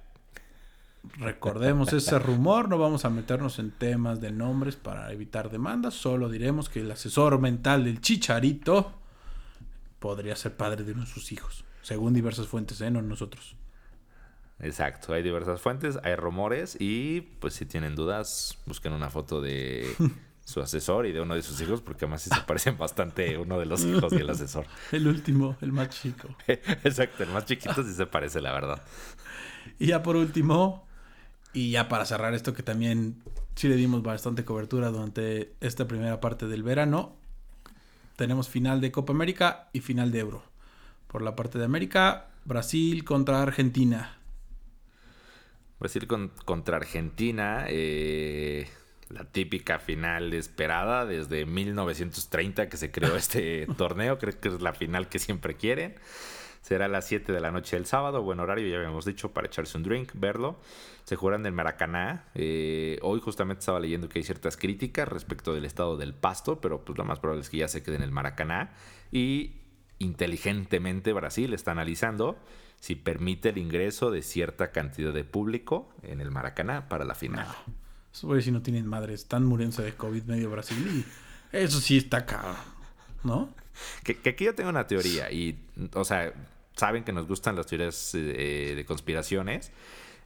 Recordemos 1.18 1.92
ese 1.94 2.18
rumor, 2.20 2.70
no 2.70 2.78
vamos 2.78 3.04
a 3.04 3.10
meternos 3.10 3.60
en 3.60 3.72
temas 3.72 4.22
de 4.22 4.32
nombres 4.32 4.78
para 4.78 5.12
evitar 5.12 5.50
demandas, 5.52 5.94
solo 5.94 6.30
diremos 6.30 6.70
que 6.70 6.80
el 6.80 6.92
asesor 6.92 7.40
mental 7.40 7.84
del 7.84 8.00
chicharito 8.00 8.94
podría 10.00 10.36
ser 10.36 10.56
padre 10.56 10.84
de 10.84 10.94
uno 10.94 11.02
de 11.02 11.08
sus 11.08 11.32
hijos, 11.32 11.66
según 11.84 12.14
diversas 12.14 12.48
fuentes, 12.48 12.82
¿eh? 12.82 12.90
no 12.90 13.02
nosotros. 13.04 13.56
Exacto, 14.60 15.14
hay 15.14 15.22
diversas 15.22 15.62
fuentes, 15.62 16.00
hay 16.04 16.16
rumores 16.16 16.78
y 16.80 17.22
pues 17.22 17.54
si 17.54 17.66
tienen 17.66 17.96
dudas, 17.96 18.58
busquen 18.66 18.94
una 18.94 19.10
foto 19.10 19.42
de 19.42 19.94
su 20.46 20.62
asesor 20.62 21.06
y 21.06 21.12
de 21.12 21.22
uno 21.22 21.36
de 21.36 21.44
sus 21.44 21.60
hijos 21.62 21.82
porque 21.82 22.06
además 22.06 22.22
sí 22.22 22.30
se 22.30 22.42
parecen 22.42 22.78
bastante 22.78 23.38
uno 23.38 23.60
de 23.60 23.66
los 23.66 23.84
hijos 23.86 24.14
y 24.14 24.18
el 24.18 24.30
asesor. 24.30 24.66
El 24.92 25.08
último, 25.08 25.58
el 25.62 25.74
más 25.74 25.90
chico. 25.90 26.30
Exacto, 26.48 27.24
el 27.24 27.30
más 27.30 27.46
chiquito 27.46 27.84
sí 27.84 27.94
se 27.94 28.06
parece, 28.06 28.42
la 28.42 28.54
verdad. 28.54 28.82
Y 29.80 29.88
ya 29.88 30.02
por 30.02 30.16
último, 30.16 30.88
y 31.52 31.72
ya 31.72 31.90
para 31.90 32.06
cerrar 32.06 32.34
esto 32.34 32.54
que 32.54 32.64
también 32.64 33.22
sí 33.56 33.68
le 33.68 33.76
dimos 33.76 34.02
bastante 34.02 34.46
cobertura 34.46 34.90
durante 34.90 35.54
esta 35.60 35.88
primera 35.88 36.22
parte 36.22 36.48
del 36.48 36.64
verano, 36.64 37.16
tenemos 38.16 38.48
final 38.48 38.80
de 38.80 38.92
Copa 38.92 39.12
América 39.12 39.70
y 39.74 39.82
final 39.82 40.12
de 40.12 40.20
Euro. 40.20 40.53
Por 41.14 41.22
la 41.22 41.36
parte 41.36 41.60
de 41.60 41.66
América, 41.66 42.26
Brasil 42.44 43.04
contra 43.04 43.44
Argentina. 43.44 44.18
Brasil 45.80 46.08
contra 46.08 46.78
Argentina, 46.78 47.66
eh, 47.70 48.68
la 49.10 49.24
típica 49.24 49.78
final 49.78 50.34
esperada 50.34 51.06
desde 51.06 51.46
1930 51.46 52.68
que 52.68 52.78
se 52.78 52.90
creó 52.90 53.16
este 53.16 53.68
torneo, 53.78 54.18
creo 54.18 54.40
que 54.40 54.50
es 54.50 54.60
la 54.64 54.74
final 54.74 55.08
que 55.08 55.20
siempre 55.20 55.56
quieren. 55.56 55.94
Será 56.62 56.86
a 56.86 56.88
las 56.88 57.06
7 57.06 57.32
de 57.32 57.42
la 57.42 57.52
noche 57.52 57.76
del 57.76 57.86
sábado, 57.86 58.24
buen 58.24 58.40
horario, 58.40 58.68
ya 58.68 58.78
habíamos 58.78 59.06
dicho, 59.06 59.34
para 59.34 59.46
echarse 59.46 59.78
un 59.78 59.84
drink, 59.84 60.14
verlo. 60.16 60.60
Se 61.04 61.16
jugará 61.16 61.38
en 61.38 61.46
el 61.46 61.52
Maracaná. 61.52 62.26
Eh, 62.34 62.98
hoy 63.04 63.20
justamente 63.20 63.60
estaba 63.60 63.80
leyendo 63.80 64.10
que 64.10 64.18
hay 64.18 64.24
ciertas 64.24 64.58
críticas 64.58 65.08
respecto 65.08 65.54
del 65.54 65.66
estado 65.66 65.96
del 65.96 66.16
pasto, 66.16 66.60
pero 66.60 66.84
pues 66.84 66.98
lo 66.98 67.06
más 67.06 67.20
probable 67.20 67.44
es 67.44 67.52
que 67.52 67.58
ya 67.58 67.68
se 67.68 67.84
quede 67.84 67.98
en 67.98 68.02
el 68.02 68.12
Maracaná. 68.12 68.74
Y 69.12 69.63
inteligentemente 70.04 71.14
Brasil 71.14 71.54
está 71.54 71.72
analizando 71.72 72.38
si 72.80 72.96
permite 72.96 73.50
el 73.50 73.58
ingreso 73.58 74.12
de 74.12 74.22
cierta 74.22 74.72
cantidad 74.72 75.14
de 75.14 75.24
público 75.24 75.90
en 76.04 76.22
el 76.22 76.32
Maracaná 76.32 76.90
para 76.90 77.06
la 77.06 77.16
final. 77.16 77.48
No, 77.48 78.36
eso 78.36 78.42
si 78.42 78.52
no 78.52 78.62
tienen 78.62 78.86
madres, 78.86 79.22
están 79.22 79.46
muriéndose 79.46 79.84
de 79.84 79.94
COVID 79.94 80.24
medio 80.24 80.50
Brasil 80.50 81.06
y 81.52 81.58
eso 81.58 81.80
sí 81.80 81.98
está 81.98 82.26
caro, 82.26 82.56
¿no? 83.24 83.50
que, 84.04 84.30
aquí 84.30 84.46
yo 84.46 84.56
tengo 84.56 84.70
una 84.70 84.88
teoría 84.88 85.32
y, 85.32 85.60
o 85.94 86.04
sea, 86.04 86.34
saben 86.76 87.04
que 87.04 87.14
nos 87.14 87.28
gustan 87.28 87.56
las 87.56 87.68
teorías 87.68 88.14
eh, 88.16 88.74
de 88.76 88.86
conspiraciones. 88.86 89.72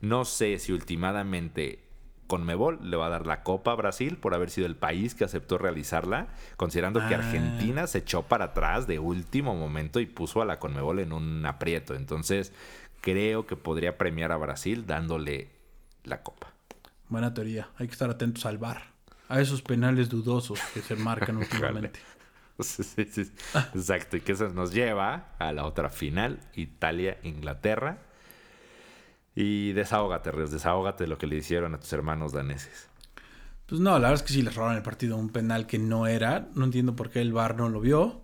No 0.01 0.25
sé 0.25 0.59
si 0.59 0.71
últimamente 0.71 1.86
Conmebol 2.27 2.79
le 2.89 2.97
va 2.97 3.07
a 3.07 3.09
dar 3.09 3.25
la 3.25 3.43
copa 3.43 3.71
a 3.71 3.75
Brasil 3.75 4.17
por 4.17 4.33
haber 4.33 4.49
sido 4.49 4.67
el 4.67 4.75
país 4.75 5.15
que 5.15 5.23
aceptó 5.23 5.57
realizarla, 5.57 6.27
considerando 6.57 6.99
que 7.07 7.15
ah. 7.15 7.19
Argentina 7.19 7.87
se 7.87 7.99
echó 7.99 8.23
para 8.23 8.45
atrás 8.45 8.85
de 8.87 8.99
último 8.99 9.55
momento 9.55 9.99
y 9.99 10.05
puso 10.05 10.41
a 10.41 10.45
la 10.45 10.59
Conmebol 10.59 10.99
en 10.99 11.13
un 11.13 11.45
aprieto. 11.45 11.95
Entonces, 11.95 12.53
creo 13.01 13.47
que 13.47 13.55
podría 13.55 13.97
premiar 13.97 14.31
a 14.31 14.37
Brasil 14.37 14.85
dándole 14.85 15.49
la 16.03 16.21
copa. 16.23 16.53
Buena 17.09 17.33
teoría. 17.33 17.69
Hay 17.77 17.87
que 17.87 17.93
estar 17.93 18.09
atentos 18.09 18.45
al 18.45 18.57
VAR. 18.57 18.81
A 19.29 19.41
esos 19.41 19.61
penales 19.61 20.09
dudosos 20.09 20.59
que 20.73 20.81
se 20.81 20.95
marcan 20.95 21.37
últimamente. 21.37 21.99
Sí, 22.59 22.83
sí, 22.83 23.31
Exacto. 23.75 24.17
Y 24.17 24.21
que 24.21 24.31
eso 24.31 24.49
nos 24.49 24.73
lleva 24.73 25.35
a 25.37 25.51
la 25.53 25.65
otra 25.65 25.89
final, 25.89 26.39
Italia-Inglaterra. 26.53 27.99
Y 29.39 29.73
desahógate, 29.73 30.31
Ríos, 30.31 30.49
desahógate 30.49 31.03
de 31.03 31.09
lo 31.09 31.19
que 31.19 31.27
le 31.27 31.35
hicieron 31.35 31.75
a 31.75 31.79
tus 31.79 31.93
hermanos 31.93 32.31
daneses. 32.33 32.89
Pues 33.67 33.79
no, 33.79 33.91
la 33.91 34.09
verdad 34.09 34.13
es 34.15 34.23
que 34.23 34.33
sí 34.33 34.41
les 34.41 34.55
robaron 34.55 34.77
el 34.77 34.81
partido 34.81 35.15
un 35.15 35.29
penal 35.29 35.67
que 35.67 35.77
no 35.77 36.07
era. 36.07 36.49
No 36.55 36.65
entiendo 36.65 36.95
por 36.95 37.11
qué 37.11 37.21
el 37.21 37.33
VAR 37.33 37.55
no 37.55 37.69
lo 37.69 37.79
vio. 37.79 38.23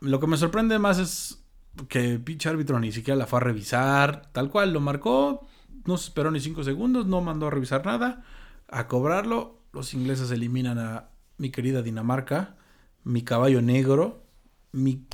Lo 0.00 0.18
que 0.18 0.26
me 0.26 0.36
sorprende 0.36 0.80
más 0.80 0.98
es 0.98 1.44
que 1.86 2.14
el 2.14 2.20
pinche 2.20 2.48
árbitro 2.48 2.80
ni 2.80 2.90
siquiera 2.90 3.16
la 3.16 3.28
fue 3.28 3.36
a 3.36 3.44
revisar. 3.44 4.28
Tal 4.32 4.50
cual, 4.50 4.72
lo 4.72 4.80
marcó. 4.80 5.46
No 5.84 5.96
se 5.96 6.06
esperó 6.08 6.32
ni 6.32 6.40
cinco 6.40 6.64
segundos. 6.64 7.06
No 7.06 7.20
mandó 7.20 7.46
a 7.46 7.50
revisar 7.50 7.86
nada. 7.86 8.24
A 8.66 8.88
cobrarlo. 8.88 9.60
Los 9.72 9.94
ingleses 9.94 10.32
eliminan 10.32 10.80
a 10.80 11.10
mi 11.38 11.50
querida 11.50 11.80
Dinamarca. 11.80 12.56
Mi 13.04 13.22
caballo 13.22 13.62
negro. 13.62 14.24
Mi, 14.72 15.06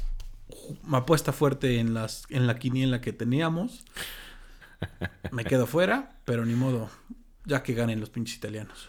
apuesta 0.91 1.35
fuerte 1.35 1.79
en 1.79 1.93
la 1.93 2.59
quiniela 2.59 3.03
que 3.03 3.13
teníamos. 3.13 3.85
Me 5.33 5.45
quedo 5.45 5.67
fuera, 5.67 6.19
pero 6.25 6.45
ni 6.45 6.55
modo. 6.55 6.91
Ya 7.45 7.63
que 7.63 7.75
ganen 7.75 8.01
los 8.01 8.11
pinches 8.11 8.37
italianos. 8.37 8.89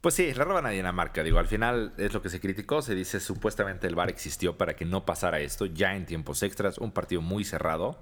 Pues 0.00 0.14
sí, 0.14 0.32
le 0.32 0.44
roban 0.44 0.66
a 0.66 0.70
Dinamarca. 0.70 1.24
Digo, 1.24 1.40
al 1.40 1.48
final 1.48 1.92
es 1.98 2.14
lo 2.14 2.22
que 2.22 2.28
se 2.28 2.40
criticó. 2.40 2.80
Se 2.80 2.94
dice 2.94 3.18
supuestamente 3.18 3.88
el 3.88 3.96
VAR 3.96 4.08
existió 4.08 4.56
para 4.56 4.76
que 4.76 4.84
no 4.84 5.04
pasara 5.04 5.40
esto 5.40 5.66
ya 5.66 5.96
en 5.96 6.06
tiempos 6.06 6.44
extras. 6.44 6.78
Un 6.78 6.92
partido 6.92 7.22
muy 7.22 7.44
cerrado. 7.44 7.98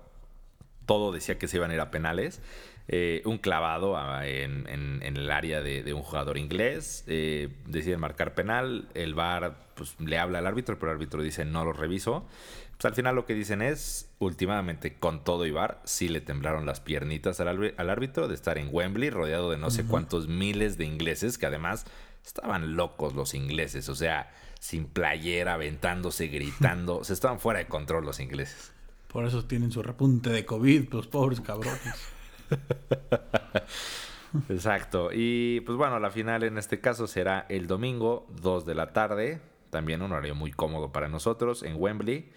Todo 0.85 1.13
decía 1.13 1.39
que 1.39 1.49
se 1.49 1.57
iban 1.57 1.71
a 1.71 1.75
ir 1.75 1.81
a 1.81 1.91
penales. 1.91 2.43
Eh, 2.89 3.23
un 3.25 3.39
clavado 3.39 3.97
en, 4.23 5.01
el 5.03 5.31
área 5.31 5.63
de, 5.63 5.95
un 5.95 6.03
jugador 6.03 6.37
inglés. 6.37 7.05
Eh, 7.07 7.49
deciden 7.67 8.01
marcar 8.01 8.35
penal. 8.35 8.89
El 8.93 9.15
VAR 9.15 9.57
pues, 9.75 9.99
le 9.99 10.19
habla 10.19 10.41
al 10.41 10.47
árbitro, 10.47 10.79
pero 10.79 10.93
el 10.93 10.97
árbitro 10.97 11.23
dice 11.23 11.47
no 11.47 11.65
lo 11.65 11.73
reviso. 11.73 12.29
Pues 12.77 12.87
al 12.87 12.95
final 12.95 13.15
lo 13.15 13.25
que 13.25 13.35
dicen 13.35 13.63
es, 13.63 14.11
últimamente 14.19 14.95
con 14.95 15.23
todo 15.23 15.47
Ibar, 15.47 15.81
sí 15.85 16.09
le 16.09 16.21
temblaron 16.21 16.67
las 16.67 16.81
piernitas 16.81 17.41
al, 17.41 17.91
árbitro 17.91 18.29
de 18.29 18.35
estar 18.35 18.59
en 18.59 18.69
Wembley 18.71 19.11
rodeado 19.11 19.51
de 19.51 19.59
no 19.59 19.71
sé 19.71 19.85
cuántos 19.85 20.29
miles 20.29 20.77
de 20.77 20.85
ingleses 20.85 21.39
que 21.39 21.47
además 21.47 21.87
estaban 22.25 22.77
locos 22.77 23.15
los 23.15 23.35
ingleses, 23.35 23.89
o 23.89 23.95
sea, 23.95 24.33
sin 24.59 24.87
playera, 24.87 25.55
aventándose, 25.55 26.29
gritando, 26.29 27.05
se 27.05 27.13
estaban 27.13 27.39
fuera 27.39 27.61
de 27.61 27.67
control 27.67 28.05
los 28.05 28.19
ingleses. 28.19 28.73
Por 29.09 29.25
eso 29.25 29.45
tienen 29.45 29.71
su 29.71 29.83
repunte 29.83 30.31
de 30.31 30.45
COVID, 30.45 30.93
los 30.93 31.07
pobres 31.07 31.41
cabrones. 31.41 31.81
Exacto. 34.49 35.11
Y 35.13 35.61
pues 35.61 35.79
bueno, 35.79 36.01
la 36.01 36.11
final 36.11 36.43
en 36.43 36.59
este 36.59 36.81
caso 36.81 37.07
será 37.07 37.47
el 37.49 37.67
domingo, 37.67 38.27
2 38.43 38.67
de 38.67 38.75
la 38.75 38.93
tarde. 38.93 39.41
También 39.75 40.03
un 40.03 40.13
horario 40.13 40.37
muy 40.37 40.53
cómodo 40.53 40.93
para 40.93 41.09
nosotros 41.09 41.65
en 41.65 41.75
Wembley. 41.77 42.31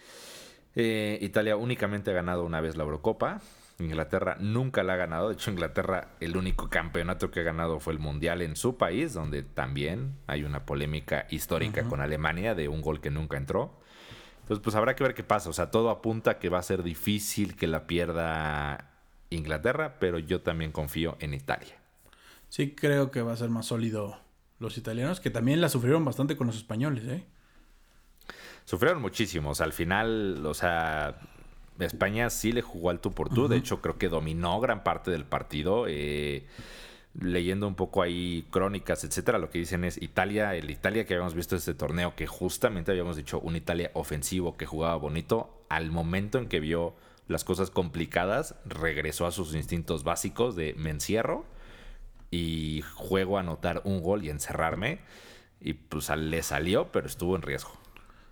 Eh, 0.75 1.19
Italia 1.21 1.55
únicamente 1.55 2.09
ha 2.09 2.15
ganado 2.15 2.43
una 2.43 2.61
vez 2.61 2.75
la 2.77 2.83
Eurocopa. 2.83 3.41
Inglaterra 3.77 4.37
nunca 4.39 4.81
la 4.81 4.93
ha 4.93 4.95
ganado. 4.95 5.27
De 5.27 5.35
hecho, 5.35 5.51
Inglaterra, 5.51 6.15
el 6.19 6.35
único 6.35 6.67
campeonato 6.67 7.29
que 7.29 7.41
ha 7.41 7.43
ganado 7.43 7.79
fue 7.79 7.93
el 7.93 7.99
Mundial 7.99 8.41
en 8.41 8.55
su 8.55 8.75
país, 8.75 9.13
donde 9.13 9.43
también 9.43 10.15
hay 10.25 10.45
una 10.45 10.65
polémica 10.65 11.27
histórica 11.29 11.83
con 11.83 12.01
Alemania 12.01 12.55
de 12.55 12.69
un 12.69 12.81
gol 12.81 13.01
que 13.01 13.11
nunca 13.11 13.37
entró. 13.37 13.79
Entonces, 14.41 14.63
pues 14.63 14.75
habrá 14.75 14.95
que 14.95 15.03
ver 15.03 15.13
qué 15.13 15.23
pasa. 15.23 15.51
O 15.51 15.53
sea, 15.53 15.69
todo 15.69 15.91
apunta 15.91 16.39
que 16.39 16.49
va 16.49 16.57
a 16.57 16.63
ser 16.63 16.81
difícil 16.81 17.55
que 17.55 17.67
la 17.67 17.85
pierda 17.85 18.95
Inglaterra, 19.29 19.97
pero 19.99 20.17
yo 20.17 20.41
también 20.41 20.71
confío 20.71 21.17
en 21.19 21.35
Italia. 21.35 21.75
Sí, 22.49 22.73
creo 22.73 23.11
que 23.11 23.21
va 23.21 23.33
a 23.33 23.37
ser 23.37 23.51
más 23.51 23.67
sólido 23.67 24.25
los 24.59 24.77
italianos, 24.77 25.19
que 25.19 25.29
también 25.29 25.61
la 25.61 25.69
sufrieron 25.69 26.03
bastante 26.03 26.35
con 26.35 26.47
los 26.47 26.57
españoles, 26.57 27.03
¿eh? 27.05 27.25
sufrieron 28.67 29.01
muchísimo. 29.01 29.51
O 29.51 29.55
sea, 29.55 29.65
al 29.65 29.73
final, 29.73 30.45
o 30.45 30.53
sea, 30.53 31.19
España 31.79 32.29
sí 32.29 32.51
le 32.51 32.61
jugó 32.61 32.89
al 32.89 32.99
tú 32.99 33.13
por 33.13 33.29
tú. 33.29 33.47
De 33.47 33.55
hecho, 33.55 33.81
creo 33.81 33.97
que 33.97 34.09
dominó 34.09 34.59
gran 34.59 34.83
parte 34.83 35.09
del 35.09 35.25
partido. 35.25 35.85
Eh, 35.87 36.45
leyendo 37.19 37.67
un 37.67 37.75
poco 37.75 38.03
ahí 38.03 38.45
crónicas, 38.51 39.03
etcétera, 39.03 39.39
lo 39.39 39.49
que 39.49 39.57
dicen 39.57 39.83
es 39.83 39.99
Italia, 39.99 40.53
el 40.53 40.69
Italia 40.69 41.05
que 41.05 41.15
habíamos 41.15 41.33
visto 41.33 41.55
este 41.55 41.73
torneo, 41.73 42.13
que 42.15 42.27
justamente 42.27 42.91
habíamos 42.91 43.15
dicho 43.15 43.39
un 43.39 43.55
Italia 43.55 43.89
ofensivo 43.95 44.55
que 44.55 44.67
jugaba 44.67 44.95
bonito, 44.97 45.65
al 45.67 45.89
momento 45.89 46.37
en 46.37 46.47
que 46.47 46.59
vio 46.59 46.93
las 47.27 47.43
cosas 47.43 47.71
complicadas, 47.71 48.53
regresó 48.65 49.25
a 49.25 49.31
sus 49.31 49.55
instintos 49.55 50.03
básicos 50.03 50.55
de 50.55 50.75
me 50.77 50.91
encierro 50.91 51.45
y 52.31 52.83
juego 52.95 53.37
a 53.37 53.41
anotar 53.41 53.81
un 53.85 54.01
gol 54.01 54.23
y 54.23 54.29
encerrarme. 54.29 54.99
Y 55.59 55.73
pues 55.73 56.09
le 56.09 56.43
salió, 56.43 56.91
pero 56.91 57.07
estuvo 57.07 57.35
en 57.35 57.41
riesgo. 57.41 57.71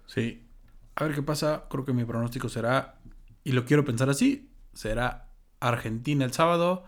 Sí. 0.08 0.48
A 0.96 1.04
ver 1.04 1.16
qué 1.16 1.22
pasa. 1.22 1.66
Creo 1.70 1.86
que 1.86 1.94
mi 1.94 2.06
pronóstico 2.06 2.50
será, 2.50 3.00
y 3.44 3.52
lo 3.52 3.66
quiero 3.66 3.84
pensar 3.84 4.10
así, 4.10 4.50
será 4.74 5.30
Argentina 5.60 6.24
el 6.24 6.34
sábado, 6.34 6.86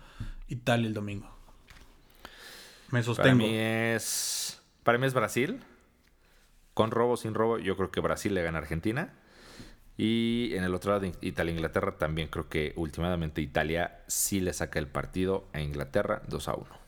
Italia 0.48 0.88
el 0.88 0.94
domingo. 0.94 1.36
Me 2.92 3.04
sostengo. 3.04 3.24
Para 3.24 3.36
mí 3.36 3.50
es, 3.54 4.62
para 4.84 4.98
mí 4.98 5.06
es 5.08 5.14
Brasil. 5.14 5.62
Con 6.74 6.92
robo, 6.92 7.18
sin 7.18 7.34
robo, 7.34 7.58
yo 7.58 7.76
creo 7.76 7.92
que 7.92 8.00
Brasil 8.00 8.34
le 8.34 8.44
gana 8.44 8.60
a 8.60 8.62
Argentina. 8.62 9.14
Y 9.98 10.52
en 10.54 10.64
el 10.64 10.76
otro 10.76 10.92
lado, 10.92 11.12
Italia-Inglaterra, 11.22 11.98
también 11.98 12.28
creo 12.28 12.48
que 12.48 12.74
últimamente 12.76 13.42
Italia 13.42 14.04
sí 14.08 14.40
le 14.40 14.54
saca 14.54 14.78
el 14.78 14.88
partido 14.88 15.48
a 15.54 15.60
Inglaterra 15.60 16.22
2 16.28 16.48
a 16.48 16.54
1. 16.54 16.87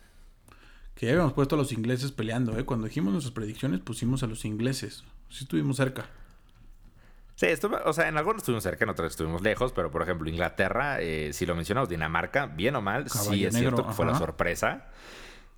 Que 1.00 1.06
ya 1.06 1.14
habíamos 1.14 1.32
puesto 1.32 1.56
a 1.56 1.58
los 1.58 1.72
ingleses 1.72 2.12
peleando, 2.12 2.60
¿eh? 2.60 2.66
Cuando 2.66 2.88
dijimos 2.88 3.14
nuestras 3.14 3.34
predicciones, 3.34 3.80
pusimos 3.80 4.22
a 4.24 4.28
los 4.28 4.44
ingleses. 4.44 5.06
Sí 5.30 5.46
estuvimos 5.46 5.78
cerca. 5.78 6.08
Sí, 7.36 7.48
o 7.86 7.94
sea, 7.94 8.10
en 8.10 8.18
algunos 8.18 8.42
estuvimos 8.42 8.64
cerca, 8.64 8.84
en 8.84 8.90
otros 8.90 9.12
estuvimos 9.12 9.42
lejos, 9.42 9.72
pero 9.72 9.92
por 9.92 10.02
ejemplo, 10.02 10.30
Inglaterra, 10.30 11.00
eh, 11.00 11.32
si 11.32 11.46
lo 11.46 11.56
mencionamos, 11.56 11.88
Dinamarca, 11.88 12.48
bien 12.48 12.76
o 12.76 12.82
mal, 12.82 13.10
sí 13.10 13.46
es 13.46 13.56
cierto 13.56 13.88
que 13.88 13.94
fue 13.94 14.06
la 14.06 14.16
sorpresa. 14.16 14.88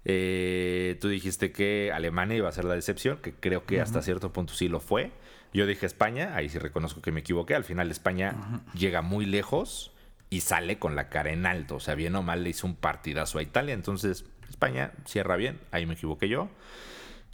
Eh, 0.06 1.00
tú 1.02 1.08
dijiste 1.08 1.52
que 1.52 1.92
Alemania 1.92 2.38
iba 2.38 2.48
a 2.48 2.52
ser 2.52 2.66
la 2.66 2.76
decepción, 2.76 3.18
que 3.18 3.34
creo 3.34 3.66
que 3.66 3.82
hasta 3.82 4.04
cierto 4.04 4.32
punto 4.32 4.54
sí 4.54 4.68
lo 4.68 4.80
fue. 4.80 5.12
Yo 5.54 5.66
dije 5.66 5.88
España, 5.88 6.36
ahí 6.36 6.50
sí 6.50 6.60
reconozco 6.60 7.02
que 7.02 7.12
me 7.12 7.22
equivoqué. 7.22 7.56
Al 7.56 7.64
final 7.64 7.90
España 7.90 8.62
llega 8.76 9.02
muy 9.02 9.26
lejos 9.26 9.92
y 10.30 10.42
sale 10.42 10.78
con 10.78 10.96
la 10.96 11.10
cara 11.10 11.32
en 11.32 11.48
alto. 11.48 11.78
O 11.78 11.80
sea, 11.80 11.96
bien 11.96 12.16
o 12.16 12.22
mal 12.22 12.44
le 12.44 12.52
hizo 12.52 12.68
un 12.68 12.76
partidazo 12.76 13.40
a 13.40 13.42
Italia. 13.42 13.74
Entonces, 13.74 14.26
España 14.52 14.92
cierra 15.06 15.36
bien, 15.36 15.60
ahí 15.72 15.86
me 15.86 15.96
equivoqué 15.96 16.30
yo. 16.30 16.50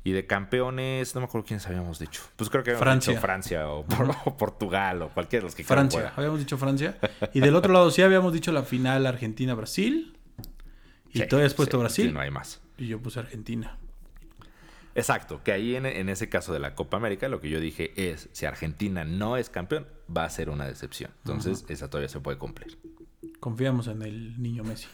Y 0.03 0.11
de 0.11 0.25
campeones, 0.25 1.13
no 1.15 1.21
me 1.21 1.25
acuerdo 1.25 1.45
quiénes 1.45 1.67
habíamos 1.67 1.99
dicho. 1.99 2.21
Pues 2.37 2.49
creo 2.49 2.63
que 2.63 2.69
habíamos 2.69 2.85
Francia. 2.85 3.11
dicho 3.11 3.21
Francia 3.21 3.69
o, 3.69 3.85
Portugal 4.37 5.01
o 5.01 5.09
cualquiera 5.09 5.41
de 5.41 5.47
los 5.47 5.55
que 5.55 5.65
Francia, 5.65 6.13
habíamos 6.15 6.39
dicho 6.39 6.57
Francia. 6.57 6.97
Y 7.33 7.41
del 7.41 7.55
otro 7.55 7.73
lado 7.73 7.91
sí 7.91 8.01
habíamos 8.01 8.31
dicho 8.31 8.53
la 8.53 8.63
final 8.63 9.05
Argentina-Brasil. 9.05 10.17
Y 11.11 11.27
tú 11.27 11.35
habías 11.35 11.53
puesto 11.53 11.79
Brasil. 11.79 12.13
no 12.13 12.21
hay 12.21 12.31
más. 12.31 12.61
Y 12.77 12.87
yo 12.87 13.01
puse 13.01 13.19
Argentina. 13.19 13.77
Exacto, 14.95 15.41
que 15.43 15.51
ahí 15.51 15.75
en, 15.75 16.09
ese 16.09 16.27
caso 16.27 16.53
de 16.53 16.59
la 16.59 16.73
Copa 16.73 16.97
América 16.97 17.27
lo 17.27 17.39
que 17.39 17.49
yo 17.49 17.59
dije 17.59 17.91
es, 18.09 18.29
si 18.31 18.47
Argentina 18.47 19.03
no 19.03 19.37
es 19.37 19.49
campeón, 19.49 19.87
va 20.15 20.23
a 20.23 20.29
ser 20.29 20.49
una 20.49 20.65
decepción. 20.65 21.11
Entonces, 21.19 21.65
esa 21.69 21.87
todavía 21.87 22.09
se 22.09 22.19
puede 22.19 22.39
cumplir. 22.39 22.79
Confiamos 23.39 23.87
en 23.87 24.01
el 24.01 24.41
niño 24.41 24.63
Messi. 24.63 24.87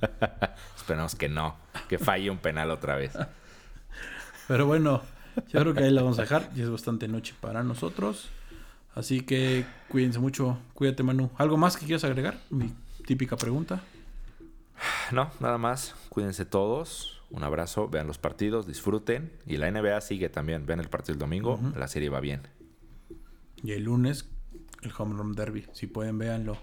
Esperamos 0.76 1.14
que 1.14 1.28
no, 1.28 1.56
que 1.88 1.98
falle 1.98 2.30
un 2.30 2.38
penal 2.38 2.70
otra 2.70 2.96
vez. 2.96 3.12
Pero 4.48 4.66
bueno, 4.66 5.02
yo 5.48 5.60
creo 5.60 5.74
que 5.74 5.84
ahí 5.84 5.90
la 5.90 6.02
vamos 6.02 6.18
a 6.18 6.22
dejar. 6.22 6.50
Y 6.54 6.62
es 6.62 6.70
bastante 6.70 7.08
noche 7.08 7.34
para 7.40 7.62
nosotros. 7.62 8.28
Así 8.94 9.20
que 9.20 9.66
cuídense 9.88 10.18
mucho. 10.18 10.58
Cuídate, 10.74 11.02
Manu. 11.02 11.30
¿Algo 11.36 11.56
más 11.56 11.76
que 11.76 11.84
quieras 11.84 12.04
agregar? 12.04 12.38
Mi 12.50 12.72
típica 13.06 13.36
pregunta. 13.36 13.82
No, 15.12 15.30
nada 15.40 15.58
más. 15.58 15.94
Cuídense 16.08 16.44
todos. 16.44 17.20
Un 17.30 17.42
abrazo. 17.42 17.88
Vean 17.88 18.06
los 18.06 18.18
partidos. 18.18 18.66
Disfruten. 18.66 19.32
Y 19.46 19.58
la 19.58 19.70
NBA 19.70 20.00
sigue 20.00 20.28
también. 20.28 20.64
Vean 20.64 20.80
el 20.80 20.88
partido 20.88 21.12
el 21.14 21.18
domingo. 21.18 21.60
La 21.76 21.88
serie 21.88 22.08
va 22.08 22.20
bien. 22.20 22.42
Y 23.62 23.72
el 23.72 23.84
lunes, 23.84 24.28
el 24.82 24.92
Home 24.96 25.16
Run 25.16 25.34
Derby. 25.34 25.66
Si 25.72 25.86
pueden, 25.86 26.18
véanlo. 26.18 26.56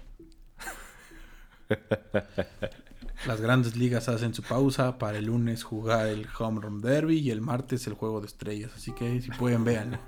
Las 3.26 3.40
grandes 3.40 3.76
ligas 3.76 4.08
hacen 4.08 4.34
su 4.34 4.42
pausa 4.42 4.98
para 4.98 5.18
el 5.18 5.26
lunes 5.26 5.62
jugar 5.62 6.08
el 6.08 6.26
Home 6.38 6.60
Run 6.60 6.80
Derby 6.80 7.18
y 7.18 7.30
el 7.30 7.40
martes 7.40 7.86
el 7.86 7.94
Juego 7.94 8.20
de 8.20 8.26
Estrellas. 8.26 8.72
Así 8.76 8.92
que 8.92 9.20
si 9.20 9.30
pueden, 9.30 9.64
vean. 9.64 9.98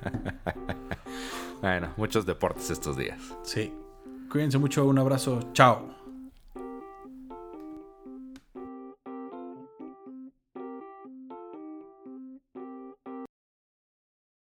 bueno, 1.62 1.92
muchos 1.96 2.26
deportes 2.26 2.70
estos 2.70 2.96
días. 2.96 3.20
Sí. 3.42 3.72
Cuídense 4.30 4.59
mucho. 4.59 4.84
Un 4.86 4.98
abrazo. 4.98 5.50
Chao. 5.52 6.05